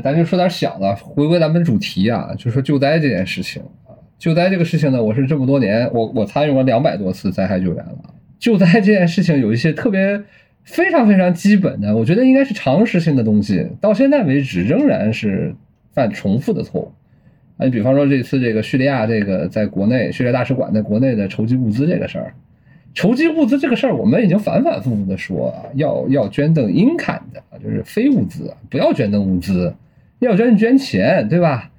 [0.03, 3.93] 咱就说点小的，回归咱们主题啊，就说救灾这件事情啊。
[4.19, 8.15] 救灾这个事情呢，我是这么多年，我我参与过两百多次灾害救援了。
[8.39, 10.23] 救灾这件事情有一些特别。
[10.67, 15.55] 非常非常基本的，我觉得应该是常识性的东西，到现在为止仍然是
[15.93, 16.91] 犯重复的错误。
[17.59, 22.33] 啊，你比方说这次这个叙利亚这个在国内叙利亚大使馆在国内的筹集物资这个事儿，
[22.95, 29.75] 筹集物资这个事儿，我们已经反反复复的说啊，要要捐赠 in kind 的，就是非物资，不要捐赠物资，
[30.21, 31.71] 要捐捐钱，对吧？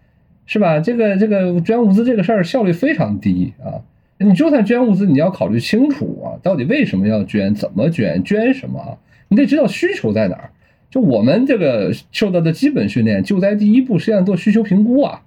[0.45, 0.79] 是吧？
[0.79, 3.81] 这个这个捐物资这个事儿效率非常低啊。
[4.17, 8.97] 你就算捐物资，你要考虑清楚啊，到底为什么要捐，怎么捐，捐什么？
[9.29, 10.51] 你得知道需求在哪儿。
[10.89, 15.21] 就我们这个受到的基本训练，救灾第一步实际上做需求评估啊，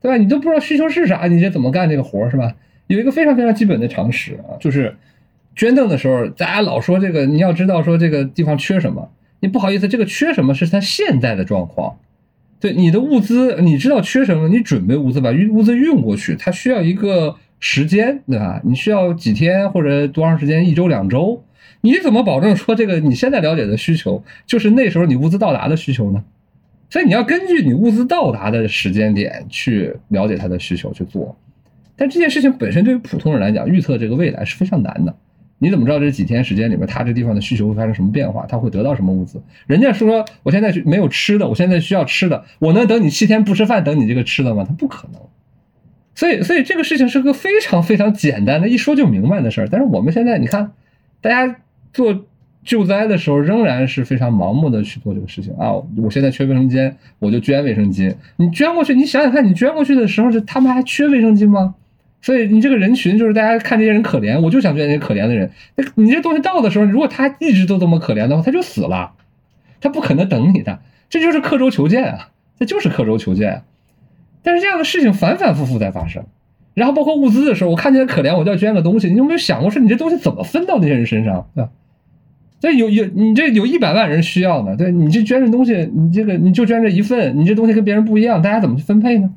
[0.00, 0.16] 对吧？
[0.16, 2.54] 你都不知道需求是啥，你这怎么干这个活儿是吧？
[2.86, 4.94] 有一个非常非常基本的常识啊，就是
[5.60, 9.10] 捐赠的时候，大家老说这个，你要知道说这个地方缺什么，
[9.40, 11.98] 你不好意思，这个缺什么是他现在的状况。
[12.58, 17.36] 对你的物资，你知道缺什么，你准备物资把运物资运过去，它需要一个。
[17.62, 18.58] 时间对吧？
[18.64, 20.66] 你需要几天或者多长时间？
[20.66, 21.44] 一周两周？
[21.82, 26.24] 你怎么保证说这个你现在了解的需求就是那时候你物资到达的需求呢？
[26.88, 31.36] 所以你要根据你物资到达的时间点去了解它的需求去做。
[31.96, 35.14] 但这件事情本身对于普通人来讲，预测这个未来是非常难的。
[35.60, 38.44] 你怎么知道这几天时间里面他这地方的需求会发生什么变化？
[38.46, 39.40] 他会得到什么物资？
[39.68, 44.64] 人家说我现在没有吃的，我现在需要吃的，我能等你七天不吃饭等你这个吃的吗？
[44.66, 45.20] 他不可能。
[46.12, 49.68] 所以，所以这个事情是个非常非常简单的，一说就明白的事儿。
[49.70, 50.72] 但是我们现在，你看，
[51.20, 51.56] 大家
[51.92, 52.26] 做
[52.64, 55.72] 救灾的时候，仍然是非常盲目的去做这个事情啊！
[55.96, 58.14] 我现在缺卫生间，我就捐卫生巾。
[58.36, 61.74] 你捐过去，你想想看，你捐过去的时候，是他们还缺卫生巾吗？
[62.22, 65.50] 所以你这个人群就是大家看这些人可怜，我就想捐那些可怜的人。
[65.76, 69.12] 那你这东西到的时候，如果他一直都这么可怜的话，他就死了，
[69.80, 70.80] 他不可能等你的。
[71.08, 72.28] 这就是刻舟求剑啊！
[72.58, 73.62] 这就是刻舟求剑。
[74.42, 76.24] 但是这样的事情反反复复在发生，
[76.74, 79.08] 然后包括物资的时候，我看见可怜，我就要捐个东西。
[79.08, 81.48] 你有没有想过，说你这东西怎么分到那些人身上？
[81.54, 81.70] 对吧？
[82.60, 89.30] 这有有你这有一百万人需要呢，对你这捐这东西，你这个你就捐这一份，你这东西跟别人不一样，大家怎么去分配呢？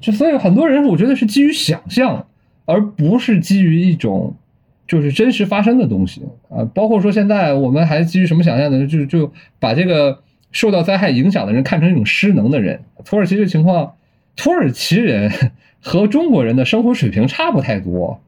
[0.00, 2.26] 就所以很多人，我觉得是基于想象，
[2.64, 4.36] 而不是基于一种
[4.86, 6.64] 就是真实发生的东西啊。
[6.74, 8.86] 包括说现在我们还基于什么想象呢？
[8.86, 10.22] 就就把这个。
[10.50, 12.80] 受到灾害影响的人看成一种失能的人。
[13.04, 13.96] 土耳其这情况，
[14.34, 15.30] 土耳其人
[15.78, 18.22] 和中国人的生活水平差不太多，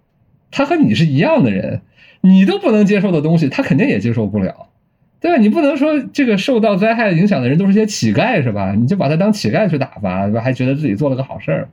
[0.50, 1.80] 他和你是一样的人，
[2.20, 4.66] 你都不能接受的东西，他肯定也接受不了，
[5.20, 5.36] 对吧？
[5.36, 8.72] 你不能说这个受到灾害影响的人都是些乞丐是吧？
[8.72, 10.40] 你就把他当乞丐去打发，对吧？
[10.40, 11.68] 还觉得自己做了个好事儿，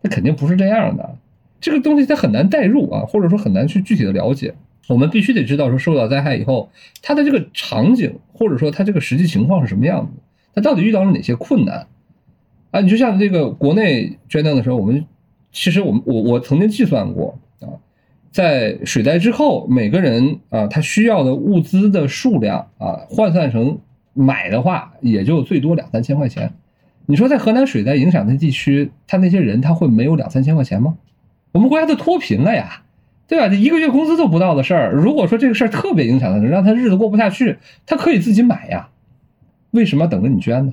[0.00, 1.16] 那肯定不是这样的。
[1.60, 4.54] 这个东西他很难代入啊，或者说很难去具体的了解。
[4.88, 6.70] 我们必须得知道，说受到灾害以后，
[7.02, 10.20] 它的这个场景，或者说它这个实际情况是什么样子，
[10.54, 11.86] 它到底遇到了哪些困难
[12.72, 12.80] 啊？
[12.80, 15.04] 你就像这个国内捐赠的时候，我们
[15.52, 17.38] 其实我们我我曾经计算过，
[18.32, 23.78] 在水灾之后，每个人啊他需要的物资的数量啊，换算成
[24.14, 26.52] 买的话，也就最多两三千块钱。
[27.06, 30.96] 你说在河南水灾影响的地区，他那些人他会没有两三千块钱吗？
[31.52, 32.82] 我们国家都脱贫了呀。
[33.28, 33.48] 对吧？
[33.48, 37.56] 这一个月工资都不到的事儿，如果说这个事儿特别影响他，让他日子过不下去，
[37.86, 38.90] 他可以自己买呀。
[39.70, 40.72] 为什么要等着你捐呢？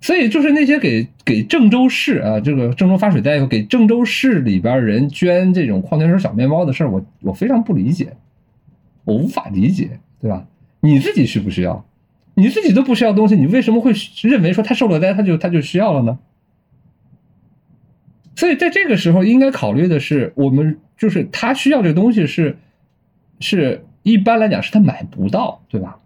[0.00, 8.16] 所以就是那些给给郑州市啊，这个郑州发水灾以后给郑州市里边人捐这种矿泉水、小面包的事儿，我我非常不理解，
[9.04, 10.46] 我无法理解，对吧？
[10.80, 11.84] 你自己需不需要？
[12.34, 16.18] 你自己都不需要东西，你为什么会认为说他受了灾他就他就需要了呢？
[18.36, 22.56] 所以在这个时候应该考虑的是，我们就是他需要这个东西是
[23.38, 25.98] 是一般来讲是他买不到，对吧？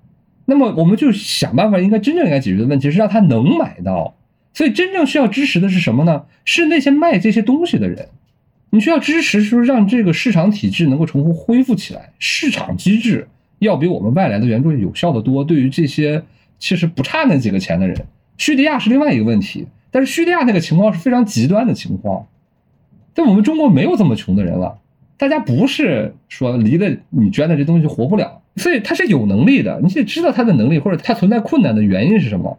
[0.46, 4.14] 那么我们就想办法，应该真正应该解决的问题是让他能买到。
[4.52, 6.26] 所以真正需要支持的是什么呢？
[6.44, 8.08] 是那些卖这些东西的人。
[8.70, 12.12] 你需要支持，说让这个市场体制能够重复恢复起来。
[12.18, 15.44] 市场机制要比我们外来的援助有效的多。
[15.44, 16.22] 对于这些
[16.58, 18.06] 其实不差那几个钱的人，
[18.36, 19.66] 叙利亚是另外一个问题。
[19.90, 22.26] 但是叙利亚那个情况是非常极端的情况，
[23.14, 24.78] 在我们中国没有这么穷的人了。
[25.16, 28.41] 大家不是说离了你捐的这东西就活不了。
[28.57, 32.57] 所以他是有能力的，你得知道他的能力或者他存在困难的原因是什么。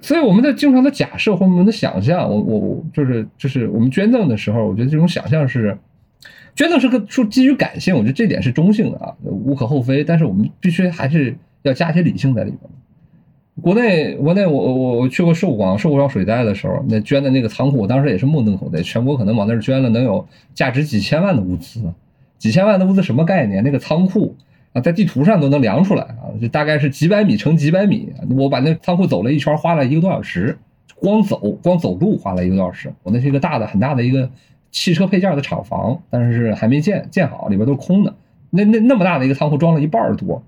[0.00, 5.76] 所以我们在经常的假设或我们的想象，我我我就是就是我们捐赠的时候，我觉得这种想象是
[6.54, 10.04] 捐赠是个说基于感性，我觉得这点是中性的啊，无可厚非。
[10.04, 12.60] 但是我们必须还是要加一些理性在里面。
[13.62, 21.82] 国内国内我我我去过寿光，寿光水灾的时候，那捐的那个仓库，我当时也是目瞪口呆，全国可能往那儿捐了能有价值几千万的物资，
[22.38, 23.62] 几千万的物资什么概念？
[23.62, 24.34] 那个仓库。
[24.72, 28.08] 啊，在地图上都能量出来啊，就大概是几百米乘几百米。
[28.38, 30.56] 我把那仓库走了一圈，花了一个多小时，
[30.94, 32.92] 光走光走路花了一个多小时。
[33.02, 34.30] 我那是一个大的很大的一个
[34.70, 38.14] 汽车配件的厂房，但是还没建建好，里边都是空的。
[38.50, 40.40] 那那那么大的一个仓库装了一半多，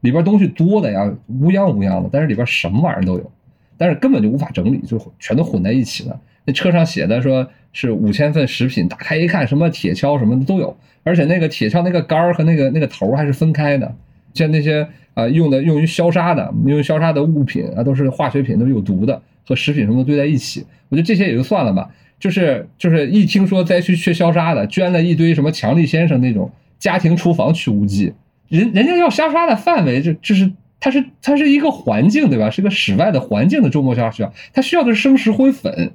[0.00, 3.30] 里边东西多的呀，乌泱乌泱的，但是里边什么玩意儿都有，
[3.76, 6.20] 但是根本就无法整理，就全都混在一起了。
[6.44, 10.76] 那车上写的说是五千份食品，打开一看，什么铁锹什么的都有。
[11.02, 13.94] 而且那个铁锹那个杆儿和那个那个头还是分开的，
[14.34, 20.64] 像那些啊用的用于消杀的用于消杀的物品啊都是化学品都是有毒的，和食品什么的堆在一起。
[20.88, 28.12] 我觉得这些也就算了吧，就是就是一听说灾区缺消杀的，捐了一堆什么强力先生那种家庭厨房去污剂，
[28.50, 32.50] 人人家要消杀的范围就就是它是它是一个环境对吧？
[32.50, 35.92] 是个室外的环境的周末消杀需要，它需要的是生石灰粉。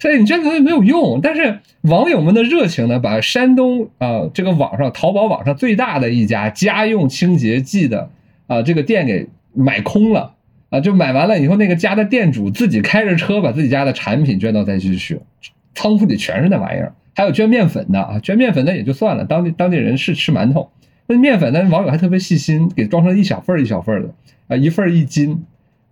[0.00, 8.08] 所以你捐东西没有用，但是网友们的热情呢，把山东啊这个网上淘宝网上最大的一家家用清洁剂的
[8.46, 10.34] 啊这个店给买空了
[10.70, 15.20] 啊，就买完了以后，那个家的店主自己开着车把自己家的产品捐到灾区去，
[15.74, 20.70] 仓库里全是那玩意儿，还有捐面粉的啊，捐面粉的也就算了，当地当地人是吃馒头，
[21.08, 24.08] 那面粉呢，网友还特别细心，给装成一小份儿一小份儿的
[24.48, 25.44] 啊，一份儿一斤。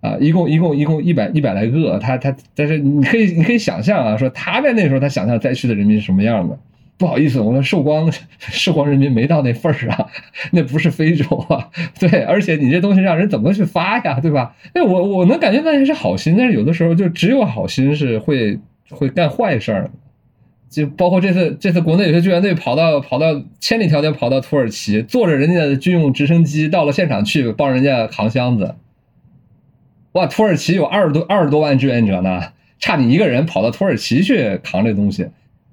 [0.03, 6.57] 啊，一共一共一共一百一百来个，他他但是你可以你可以想象啊，说他在那时候他想象灾区的人民是什么样的。
[6.99, 10.09] 不好意思，我们寿光寿光人民没到那份儿上，
[10.53, 11.71] 那不是非洲啊。
[11.99, 14.55] 对，而且你这东西让人怎么去发呀，对吧？
[14.75, 18.59] 哎，我我能感觉到还是好心，但是有的时候就只有好心是会
[18.91, 19.91] 会干坏事儿。
[20.77, 28.75] 就包括这次这次国内有些救援队跑到跑到千里迢迢跑到土耳其，坐着人家的军用直升机到了现场去帮人家扛箱子。
[30.13, 32.43] 哇，土耳其有二十多二十多万志愿者呢，
[32.79, 35.29] 差你一个人跑到土耳其去扛这东西，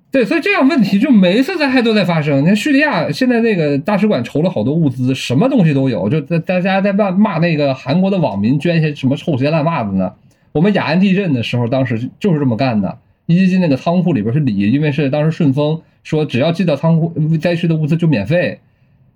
[0.09, 2.41] 对，所以这样问题就每一次灾害都在发生。
[2.41, 10.13] 你看叙利亚现在那个大使馆筹了好多物资，什么东西都有，就在大家在骂骂那个韩国的网民捐一些什么臭鞋烂袜子呢？
[10.53, 18.59] 我们雅安地震的时候，当时就是这么干的，一基金那个仓库里边是礼，因为是当时顺丰说只要寄到仓库灾区的物资就免费。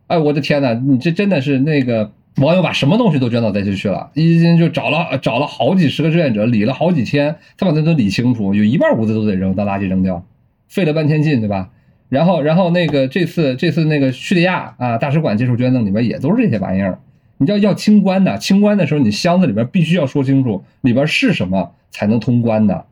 [0.08, 2.12] 哎，我的天哪，你这真的是那个。
[2.40, 10.24] 网友把什么东西都捐到灾区去了，一基金就找了找了好几十个志愿者，理了好几天，才把那都理清楚，有一半物资都得扔到垃圾扔掉，
[10.68, 11.72] 费了半天劲，对吧？
[12.10, 17.00] 然后，然后那个这次这次那个叙利亚啊大使馆接受捐赠里边也都是这些玩意儿，
[17.40, 22.86] 你要要清关的，清关的时候你箱子里边必须要说清楚里边是什么才能通关的，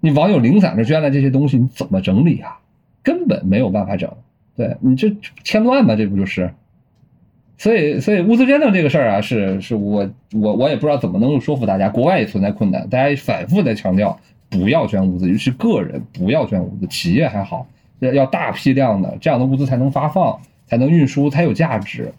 [0.00, 2.58] 你网友零散的捐了这些东西，你怎么整理啊？
[3.02, 4.10] 根本没有办法整，
[4.56, 5.10] 对你这
[5.44, 6.50] 添乱吧，这不就是？
[7.56, 11.90] 所以，所以物资捐赠这个事儿啊，是是我我我也不知道怎么能够说服大家。
[11.90, 14.18] 国外也存在困难，大家反复在强调
[14.48, 17.66] 不要捐物资，尤其个人不要捐物资，企业还好，
[17.98, 22.10] 要要大批量的这样的物资才能发放，才能运输，才有价值。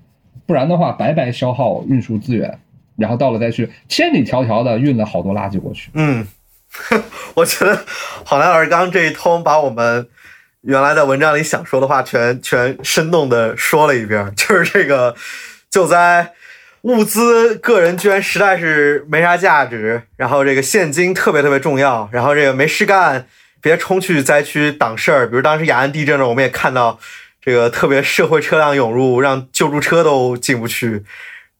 [0.45, 2.59] 不然的话，白白消耗运输资源，
[2.95, 5.89] 然后到了再去千里迢迢的运了好多垃圾过去。
[5.95, 6.27] 嗯，
[7.35, 7.85] 我觉得
[8.23, 10.07] 好男儿刚这一通把我们。
[10.63, 15.15] 原来在文章里想说的话，全 全生动的说了一遍， 就是这个
[15.71, 16.33] 救灾
[16.81, 23.25] 物资，个人捐实在是没啥价值，然后这个现金特别特别重要，然后这个没事干，
[23.59, 25.27] 别冲去灾区挡事儿。
[25.27, 26.99] 比如当时雅安地震了，我们也看到
[27.43, 31.03] 这个特别社会车辆涌入，让救助车都进不去。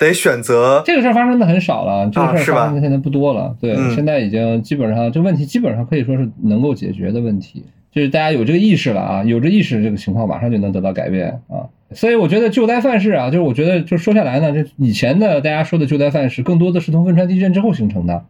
[0.08, 3.56] 得选择这个事儿发生的很少了，这个事儿发生的现在不多了。
[3.62, 11.70] 对，嗯现在已经基本上这问题基本上可以说是能够解决的问题，就是大家有这个意识了啊，有这意识，这个情况马上就能得到改变啊。
[11.94, 18.26] 所以我觉得救灾范式啊，就是我觉得就说下来呢，这以前的大家说的救灾范式，更多的是从汶川地震之后形成的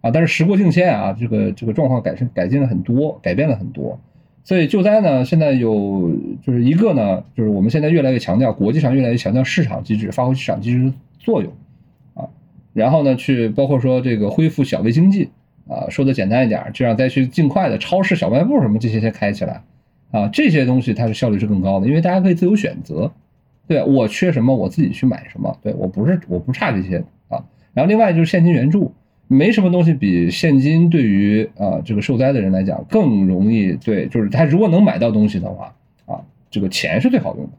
[0.00, 3.98] 啊，但是时过境迁啊，这个这个状况改善改进了很多，改变了很多。
[4.42, 6.10] 所以救灾呢，现在有
[6.44, 10.92] 就是一个呢，就是我们现在越来越强调，国际上越来越强调市场机制，发挥市场机制的
[11.24, 11.52] 作用
[12.14, 12.28] 啊。
[12.72, 15.30] 然后呢，去包括说这个恢复小微经济
[15.66, 19.62] 啊，说的简单一点，这样再去尽快的超市、小卖部什么这些先开起来
[20.10, 23.10] 啊，这些东西它是效率是更高的，因为大家可以自由选择，
[23.66, 26.98] 对我缺什么我自己去买什么，对我不是我不差这些
[27.28, 27.42] 啊。
[27.72, 28.92] 然后另外就是现金援助，
[29.26, 35.74] 没什么东西比现金对于啊这个受灾的人来讲更容易对，就是他如果能买到东西的话
[36.06, 36.20] 啊，
[36.50, 37.52] 这个钱是最好用的，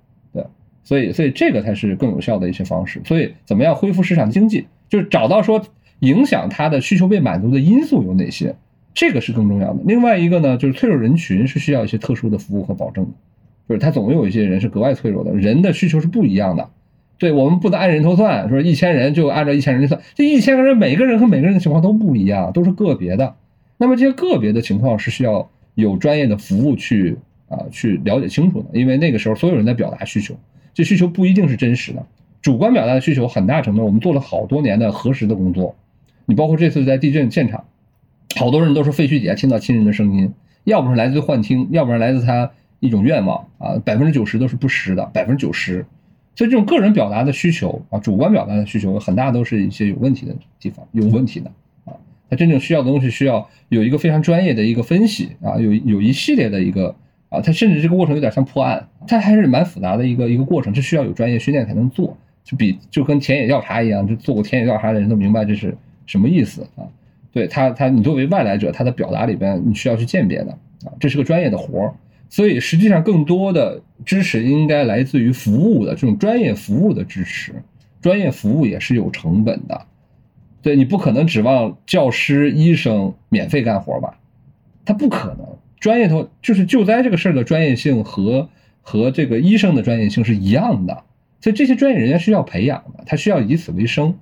[0.86, 3.02] 所以所以这个才是更有效的一些方式。
[3.04, 5.62] 所以怎么样恢复市场经济，就是找到说
[6.00, 8.56] 影响他的需求被满足的因素有哪些，
[8.94, 9.82] 这个是更重要的。
[9.86, 13.12] 另外一个呢，就是脆弱人群是需要一些特殊的服务和保证的，
[13.68, 16.70] 就是他总有一些人是格外脆弱的，人的需求是不一样的。
[17.18, 23.36] 对我们不能按人头算，说一千人就按照一千人去算，这一千个人每个人和每个人的情况都不一样，都是个别的。
[23.78, 27.18] 那么这些个别的情况是需要有专业的服务去
[27.48, 30.36] 啊去了解清楚的，因为那个时候所有人在表达需求，
[30.76, 32.06] 这需求不一定是真实的，
[32.42, 35.76] 主观表达的需求很大程度我们做了好多年的核实的工作。
[36.26, 37.66] 你包括这次在地震现场，
[38.36, 40.34] 好多人都是废墟底下听到亲人的声音，
[40.66, 45.86] 要不是来自于幻听，要不然来自他一种愿望啊，百分之九十都是不实的，百分之九十。
[46.36, 51.50] 所以这种个人表达的需求啊，主观表达的需求，很大都是一些有问题的地方，有问题的
[51.86, 51.94] 啊。
[52.30, 56.94] 他真正需要的东西，需要有一个非常专业的一个分析啊，有有一系列的一个
[57.30, 65.76] 啊，它甚至这个过程有点像破案，它还是蛮复杂的一个一个过程，这需要有专业训练才能做，就比就跟田野调查一样，就做过田野调查的人都明白这是
[66.06, 66.86] 什么意思啊。
[67.32, 70.52] 对他，他你作为外来者，他的表达里边你需要去鉴别的
[70.86, 71.94] 啊，这是个专业的活儿。
[72.30, 77.54] 所以实际上，更多的支持应该来自于服务的这种专业服务的支持。
[78.02, 79.82] 专业服务也是有成本的，
[80.62, 84.20] 对你不可能指望教师、医生免费干活吧？
[84.86, 85.55] 他不可能。
[85.86, 88.50] 专业头就是救灾这个事儿的专业性和
[88.82, 91.04] 和这个医生的专业性是一样的，
[91.42, 94.18] 所以这些专业人员需要培养的，他需要以此为生。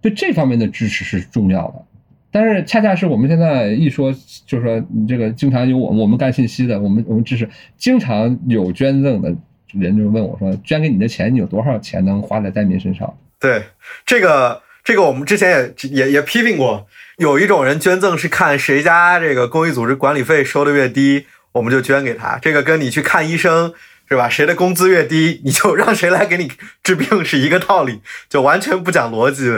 [0.00, 1.84] 对这方面的支持是重要的。
[2.30, 4.12] 但是恰恰是我们现在一说，
[4.46, 9.34] 就是说你这个经常有我我们干信息的，我们我们支持，经常有捐赠的
[9.72, 13.12] 人就问我说，捐给你的钱，你有多少钱能花在灾民身上？
[13.40, 13.64] 对
[14.06, 16.86] 这个这个我们之前也也也批评过，
[17.20, 22.38] 有一种人捐赠是看谁家这个公益组织管理费收的越低，我们就捐给他。
[22.40, 23.74] 这个跟你去看医生
[24.08, 24.26] 是吧？
[24.26, 26.50] 谁的工资越低，你就让谁来给你
[26.82, 29.50] 治病是一个道理，就完全不讲逻辑。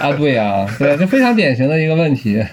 [0.00, 2.44] 啊，对呀、对，这非常典型的一个问题。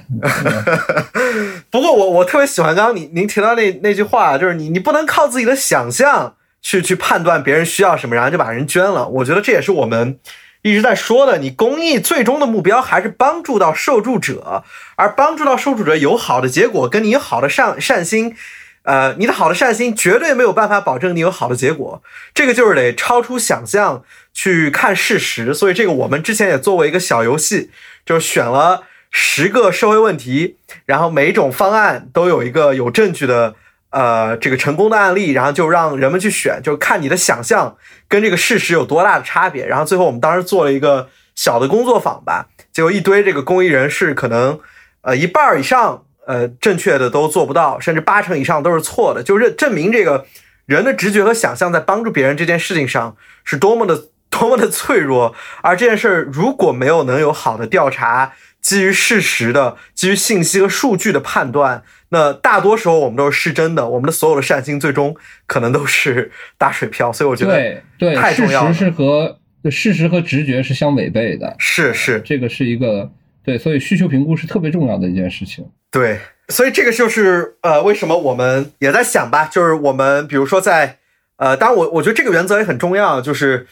[1.71, 9.07] 不过我我特别喜欢刚刚你您提到那那句话，就是你你不能靠自己的想象去去判断别人需要什么，然后就把人捐了。
[9.07, 10.19] 我觉得这也是我们
[10.63, 14.63] 一直在说的，你公益最终的目标还是帮助到受助者，
[14.95, 18.35] 而帮助到受助者有好的结果，跟你有好的善善心。
[18.83, 22.03] 呃，你的好的善心绝对没有办法保证你有好的结果，
[22.33, 24.03] 这个就是得超出想象
[24.33, 25.53] 去看事实。
[25.53, 27.69] 所以这个我们之前也做过一个小游戏，
[28.05, 33.55] 就是选了十个社会问题，然后每一种方案都有一个有证据的
[33.93, 37.77] 呃这个成功的案例，然后就让人们去选，就看你的想象
[38.09, 39.65] 跟这个事实有多大的差别。
[39.65, 44.59] 然后最后我们当时做了一个小的工作坊吧，结果一堆这个公益人士可能
[45.03, 46.03] 呃一半以上。
[46.25, 50.25] 呃，正确的都做不到，甚至八成以上都是错的，就是证明这个
[50.65, 55.35] 人的直觉和想象在帮助别人这件事情上是多么的多么的脆弱。
[55.61, 58.31] 而这件事儿如果没有能有好的调查，
[58.63, 65.15] 基于事实的、基于信息和数据的判断，那大多时候我们都是失真的，我们的所有的善心最终
[65.45, 67.11] 可能都是打水漂。
[67.13, 69.37] 所以我觉得对太重要了实是和
[69.69, 73.11] 事实和直觉是相违背的，是是，这个是一个
[73.43, 75.69] 对，所以需求评估是特别重要的一件事情。
[75.91, 76.17] 对，
[76.47, 80.97] 所以这个就是呃，为什么我们也在想吧，就是我们比如说在
[81.35, 83.67] 呃，当然我我觉得这个原则也很重要，就是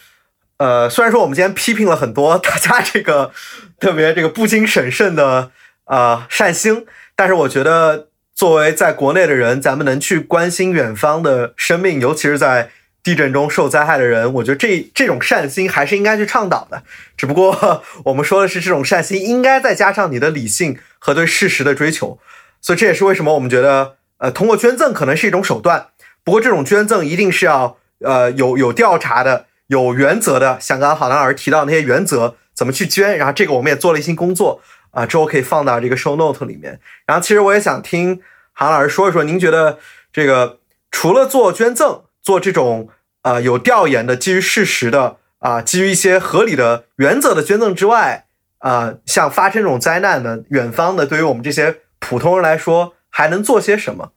[0.62, 3.32] 呃，虽然说我们今天批评了很多大家这个
[3.80, 5.50] 特别这个不经审慎的
[5.86, 6.86] 呃善心，
[7.16, 12.70] 但是我觉得作为在国内的人，咱们能去关心远方的生命，尤其是在
[13.02, 16.84] 地震中受灾害的人，我觉得这这种善心还是应该去倡导的。
[17.18, 22.20] 只不过 我们说的是这种善心应该再加上你的理性和对事实的追求，
[22.62, 25.88] 所以这也是为什么我们觉得，呃，通过捐赠可能是一种手段，
[26.24, 34.62] 不过这种捐赠一定是要呃有有调查的、有原则的，像刚刚郝老师提到那些原则，怎么去捐，然后这个我们也做了一些工作
[34.92, 36.78] 啊，之后可以放到这个 show note 里面。
[37.06, 38.22] 然后其实我也想听
[38.52, 39.80] 韩老师说一说，您觉得
[40.12, 40.60] 这个
[40.92, 42.90] 除了做捐赠，做这种
[43.22, 48.26] 呃有调研的、基于事实的啊、基于一些合理的原则的捐赠之外，
[48.58, 54.12] 啊，像发生这种灾难的，远方的对于我们这些普通人来说，还能做些什么？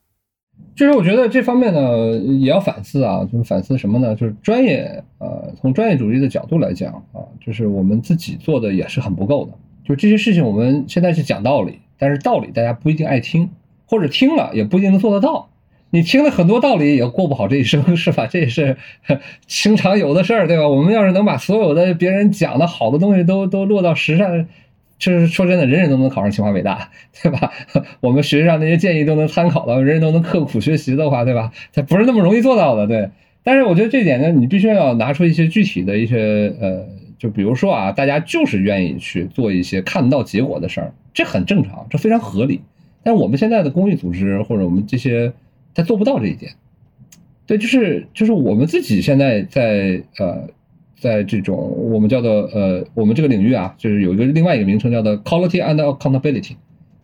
[0.74, 2.10] 就是我觉得这方面呢
[2.40, 4.14] 也要反思啊，就是反思什么呢？
[4.16, 9.52] 就是专业，呃，从专业主义的角度来讲啊，就是我们自己做的也是很不够的。
[9.85, 13.51] 就这些事情，我们现在是讲道理，但是道理大家不一定爱听，
[13.86, 15.51] 或者听了也不一定能做得到。
[15.90, 18.26] 你听了很多道理，也过不好这一生，是吧？
[18.31, 18.76] 这也是
[19.47, 20.66] 经常有的事儿，对吧？
[20.66, 24.48] 我们要是能把所有的别人讲的好的东西都都落到实上，
[24.98, 26.90] 就是说真的，人人都能考上清华北大，
[27.22, 27.52] 对吧？
[28.00, 31.52] 我们学上那些建议都能参考到，人人都能刻苦学习的话，对吧？
[31.72, 33.10] 它不是那么容易做到的，对。
[33.42, 36.86] 但是我觉得这点呢，你必须要拿出一些具体的一些呃，
[37.18, 42.62] 就比如说啊，大家就是愿意去做一些看到结果的事儿，这很正常，这非常合理。
[43.02, 45.32] 但是我们现在的公益组织或者我们这些，
[45.74, 46.52] 他做不到这一点。
[47.46, 50.48] 对，就是就是我们自己现在在呃。
[51.05, 51.55] 在这种
[51.93, 56.56] 我们叫做呃，我们这个领域啊，就是有一个另外一个名称叫做 quality and accountability，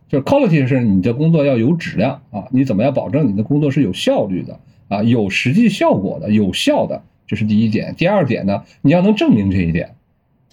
[0.09, 7.93] 就是 quality 是你的工作要有质量啊，你怎么样保证你的工作是有效率的啊，有实际效果的、有效的，这是第一点。
[7.95, 9.91] 第二点呢，你要能证明这一点。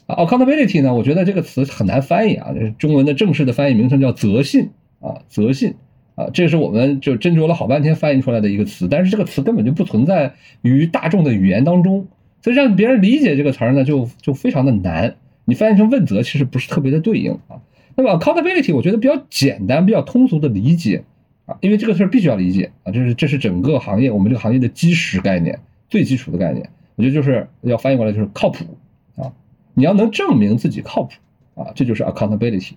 [0.05, 4.69] 啊，accountability 呢，我觉得这个词很难翻译啊，中文的正式的翻译名称叫责信
[5.01, 5.77] 啊，责信
[6.16, 12.09] 啊，这是我们就斟酌了好半天翻译出来的一个词，但是这个词根本就不存在于大众的语言当中。
[12.43, 15.16] 所以让别人理解这个词儿呢，就就非常的难。
[15.44, 17.60] 你翻译成问责，其实不是特别的对应啊。
[17.97, 21.05] 那么 accountability 我觉得比较简单，比较通俗的理解
[21.47, 25.59] 啊，因为这个事儿必须要理解啊，这是这是整个行业我们这个行业的基石概念，
[25.89, 26.69] 最基础的概念。
[26.97, 28.65] 我觉得就是要翻译过来就是靠谱
[29.16, 29.32] 啊，
[29.74, 31.12] 你要能证明自己靠谱
[31.55, 32.74] 啊，这就是 accountability。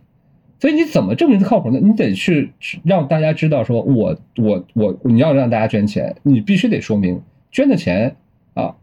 [0.59, 1.79] 所以你怎么证明它靠谱呢？
[1.81, 2.51] 你得去
[2.83, 7.21] 让大家知道，说我我我你要让大家捐钱，你必须得说明
[7.51, 8.15] 捐的钱
[8.53, 8.75] 啊。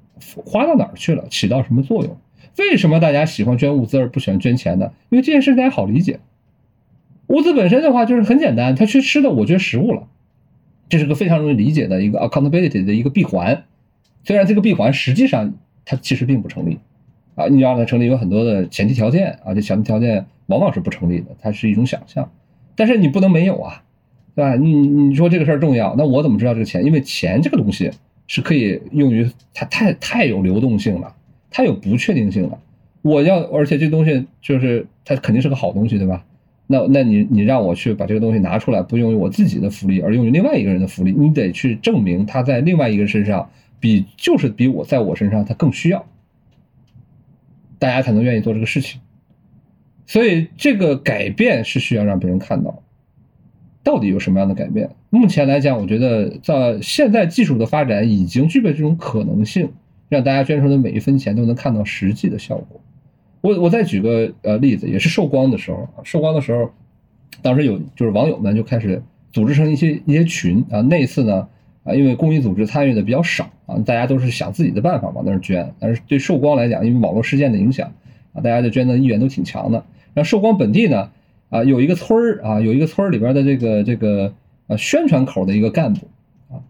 [0.44, 1.26] 花到哪儿去了？
[1.28, 2.16] 起到什么作用？
[2.58, 4.92] 为什么大家喜欢捐物资而不喜欢捐钱呢？
[5.10, 6.18] 因为这件事大家好理解。
[7.28, 10.08] 物资本身的话就是很简单，他去吃的我捐食物了，
[10.88, 13.64] 这是个非常容易理解的一个 accountability 的一个闭环。
[14.24, 15.54] 虽然这个闭环实际上
[15.84, 16.78] 它其实并不成立
[17.36, 22.30] 啊，你要让它成立有很多的前提条件啊，这前提条件往往是不成立的，它是一种想象。
[22.74, 23.84] 但是你不能没有啊，
[24.34, 24.56] 对吧？
[24.56, 26.84] 你你说这个事儿重要，那我怎么知道这个钱？
[26.84, 27.92] 因为钱这个东西。
[28.28, 31.16] 是可以用于它太太有流动性了，
[31.50, 32.60] 太有不确定性了。
[33.02, 36.24] 我要，而且这东西就是它肯定是个好东西，对吧？
[36.66, 43.50] 那那你你让我去把这个东西拿出来，不用于我自己的福利，而用于另外一个人的福利，你得去证明他在另外一个身上
[43.80, 46.04] 比就是比我在我身上他更需要，
[47.78, 49.00] 大家才能愿意做这个事情。
[50.06, 52.82] 所以这个改变是需要让别人看到。
[53.88, 54.90] 到底有什么样的改变？
[55.08, 59.70] 目前来讲，我觉得在现在技术的发展已经具备这种可能性，
[60.10, 62.78] 让大家捐出的每一分钱都能看到实际的效果。
[63.40, 66.70] 我我再举个呃例子，也是寿光的时候，寿光的时候，
[67.40, 69.02] 当时有就是网友们就开始
[69.32, 70.82] 组织成一些一些群啊。
[70.82, 71.48] 那次呢
[71.84, 75.72] 啊，因为公益组织参与的比较少啊，大家都是想自己的办法往那儿捐。
[75.78, 77.90] 但是对寿光来讲，因为网络事件的影响
[78.34, 79.82] 啊，大家的捐赠意愿都挺强的。
[80.12, 81.08] 然后寿光本地呢。
[81.50, 84.32] 啊，有一个村儿啊，有一个村儿里边的这个这个
[84.66, 86.06] 呃宣传口的一个干部
[86.50, 86.60] 啊，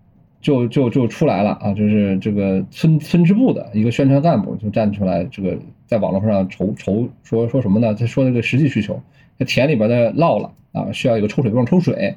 [0.41, 7.93] 就就就出来了啊，就是这个村村支部的一个宣传干部就站出来，这个在网络上筹筹说说什么呢？
[7.95, 9.03] 他说这个实际需求，
[9.37, 12.15] 这田里边的涝了啊，需要一个抽水泵抽水，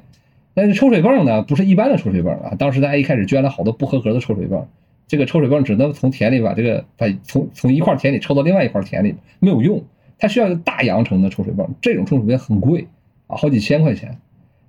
[0.54, 4.68] 但是抽水泵呢不是一般的抽水泵啊，当时大家一开始捐了好多不合格的抽水泵，
[5.08, 9.82] 这个抽水泵只能从田里把这个把从从一块田里抽到另外一块田里，没有用。
[10.22, 12.86] 它需要一个大扬程的抽水泵，这种抽水泵很贵
[13.26, 14.16] 啊，好几千块钱。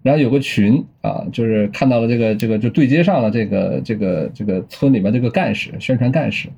[0.02, 6.50] 然后有个群啊，就是看到了这个这个就对接上了这个这个这个村里面这个干事宣传干事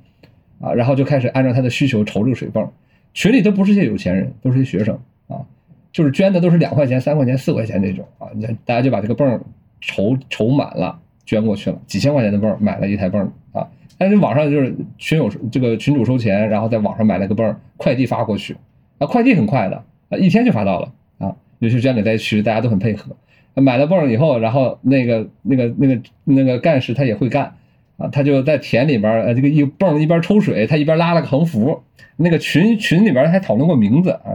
[0.60, 2.72] 啊，然后就开始按照他的需求筹这个水泵。
[3.12, 4.98] 群里都不是些有钱人，都是些学生
[5.28, 5.44] 啊，
[5.92, 8.30] 就是捐的都是两块钱、三块钱、四块钱这种啊，
[8.64, 9.44] 大家就把这个泵
[9.82, 13.68] 筹筹满了，捐过去了，几千块钱的泵买了一台泵啊。
[13.98, 18.56] 但是网上就是群友这个群主收钱，然后在网上买了个泵，快递发过去。
[18.98, 21.34] 啊，快递很快的啊，一天就发到了啊。
[21.58, 23.16] 尤其捐给灾区，大家都很配合。
[23.54, 27.54] 买了泵以后，然后那个那个那个那个干事他也会干
[27.96, 31.82] 啊，他就在田里边儿，呃，这个一泵一边抽水，他一边拉了个横幅。
[32.18, 34.32] 那个群群里边还讨论过名字啊，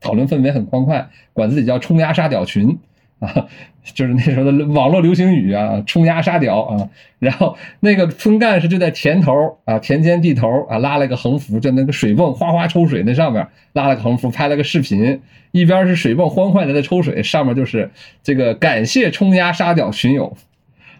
[0.00, 2.76] 讨论氛围很欢快，管自己叫冲压沙屌群
[3.22, 3.46] 啊，
[3.94, 6.90] 就是那时候的网络流行语啊，冲压杀屌啊。
[7.20, 9.32] 然后那个村干事就在田头
[9.64, 15.20] 啊，田间地头啊，拉了个横幅，就那个水泵哗哗抽水，那上面拉了个横幅，拍了个视频，
[15.52, 17.92] 一边是水泵欢快的在抽水，上面就是
[18.24, 20.36] 这个感谢冲压杀屌群友。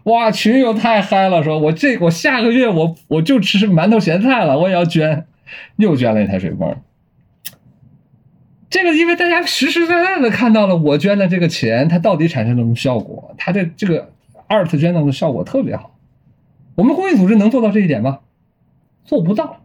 [0.04, 5.26] 哇，群友太嗨了，说我这我下个月我我就吃馒头咸菜了，我也要捐，
[5.76, 6.76] 又捐了一台水泵。
[8.72, 13.34] 这个因为大家实实在在的看到了我捐的这个钱，它到底产生了什么效果？
[13.36, 14.10] 它的这个
[14.46, 15.94] 二次捐赠的效果特别好。
[16.74, 18.20] 我们公益组织能做到这一点吗？
[19.04, 19.60] 做不到，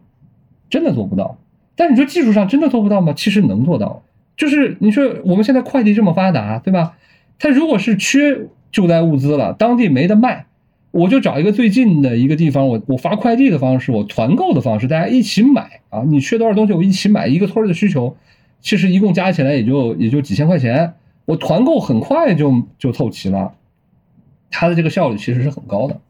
[0.68, 1.38] 真的做不到。
[1.74, 3.14] 但你说技术上真的做不到吗？
[3.16, 4.02] 其实能做到。
[4.36, 6.98] 就是你说我们现在快递这么发达，对吧？
[7.38, 10.44] 它如果是缺救灾物资了，当地没得卖，
[10.90, 16.02] 我就找一个最近的一个地方，我我发快递的方式，我团购的方式，大家一起买啊！
[16.06, 17.26] 你缺多少东西，我一起买。
[17.26, 18.14] 一个村的需求，
[18.60, 20.94] 其实一共加起来也就也就几千块钱，
[21.24, 23.52] 我团购很快就就凑齐了，
[24.50, 26.00] 它的这个效率其实是很高的。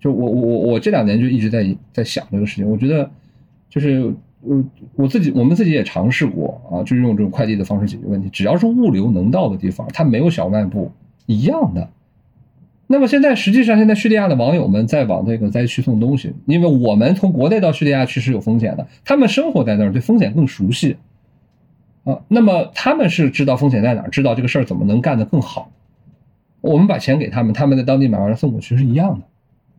[0.00, 3.10] 就我我我我这两年就一直在在想这个事情，我觉得
[3.70, 4.64] 就是我
[4.94, 8.28] 我自己我们自己也尝试过啊，就是用这种快递的方式解决问题。
[8.30, 10.92] 只要是物流能到的地方，它没有小卖部
[11.26, 11.88] 一样的。
[12.88, 20.96] 那么现在实际上，现在叙利亚的网友们在往这个灾区送东西，因为我们从国内到叙利亚去是有风险的，他们生活在那儿，对风险更熟悉
[22.06, 22.22] 啊。
[22.28, 25.70] 那么他们是知道风险在哪，知道这个事儿怎么能干得更好。
[26.62, 29.26] 我们把钱给他们，他们在当地买完了送过去是一样的。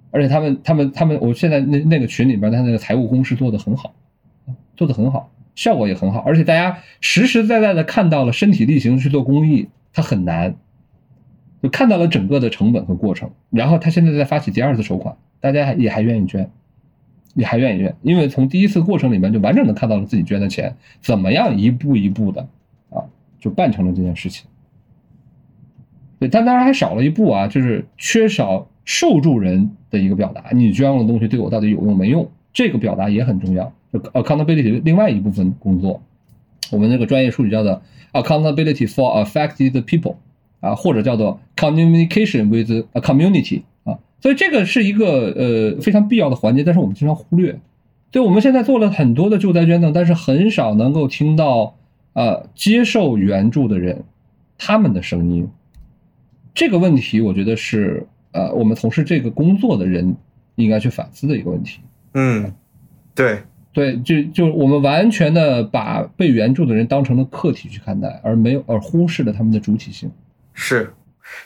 [0.09, 3.93] 而且他们、他们、他们，我现在那那个群里边，他那个财务公式做得很好，
[4.77, 6.19] 做的很好，效果也很好。
[6.19, 10.55] 而且大家实实在在的看到了身体力行去做公益，它很难，
[11.61, 13.31] 就看到了整个的成本和过程。
[13.49, 16.49] 然后他现在在发起第二次筹款，大家也还愿意捐，
[17.37, 22.41] 你还愿意捐，因为从第一次过程里面就完整的看到了自己捐的钱怎么样一步一步的
[22.89, 23.05] 啊，
[23.39, 24.47] 就办成了这件事情。
[26.19, 28.67] 对，但当然还少了一步啊，就是缺少。
[28.89, 32.31] 受助人的一个表达，你捐了东西对我到底有用没用？
[32.53, 33.73] 这个表达也很重要。
[33.91, 36.01] 就 accountability 另外一部分工作，
[36.71, 37.81] 我们那个专业术语叫做
[38.13, 40.15] accountability for affected people
[40.61, 43.63] 啊，或者叫做 communication with a community。
[44.19, 47.59] 所以这个是一个呃非常必要的环节，但是我们经常忽略。
[48.11, 51.77] 对，我们现在做了很多的救灾捐赠，但是很少能够听到
[52.13, 54.03] 呃接受援助的人
[54.57, 55.47] 他们的声音。
[56.53, 58.07] 这个问题，我觉得是。
[58.33, 60.15] 呃，我们从事这个工作的人
[60.55, 61.79] 应该去反思的一个问题。
[62.13, 62.53] 嗯，
[63.15, 63.39] 对
[63.73, 70.11] 对，就就我们完全的把被援助的人当成了客体去看待，而没有而忽视了他们的主体性。
[70.53, 70.93] 是，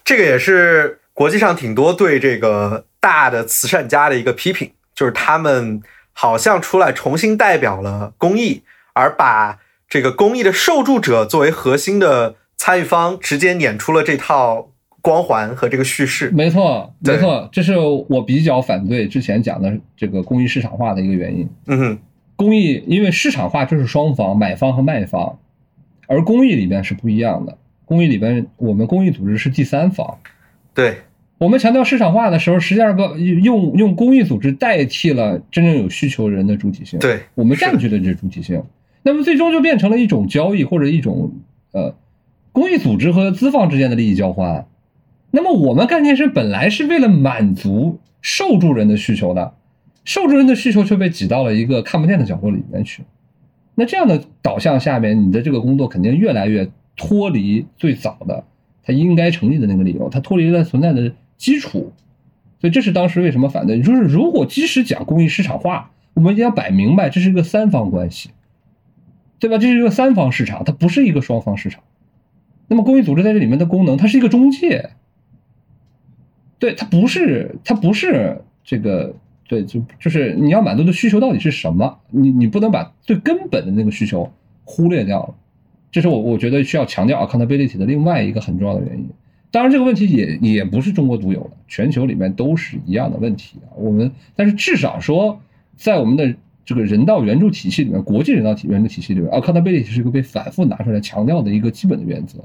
[0.03, 5.81] 这个也是国际上挺多对这个大的慈善家的一个批评，就是他们
[6.13, 8.63] 好像出来重新代表了公益，
[8.93, 14.69] 而把这个公益的受助者作为核心的参与方，直接撵出了这套。
[15.03, 17.75] 光环和这个叙事，没错，没错，这是
[18.07, 21.49] 我比较反对之前讲的这个公益市场化的一个原因。
[21.65, 21.99] 嗯哼，
[22.35, 25.39] 公益因为市场化就是双方，买方和卖方，
[26.05, 27.57] 而公益里边是不一样的。
[27.83, 30.19] 公益里边，我们公益组织是第三方。
[30.73, 30.98] 对，
[31.38, 36.99] 我们强调市场化的时候，实际上不用用公益组织代替了真正有需求人的主体性。
[36.99, 38.64] 对，我们占据了这主体性，
[39.03, 41.31] 那么最终就变成了一种交易或者一种
[41.72, 41.95] 呃，
[42.52, 44.65] 公益组织和资方之间的利益交换。
[45.31, 49.53] 那么我们干这件事本来是为了满足受助人的需求的，
[50.03, 53.03] 受助人的需求却被挤到了一个看不见的角落里面去。
[53.76, 58.43] 那这样的导向下面，你的这个工作肯定越来越脱离最早的
[58.84, 61.94] 它应该成立的那个理由，它脱离了存在的基础。
[62.60, 63.82] 所以这是当时为什么反对。
[63.82, 68.30] 就是如果即使讲公益市场化，我们一定要摆明白，这是一个三方关系，
[69.40, 69.58] 对吧？
[69.58, 71.82] 这是一个三方市场，它不是一个双方市场。
[72.68, 74.91] 那么公益组织在这里面的功能，它是一个中介。
[76.60, 79.16] 对，它不是，它不是这个，
[79.48, 81.99] 对，就就是你要满足的需求到底是什么？
[82.12, 84.32] 你你不能把最根本的那个需求
[84.64, 85.36] 忽略掉了，
[85.91, 89.09] 这是我我觉得需要强调 accountability 的另外一个很重要的原因。
[89.51, 93.76] 当然，这个问题也也不是中国独有的，全球里面都是一样的问题啊。
[93.76, 95.41] 我们但是至少说，
[95.76, 102.39] 在我们的这个人道援助体系里面，国际人道体援助体系里面，accountability 是一个被反复拿出来强调的一个基本的原则。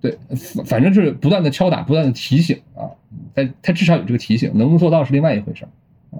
[0.00, 2.90] 对，反反正就是不断的敲打，不断的提醒啊，
[3.34, 5.64] 他他至少有这个提醒，能不能做到是另外一回事
[6.10, 6.18] 啊。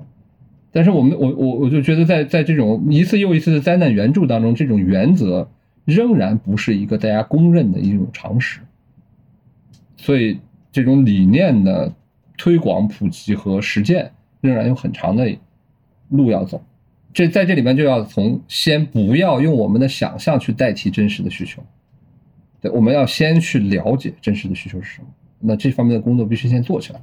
[0.70, 5.49] 但是我们我我我就觉得，在在这种一次又一次的灾难援助当中，这种原则
[5.85, 8.61] 仍然不是一个大家公认的一种常识。
[9.97, 10.40] 所以，
[10.70, 11.93] 这种理念的
[12.36, 15.36] 推广、普及和实践仍然有很长的
[16.09, 16.62] 路要走。
[17.12, 21.62] 这在这里面就要从先不要用我们的想象去代替真实的需求。
[22.61, 25.06] 对，我们要先去了解真实的需求是什么。
[25.39, 27.01] 那这方面的工作必须先做起来。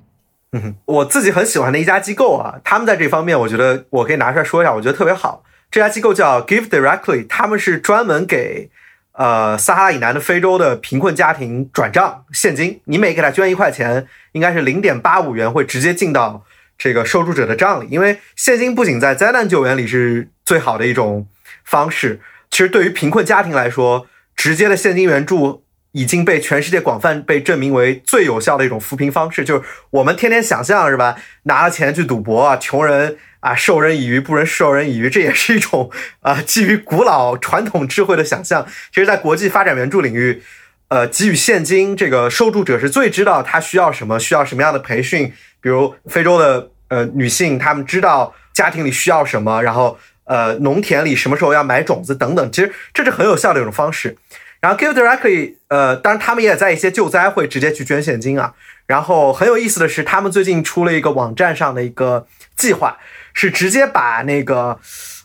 [0.51, 5.43] 嗯，我自己很喜欢的一家机构啊，他们在这方面，我觉得我可以拿出来说一下，我觉得特别好。
[5.71, 8.69] 这家机构叫 Give Directly，他们是专门给
[9.13, 16.43] 呃撒哈拉以南的非洲的贫困家庭转账现金，你每给他捐一块钱，应该是零点八五元会直接进到
[16.77, 17.87] 这个受助者的账里。
[17.89, 21.25] 因为现金不仅在灾难救援里是最好的一种
[21.63, 22.19] 方式，
[22.49, 25.63] 其实对于贫困家庭来说，直接的现金援助。
[25.93, 31.17] 已经被全世界广泛被证明为最有效的一种扶贫方式，就是我们天天想象是吧？
[31.43, 35.91] 拿了钱去赌博啊，穷人啊授人以鱼，不能授人以渔，这也是一种
[36.21, 38.65] 啊基于古老传统智慧的想象。
[38.93, 40.41] 其实，在国际发展援助领域，
[40.87, 45.33] 呃，给予现金，这个受助者是最知道他需要什么，需要什么样的培训。
[45.59, 52.51] 比如非洲的呃女性，她们知道家庭里需要什么，然后呃农田里什么时候要买种子等等。
[52.51, 54.15] 其实这是很有效的一种方式。
[54.59, 58.53] 然后 Give Directly，呃，当然他们也在一些救灾会直接去捐现金啊。
[58.85, 62.97] 然后很有意思的是，他们最近出了一个网站上的一个计划，
[63.33, 64.79] 是直接把那个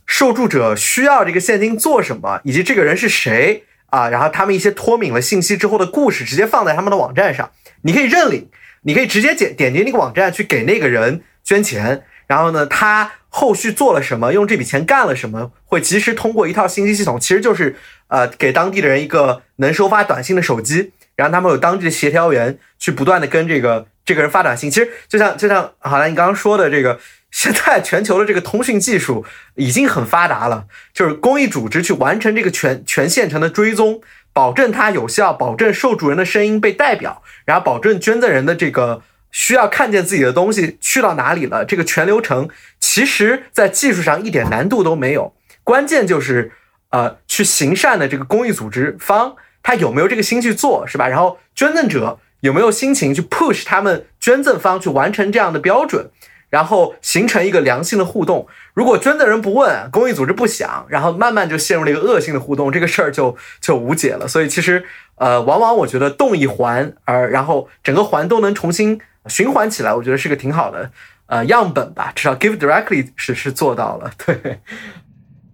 [0.06, 7.50] 受助者需要这个现金做什么，以及这个人是谁啊，然后他们一些脱敏了信息之后的故事，直接放在他们的网站上。
[7.82, 8.48] 你可以认领，
[8.82, 12.04] 你可以直接点点击那个网站去给那个人捐钱。
[12.26, 17.76] 然后呢，他后续做了什么，用这笔钱干了什么，会及时通过一套信息系统，其实就是。
[18.08, 24.70] 呃，给当地的人一个能收发短信的手机，然后他们有当地的协调员去不断的跟这个这个人发短信。
[24.70, 27.00] 其实就像就像好像你刚刚说的，这个
[27.36, 29.26] 现在全球的这个通讯技术
[29.56, 30.64] 已经很发达了，
[30.94, 34.00] 就是公益组织去完成这个全全县城的追踪，
[34.32, 42.48] 保证它有效，保证受助人的声音被代表，然后保证捐赠人的这个需要看见自己的东西去到哪里了，这个全流程
[42.80, 46.52] 其实在技术上一点难度都没有，关键就是。
[46.90, 51.08] 呃，去行善的这个公益组织方，他有没有这个心去做，是吧？
[51.08, 56.08] 然后捐赠者有没有心情去 push 他们捐赠方去完成这样的标准，
[56.56, 58.48] 然后形成一个良性的互动。
[58.72, 64.26] 如果捐的人不问，公益组织不想，然后慢慢就陷入了一个恶性的互动，这个事儿就就无解了。
[64.26, 64.82] 所以其实，
[65.16, 70.90] 呃，往往我觉得动一环，而然后整个环都能重新循环起来，我觉得是个挺好的
[71.26, 72.10] 呃样本吧。
[72.14, 74.60] 至少 Give Directly 是是做到了，对。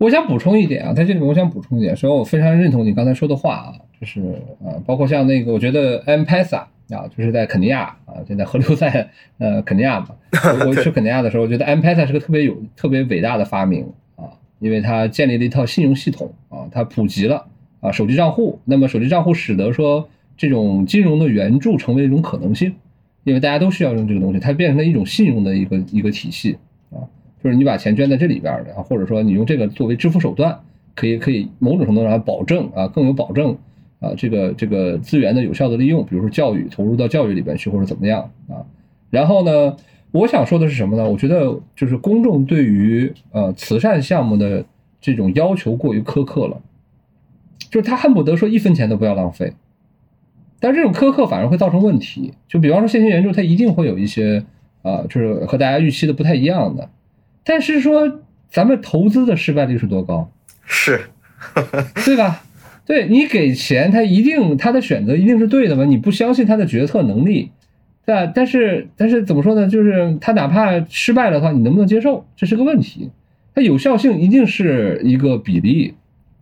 [0.03, 4.21] 我想补充一点啊，在这里面我想补充一点，所以我非常认同你刚才说的话啊，就是
[4.65, 9.09] 呃，包括像那个，我觉得 M Pesa 啊，就是在肯尼亚啊，现在河流在
[9.39, 10.09] 呃肯尼亚嘛，
[10.67, 14.27] 我去肯尼亚的时候，我觉得 M Pesa 是个特别有特别伟大的发明啊，
[14.59, 17.47] 因为它建立了一套信用系统啊，它普及了
[17.79, 22.75] 啊手机账户，那么手机账户使得说这种金融的援助成为一种可能性，
[23.23, 26.59] 因为大家都需要用这个东西，它变成了一种信用的一个一个体系。
[27.43, 30.61] 就是你把钱捐在这里边的啊，或者说你用这个作为支付手段，
[30.95, 33.57] 可以可以某种程度上保证啊更有保证
[33.99, 38.65] 啊这个这个资源的有效的利用，比如说教育投入到教育里边去或者怎么样啊。
[39.11, 39.77] 然后呢，
[40.13, 41.11] 我想说的是什么呢？
[41.11, 44.65] 我觉得就是公众对于呃慈善项目的
[45.01, 46.61] 这种要求过于苛刻了，
[47.71, 49.53] 就是他恨不得说一分钱都不要浪费，
[50.61, 52.35] 但这种苛刻反而会造成问题。
[52.47, 54.45] 就比方说现金援助，它一定会有一些
[54.83, 56.89] 啊，就是和大家预期的不太一样的。
[57.45, 58.21] 但是说，
[58.51, 60.31] 咱们投资的失败率是多高？
[60.65, 61.01] 是，
[62.05, 62.45] 对吧？
[62.85, 65.85] 对你给钱，他一定他的选择一定是对的嘛？
[65.85, 67.51] 你不相信他的决策能力，
[68.05, 68.33] 对吧？
[68.35, 69.69] 但是但是怎么说呢？
[69.69, 72.27] 就是他哪怕失败了的话，你能不能接受？
[72.37, 73.11] 这是个问题。
[73.55, 75.95] 它有效性一定是一个比例，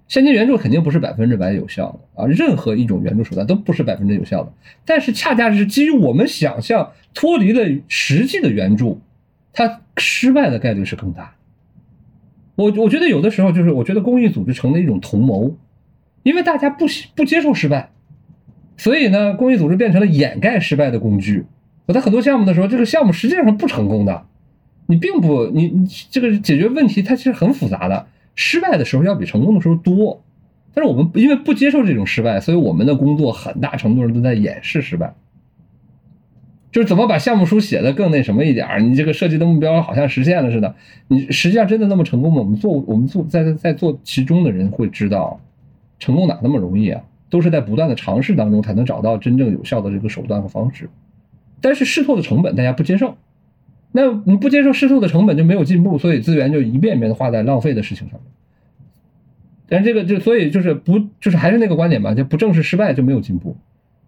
[0.09, 2.27] 现金援助肯定不是百分之百有效的啊！
[2.27, 4.53] 任何一种援助手段都不是百分之有效的。
[4.85, 9.01] 但是恰恰是基于我们想象脱离了实际的援助。
[9.53, 11.35] 它失败的概率是更大。
[12.57, 15.57] 我我觉得有的时候就是，我觉得公益组织成了一种同谋，
[16.23, 17.91] 因为大家不不接受失败，
[18.77, 21.47] 所以呢，公益组织变成了掩盖失败的工具。
[21.87, 24.27] 我在很多项目的时候，这个项目实际上是不成功的。
[24.87, 30.23] 你并不，你你这个解决问题它其实很复杂的，失败的时候要比成功的时候多。
[30.75, 35.15] 但是我们因为不接受这种失败，所以我们的工作很大程度上都在掩饰失败。
[36.73, 38.81] 就是怎么把项目书写的更那什么一点儿？
[38.81, 40.75] 你这个设计的目标好像实现了似的，
[41.09, 42.39] 你实际上真的那么成功吗？
[42.39, 45.41] 我们做我们做在在做其中的人会知道，
[45.99, 47.03] 成功哪那么容易啊？
[47.29, 50.89] 都是在不断的尝试当中才能找到真正有效的这个手段和方式。
[51.61, 53.17] 但是试错的成本大家不接受，
[53.93, 58.33] 那你不接受试错的成本就没有进步，所以资源就一遍一遍的花在浪费的事情上面。
[59.69, 63.57] 但这个就所以就是不就是还是那个观点吧，就不正视失败就没有进步。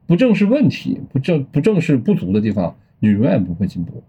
[0.06, 4.02] 不正视问题，不正不正视不足的地方，你永远不会进步。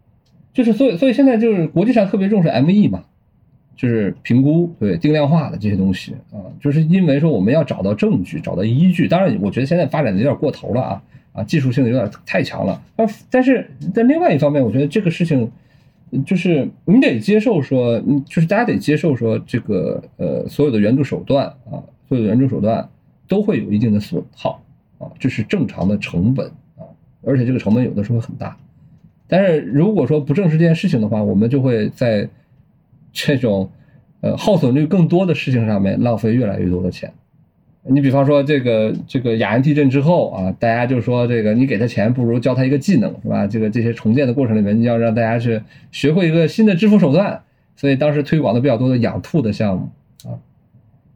[0.54, 3.04] 就是所以，所以现在就是国际上特别重视 M E 嘛，
[3.76, 9.08] 就是评估对定量化的这些东西啊，就是因为说我们要找到证据，找到依据。
[9.08, 12.80] 当然，我觉得现在发展的有点过头了啊啊，技术性的有点太强了。
[12.98, 15.52] 啊，但是在另外一方面，我觉得这个事情
[16.24, 22.88] 就是你得接受说，就是大家得接受说，这个呃所有的援助手段啊，所有的援助手段
[23.28, 24.62] 都会有一定的损耗
[25.04, 26.48] 啊，这是正常的成本
[26.78, 26.88] 啊，
[27.26, 28.58] 而且这个成本有的时候很大。
[29.28, 32.28] 但是如果说不正视这件事情的话，我们就会在
[33.12, 33.70] 这种
[34.22, 37.12] 呃耗损率更多的事情上面浪费越来越多的钱。
[37.86, 43.46] 你比方说这个这个雅安地震之后啊，大家就说这个你给他钱不如教他一个技能是吧？
[43.46, 45.62] 这个这些重建的过程里面，你要让大家去
[45.92, 47.42] 学会一个新的支付手段。
[47.76, 49.90] 所以当时推广的比较多的养兔的项目
[50.30, 50.38] 啊，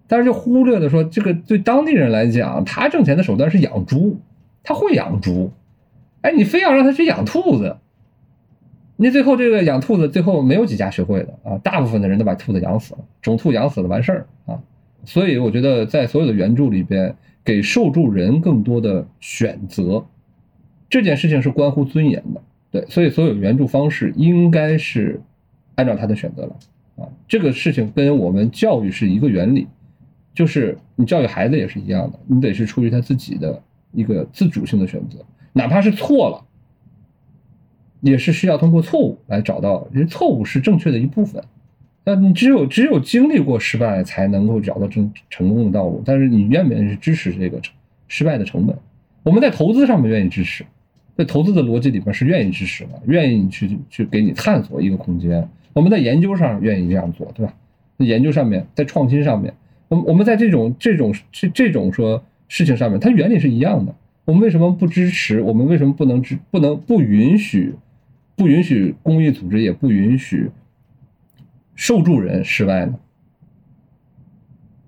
[0.08, 4.20] 但是就忽略了说这个对当地人来讲，他挣钱的手段是养猪，
[4.64, 5.52] 他会养猪，
[6.22, 7.78] 哎，你非要让他去养兔子。
[9.00, 14.60] 你最后这个养兔子，最后没有几家学会的啊，大部分的人都把兔子养死了，种兔养死了完事儿啊。
[15.06, 20.04] 所以我觉得在所有的援助里边，给受助人更多的选择，
[20.90, 22.42] 这件事情是关乎尊严的。
[22.72, 25.22] 对，所以所有援助方式应该是
[25.76, 27.08] 按照他的选择来啊。
[27.28, 29.68] 这个事情跟我们教育是一个原理，
[30.38, 33.60] 就是你教育孩子也是一样的，你得是出于他自己的
[33.92, 35.18] 一个自主性的选择，
[35.52, 36.44] 哪怕是错了。
[38.02, 41.44] 也是需要通过错误来找到，因为错误是正确的一部分。
[42.06, 46.04] 那你只有只有经历过失败，才能够找到成成功的道路。
[46.06, 47.60] 但是你愿不愿意支持这个
[48.08, 48.78] 失败的成本？
[49.24, 50.64] 我们在投资上面愿意支持，
[51.18, 55.50] 在投资的逻辑里边是愿意支持的，愿意去去给你探索一个空间。
[55.74, 57.54] 我们在研究上愿意这样做，对吧？
[57.98, 59.56] 在研究上面，在创新上面，
[59.88, 63.94] 我我们在这种这种这这种说事情上面，它原理是一样的。
[64.26, 65.42] 我们为什么不支持？
[65.42, 67.74] 我们为什么不能支不能不允许？
[68.36, 70.52] 不允许公益组织，也不允许
[71.74, 72.94] 受助人失败呢。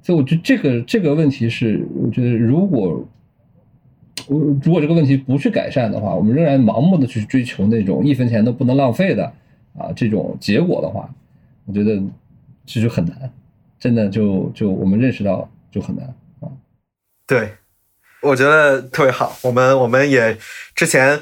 [0.04, 3.08] 所以，我觉得这个这个问题是，我觉得如果
[4.28, 9.34] 我如果这个问题不去改善的话，我们仍然盲目的去追求那种一分钱都不能浪费的
[9.76, 11.10] 啊这种结果的话，
[11.66, 12.00] 我觉得
[12.68, 13.32] 这就很难，
[13.80, 16.06] 真的就就我们认识到就很难
[16.42, 16.50] 啊。
[17.26, 17.54] 对，
[18.22, 19.38] 我觉得特别好。
[19.44, 20.38] 我们我们也
[20.76, 21.20] 之前。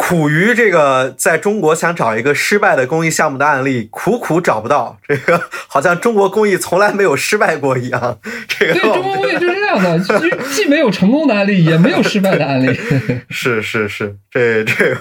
[0.00, 4.96] 苦于这个，在中国想找一个失败的公益项目的案例，苦苦找不到。
[5.08, 8.20] 这个好像中国公益从来没有失败过一样。
[8.46, 9.98] 这个对中国公益 就是这样的，
[10.52, 12.72] 既没有成功的案例，也没有失败的案例。
[13.28, 14.96] 是是是，这这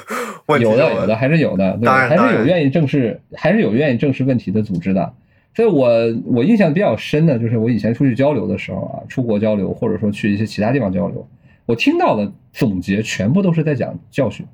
[0.47, 5.13] 问题有的有的还是有的，当然还是有愿意正视，还是有愿意正视问题的组织的。
[5.57, 5.89] 所以我
[6.25, 11.27] 我印象比较深的就是我以前出去交流的时候啊，出国交流或者说去一些其他地方交流，
[11.65, 14.45] 我听到的总结全部都是在讲教训。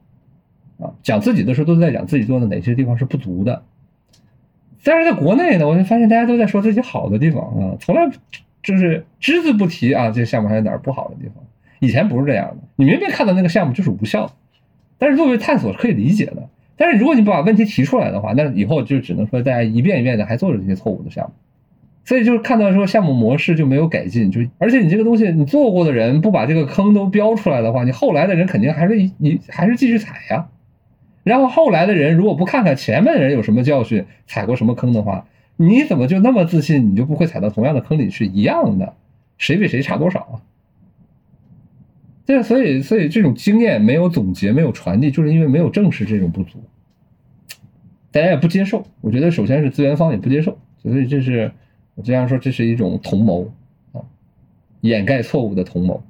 [0.79, 3.63] 啊，讲自己的时候都是在讲自己做的哪些地方是不足的，
[4.81, 8.09] 但是在国内呢，我就发现大家都在说自己好的地方啊，从来
[8.61, 11.35] 就是只字不提啊，这个项目还有哪儿不好的地方。
[11.81, 14.31] 以前不是这样的，你明明看到那个项目就是无效，
[14.97, 16.47] 但是作为探索是可以理解的。
[16.75, 21.33] 但是如果你不把问题提出来的话，那以后就只能说大家一遍一遍的还做着这些错误的项目。
[22.05, 30.47] 所以就是看到说项目模式就没有改进，就而且你这个东西你做过的人不把这个坑都标出来的话，你后来的人肯定还是你还是继续踩呀。
[31.23, 35.25] 然后后来的人如果不看看前面的人有什么教训，踩过什么坑的话，
[35.55, 38.25] 你怎么就那么自信，你就不会踩到同样的坑里去？
[38.25, 38.93] 一样的，
[39.37, 40.35] 谁比谁差多少啊？
[42.25, 46.63] 对，所以所以这种经验没有总结，没有传递，就是因为没有正视这种不足，
[48.11, 48.85] 大家也不接受。
[49.01, 51.51] 我觉得首先是资源方也不接受，所以这是
[51.95, 53.53] 我这样说，这是一种同谋
[53.91, 54.01] 啊，
[54.81, 56.03] 掩盖错误的同谋。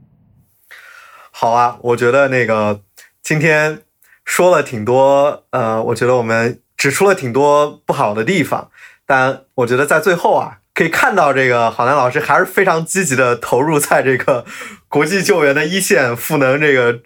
[1.31, 2.81] 好啊，我觉得那个
[3.21, 3.79] 今天。
[4.25, 8.71] 说了挺多，呃，我觉得我们指出了挺多不好的地方，
[9.05, 14.45] 但我觉得在最后啊，可以看到这个郝楠老师还是非常积极的投入在这个
[14.89, 16.99] 国际救援的一线，赋能这个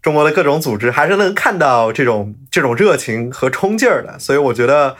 [0.00, 4.18] 中国的各种组织，还是能看到这种这种热情和冲劲儿的。
[4.18, 4.96] 所以我觉得，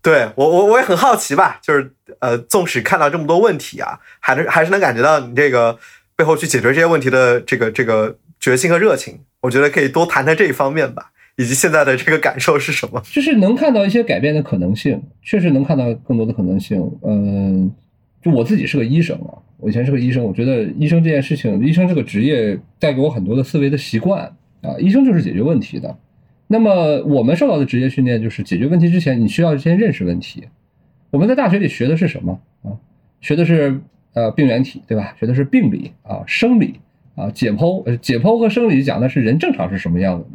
[0.00, 5.78] 对我我我也很好奇吧，就是呃，纵使看到这么多问题啊，还是还是能感觉到你这个
[6.16, 9.20] 背后去解决这些问题的这个这个决心和热情。
[9.42, 13.00] 我觉得可以多谈谈这一方面吧，以及现在的这个感受是什么？
[13.14, 16.78] 就是能看到一些改变的可能性，确实能看到更多的可能性。
[17.02, 17.72] 嗯，
[18.20, 24.24] 就我自己是个医生啊，我以前是个医生，我觉得医生这件事情，医生这个职业带给我很多的思维的习惯
[24.62, 24.76] 啊。
[24.80, 25.96] 医生就是解决问题的。
[26.48, 30.42] 那么我们受到的职业训练就是解决问题之前，你需要先认识问题。
[31.10, 32.74] 我们在大学里学的是什么啊？
[33.20, 33.80] 学的是
[34.14, 35.14] 呃病原体，对吧？
[35.20, 36.80] 学的是病理啊，生理。
[37.14, 40.26] 啊，解剖，解剖和生理讲的是人正常是什么样的，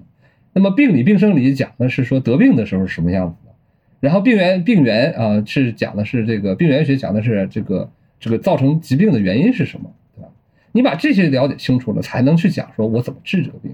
[0.54, 3.54] 那么病理病生理讲的是说得病的时候是什么样子的，
[4.00, 7.90] 然后病原病原啊是讲的是这个病原学讲的是这个
[8.20, 10.30] 这个造成疾病的原因是什么，对吧？
[10.72, 13.74] 你把这些了解清楚了，才能去讲说我怎么治这个病。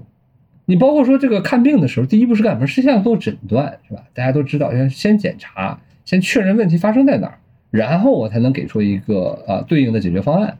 [0.66, 2.66] 你包括说这个看病的时候，第一步是干什么？
[2.66, 4.04] 是先做诊断，是吧？
[4.14, 7.38] 大家都知道，要先检查，先确认问题发生在哪儿，
[7.70, 10.58] 然后我才能给出一个啊对应的解决方案。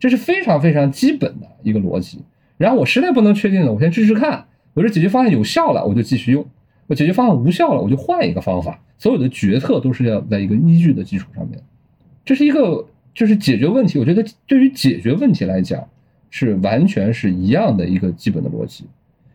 [0.00, 2.22] 这是非常非常基本的一个逻辑。
[2.56, 6.42] 然后我实在不能确定了，我先试试看，我这解决方案有效了，我就继续用；
[6.86, 8.80] 我解决方案无效了，我就换一个方法。
[8.98, 11.60] 所有的决策都是要在一个依据的基础上面。
[12.24, 15.82] 这是一个就是解决问题，我觉得对于解决问题来讲
[16.30, 18.84] 是完全是一样的一个基本的逻辑。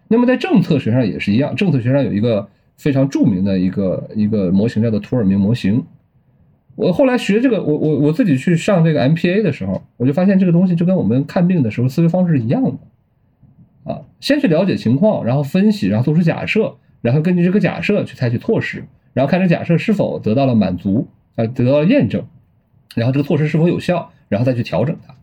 [0.07, 2.47] 那么在政策学上也是一样，政策学上有一个
[2.77, 5.83] 非常著名的一个一个模型叫做图尔明模型。
[6.75, 12.77] 我后来学这个，我我我自己去上这个 MPA 的时候，我就发现这个东西就跟我们看病的时候思维方式是一样的，
[13.87, 18.83] 啊，先去了解情况，然后分析，然后做出假设，然后根据这个假设去采取措施，
[19.13, 22.25] 然后看这假设是否得到了满足，啊，得到了验证，
[22.95, 25.13] 然后这个措施是否有效，然后再去调整它。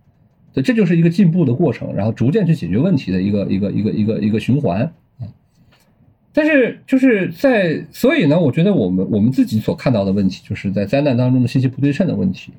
[0.53, 4.82] 所以这就是一个进步的过程，然后逐渐去解决问题的一个一个一个一个一个循环
[5.19, 5.27] 啊。
[6.32, 12.53] 但是就是在所以呢，我觉得我们我们自己所看到的问题，就是在灾难当中的信息不对称的问题。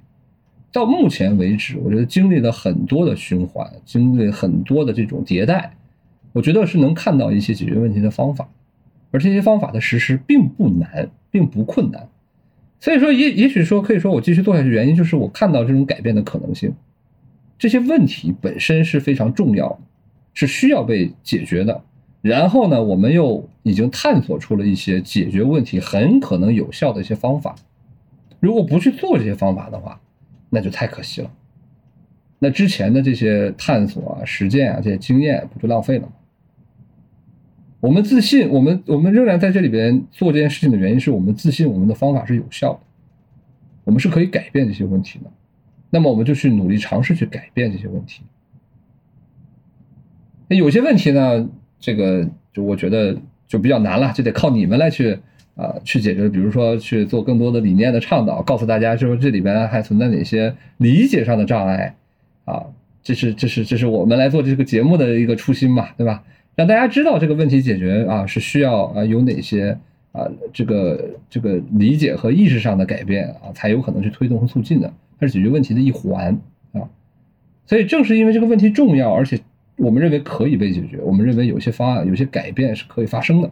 [0.73, 5.73] 到目前为止，我觉得经历了很多的循环，经历很多的这种迭代，
[6.35, 8.49] 我觉得是能看到一些解决问题的方法，
[9.11, 12.09] 而这些方法的实施并不难，并不困难。
[12.81, 16.75] 所以说，也也许说可以说我继续做下去，原因就是我看到这种改变的可能性。
[17.57, 19.79] 这些问题本身是非常重要，
[20.33, 21.81] 是需要被解决的。
[22.21, 27.55] 然后呢，我们又已经探索出了一些解决问题很可能有效的一些方法。
[28.41, 30.01] 如果不去做这些方法的话，
[30.49, 31.31] 那就太可惜了。
[32.39, 36.11] 那之前的这些探索啊、实践啊、这些经验不就浪费了吗？
[37.85, 42.79] 我们自信，我们我们仍然在这里边做这件事情的原因，是我们自信我们的方法是有效的，
[43.83, 45.29] 我们是可以改变这些问题的。
[45.91, 48.23] 那么我们就去努力尝试去改变这些问题。
[50.47, 51.47] 有些问题呢，
[51.79, 53.15] 这个就我觉得
[53.47, 55.19] 就比较难了，就得靠你们来去
[55.53, 56.27] 啊去解决。
[56.27, 61.95] 比如说去做更多的理念的倡导，告诉大家说这里边还存在哪些理解上的障碍
[62.45, 62.65] 啊。
[63.03, 66.23] 这是这是这是我们来做这个节目的一个初心嘛，对吧？
[66.55, 69.77] 让大家知道这个问题解决啊是需要啊有哪些
[70.11, 74.93] 啊这个这个理解和意识上的改变啊，才有可能去推动和促进的。
[75.19, 76.37] 它是解决问题的一环
[76.73, 76.83] 啊，
[77.65, 79.39] 所以正是因为这个问题重要，而且
[79.77, 83.49] 我们认为可以被解决，我们认为有些方案、有些改变是可以发生的，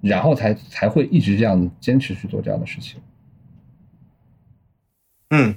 [0.00, 3.00] 然后才才会一直这样坚持去做这样的事情。
[5.30, 5.56] 嗯，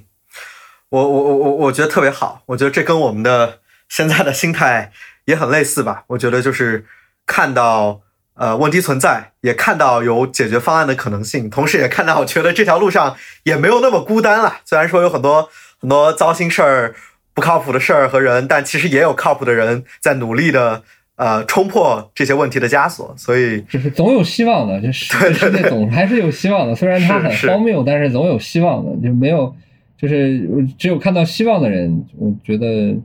[0.88, 4.92] 我我我我我觉得特别好，我觉得这跟我们的现在的心态
[5.26, 6.04] 也很类似吧。
[6.08, 6.84] 我觉得就是
[7.26, 8.00] 看到。
[8.36, 13.14] 呃，问题存在，也看到有解决方案的可能性，同时也看到，我觉得这条路上
[13.44, 14.56] 也没有那么孤单了。
[14.64, 15.48] 虽然说有很多
[15.78, 16.96] 很多糟心事儿、
[17.32, 20.82] 不靠谱的事儿和人，但其实也有靠谱的人在努力的
[21.14, 23.14] 呃冲破这些问题的枷锁。
[23.16, 26.74] 所以就是总有希望的，就是 世界总还是有希望的。
[26.74, 28.90] 虽然它很荒谬，但是总有希望的。
[29.00, 29.54] 就没有，
[29.96, 30.44] 就是
[30.76, 32.96] 只有看到希望的人，我觉得。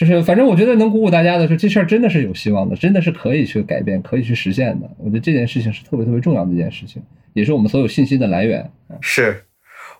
[0.00, 4.88] 就是，反正我觉得能鼓舞大家的是，这事儿真的是有希望的，真的是可以去改变、可以去实现的。
[4.96, 7.02] 我觉得这件事情是特别特别重要的一件事情，
[7.34, 8.72] 也是我们所有信心的来源。
[9.02, 9.44] 是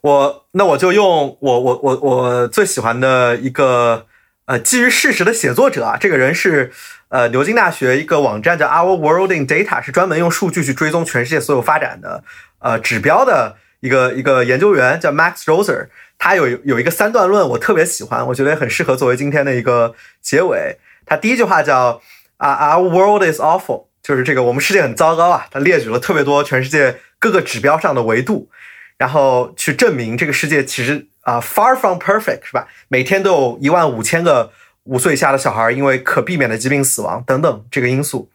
[0.00, 4.06] 我，那我就用我我我我最喜欢的一个
[4.46, 6.72] 呃基于事实的写作者啊，这个人是
[7.10, 12.24] 呃牛津大学一个网站叫 Our World in Data，是专门用数据去追踪全世界所有发展的
[12.60, 15.88] 呃指标的一个一个研究员，叫 Max Roser。
[16.18, 20.76] 他有有一个三段论，我特别喜欢，我觉得很适合作为今天的一个结尾。
[21.06, 22.02] 他第一句话叫
[22.36, 25.46] 啊，Our world is awful，就是这个我们世界很糟糕啊。
[25.50, 28.50] 他列举了特别多全世界各个指标上的维度，
[28.98, 32.68] 然后去证明这个世界其实啊 far from perfect，是吧？
[32.88, 34.52] 每天都有一万五千个
[34.84, 38.30] 五岁以下的小孩因为可避免的疾病死亡等等这个因素。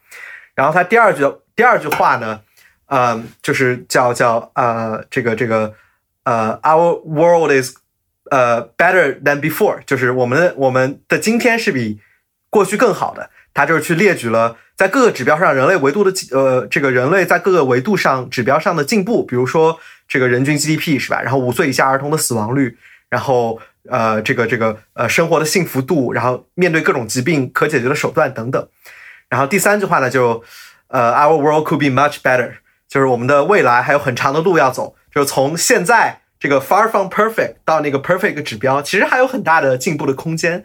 [0.56, 1.22] 然后他第二句
[1.54, 2.40] 第二句话呢，
[2.86, 5.74] 嗯，就是叫叫呃这个这个。
[6.28, 7.76] 呃，Our world is
[8.32, 12.00] 呃 better than before，就是我们的我们的今天是比
[12.50, 13.30] 过去更好的。
[13.54, 21.22] 他就是去列举了在各个指标上人类维度的呃这个人类在各个维度上指标上的进步，比如说这个人均 GDP 是吧？
[21.22, 22.76] 然后五岁以下儿童的死亡率，
[23.08, 28.68] 然后呃这个这个呃生活的幸福度，然后面对各种疾病可解决的手段等等。
[29.28, 30.42] 然后第三句话呢，就
[30.88, 32.56] 呃 Our world could be much better，
[32.88, 34.94] 就是我们的未来还有很长的路要走。
[35.14, 40.64] 就是从现在这个 far from perfect 到那个 perfect 指标，其实还有很大的进步的空间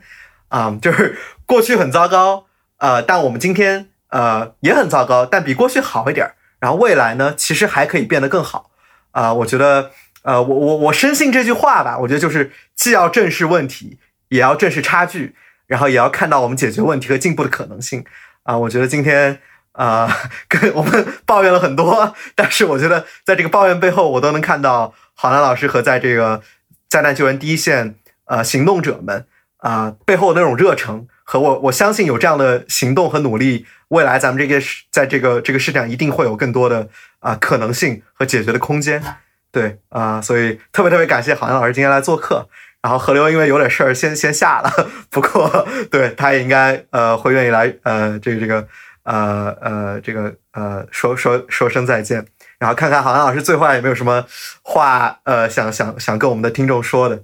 [0.50, 0.78] 啊。
[0.82, 2.46] 就是过去很糟糕，
[2.78, 6.32] 呃，但我们今天呃也很糟糕，但比过去好一点。
[6.60, 8.70] 然后未来呢，其实还可以变得更好
[9.12, 9.90] 啊，我觉得
[10.22, 15.36] 呃，我我我深信这句话吧，我觉得就是既要正视问题，也要正视差距，
[15.66, 18.06] 然后也要看到我们解决问题和进步的可能性
[18.44, 18.56] 啊。
[18.58, 19.40] 我觉得今天
[19.74, 20.10] 啊，
[20.50, 26.42] 跟我们 抱怨了很多，但是我觉得在这个抱怨背后，我都能看到郝楠老师和在这个
[26.90, 27.96] 灾难救援第一线
[28.26, 29.26] 呃行动者们
[29.58, 31.08] 啊背后那种热诚。
[31.24, 34.62] 和我，我相信有这样的行动和努力，未来咱们这个
[34.92, 36.90] 在这个这个市场一定会有更多的
[37.20, 39.02] 啊可能性和解决的空间。
[39.50, 42.50] 对啊，所以特别特别感谢郝阳老师今天来做客。
[42.82, 48.68] 然后河流因为有点事儿先先下了， 不过对他也应该呃会愿意来呃这个这个
[49.04, 52.26] 呃呃这个呃说说说声再见，
[52.60, 54.26] 然后看看郝阳老师最后有没有什么
[54.62, 57.24] 话呃想想想跟我们的听众说的。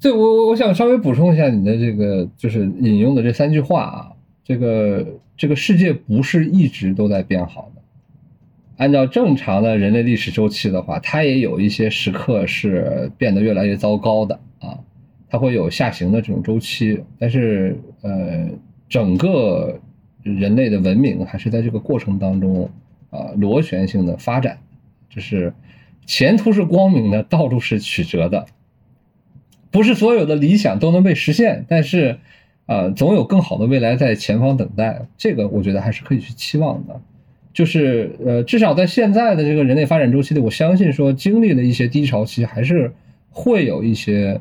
[0.00, 4.08] 对，我我我想稍微补充一下你的这个，就是引用的这三句话啊。
[4.44, 7.82] 这个这个世界不是一直都在变好的，
[8.76, 14.76] 按照正常的人类历史周期的话，它也有一些时刻是变得越来越糟糕的啊，
[15.30, 17.00] 它会有下行的这种周期。
[17.20, 18.48] 但是呃，
[18.88, 19.78] 整个
[20.22, 22.70] 人类的文明还是在这个过程当中
[23.10, 24.58] 啊螺旋性的发展，
[25.10, 25.52] 就是
[26.06, 28.46] 前途是光明的，道路是曲折的。
[29.70, 32.18] 不是所有的理想都能被实现，但是，
[32.66, 35.06] 呃，总有更好的未来在前方等待。
[35.16, 37.00] 这个我觉得还是可以去期望的。
[37.54, 42.92] 就是，呃，至少在现在的这个人类发展周期里，我相信说经历了一些低潮期，还是
[43.30, 44.38] 会有一些，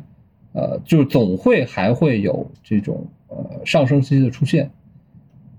[0.52, 4.70] 呃，就是总会还会有这种呃上升期的出现。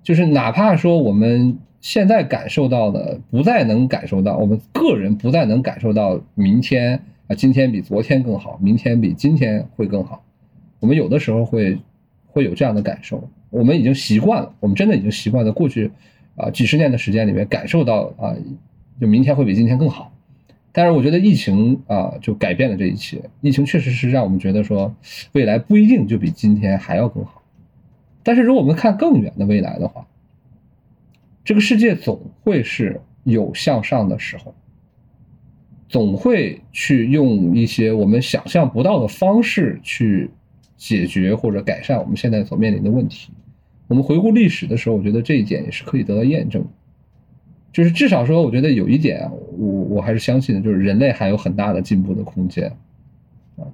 [0.02, 7.34] 就是哪怕说我们现在感受到的不再能感受到，我们个人不再能感受到明天啊。
[7.34, 10.24] 今天比昨天更好，明天比今天会更好。
[10.80, 11.78] 我们有的时候会
[12.26, 15.90] 会有这样的感受，我们已经习惯了，我们真的已经习惯了过去
[16.36, 18.34] 啊几十年的时间里面感受到啊，
[19.00, 20.12] 就明天会比今天更好。
[20.72, 24.94] 但是我觉得疫情啊就改变了这一切，疫情确实是让我们觉得说
[25.32, 27.41] 未来不一定就比今天还要更好。
[28.22, 30.06] 但是如果我们看更远的未来的话，
[31.44, 34.54] 这个世界总会是有向上的时候。
[35.88, 40.30] 总会去用一些我们想象不到的方式去
[40.78, 43.30] 解决或者改善我们现在所面临的问题。
[43.88, 46.64] 我们回顾历史的时候，我觉得这一点也是可以得到验证。
[47.74, 52.72] 就是至少说，我觉得有一点，我我还是相信的，就是人类还有很大的进步的空间。
[53.58, 53.68] 啊，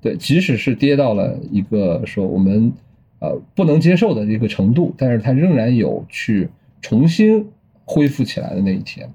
[0.00, 2.72] 对，即使是跌到了一个说我们
[3.20, 6.48] 呃不能接受的一个程度，但是它仍然有去
[6.82, 7.46] 重新
[7.84, 9.08] 恢复起来的那一天。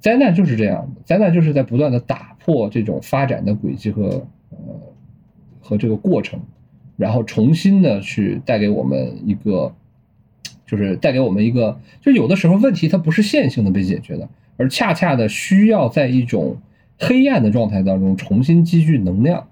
[0.00, 4.58] 灾难就是这样的，灾难就是在不断的打破这种发展的轨迹和呃
[5.60, 6.40] 和这个过程，
[6.96, 9.74] 然后重新的去带给我们一个，
[10.66, 14.26] 就是带给我们一个，就有的时候问题它不是线性的被解决的，
[14.56, 16.56] 而恰恰的需要在一种
[16.98, 19.48] 黑暗的状态当中重新积聚能量，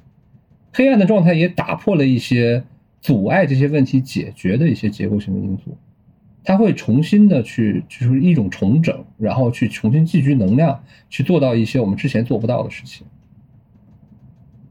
[0.73, 2.65] 黑暗的状态也打破了一些
[3.01, 5.77] 阻碍这些问题解决的一些结构性的因素。
[6.45, 13.07] 它会重新的去，就是一种重整，然后去重新聚聚能量，去做到一些我们之前做不到的事情。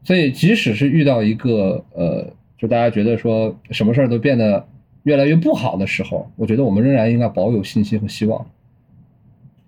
[0.02, 4.66] 所以，即使是遇到一个呃，就大家觉得说什么事儿都变得
[5.04, 8.44] 越来越不好的时候，我觉得我们仍然应该保有信心和希望。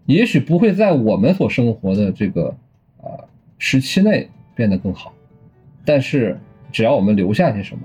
[0.06, 2.56] 也许不会在我们所生活的这个
[3.00, 3.22] 啊
[3.58, 5.12] 时期内变得更好，
[5.84, 6.36] 但是
[6.72, 7.84] 只要我们留下些什么，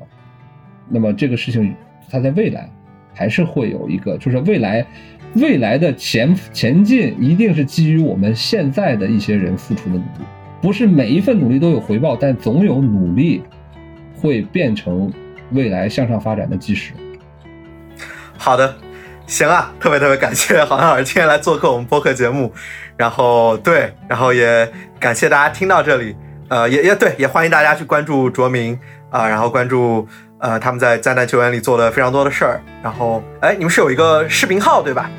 [0.89, 1.75] 那么这个事情
[2.09, 2.69] 它在未来。
[3.17, 4.85] 还是会有一个，就是未来，
[5.35, 10.25] 未来的前前进一定是基于我们现在的一些人付出的努力，
[10.61, 13.41] 不是每一份努力都有回报，但总有努力
[14.17, 15.09] 会变成
[15.51, 16.91] 未来向上发展的基石。
[18.37, 18.75] 好的，
[19.27, 22.51] 行啊，特别特别感谢 郝老师今天来做客我们播客节目，
[22.97, 26.13] 然后对，然后也感谢大家听到这里，
[26.49, 28.77] 呃，也也对，也欢迎大家去关注卓明
[29.09, 30.05] 啊，然后关注。
[30.39, 32.61] 呃，他们在灾难救援里做了非常多的事儿。
[32.83, 35.09] 然后，哎，你们是有一个视频号对吧？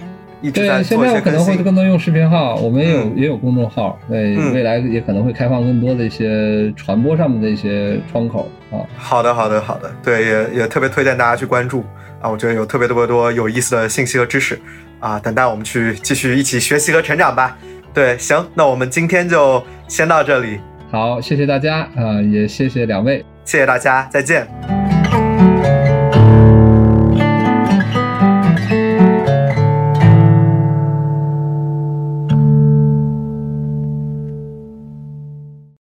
[0.43, 3.99] 一直在做一些现在可能会更多用视频号，我们也有也有公众号。
[4.09, 8.85] 对，未来也可能会开放更多的一些传播上面的一些窗口啊。
[8.99, 9.91] 好的，好的，好的。
[10.05, 11.83] 对，也也特别推荐大家去关注
[12.21, 12.29] 啊。
[12.31, 14.61] 我觉得有特别特别多有意思的信息和知识
[15.01, 17.57] 啊，等待我们去继续一起学习和成长吧。
[17.95, 20.61] 对，行，那我们今天就先到这里。
[20.93, 24.76] 好，谢谢大家啊，也谢谢两位，谢谢大家，再见。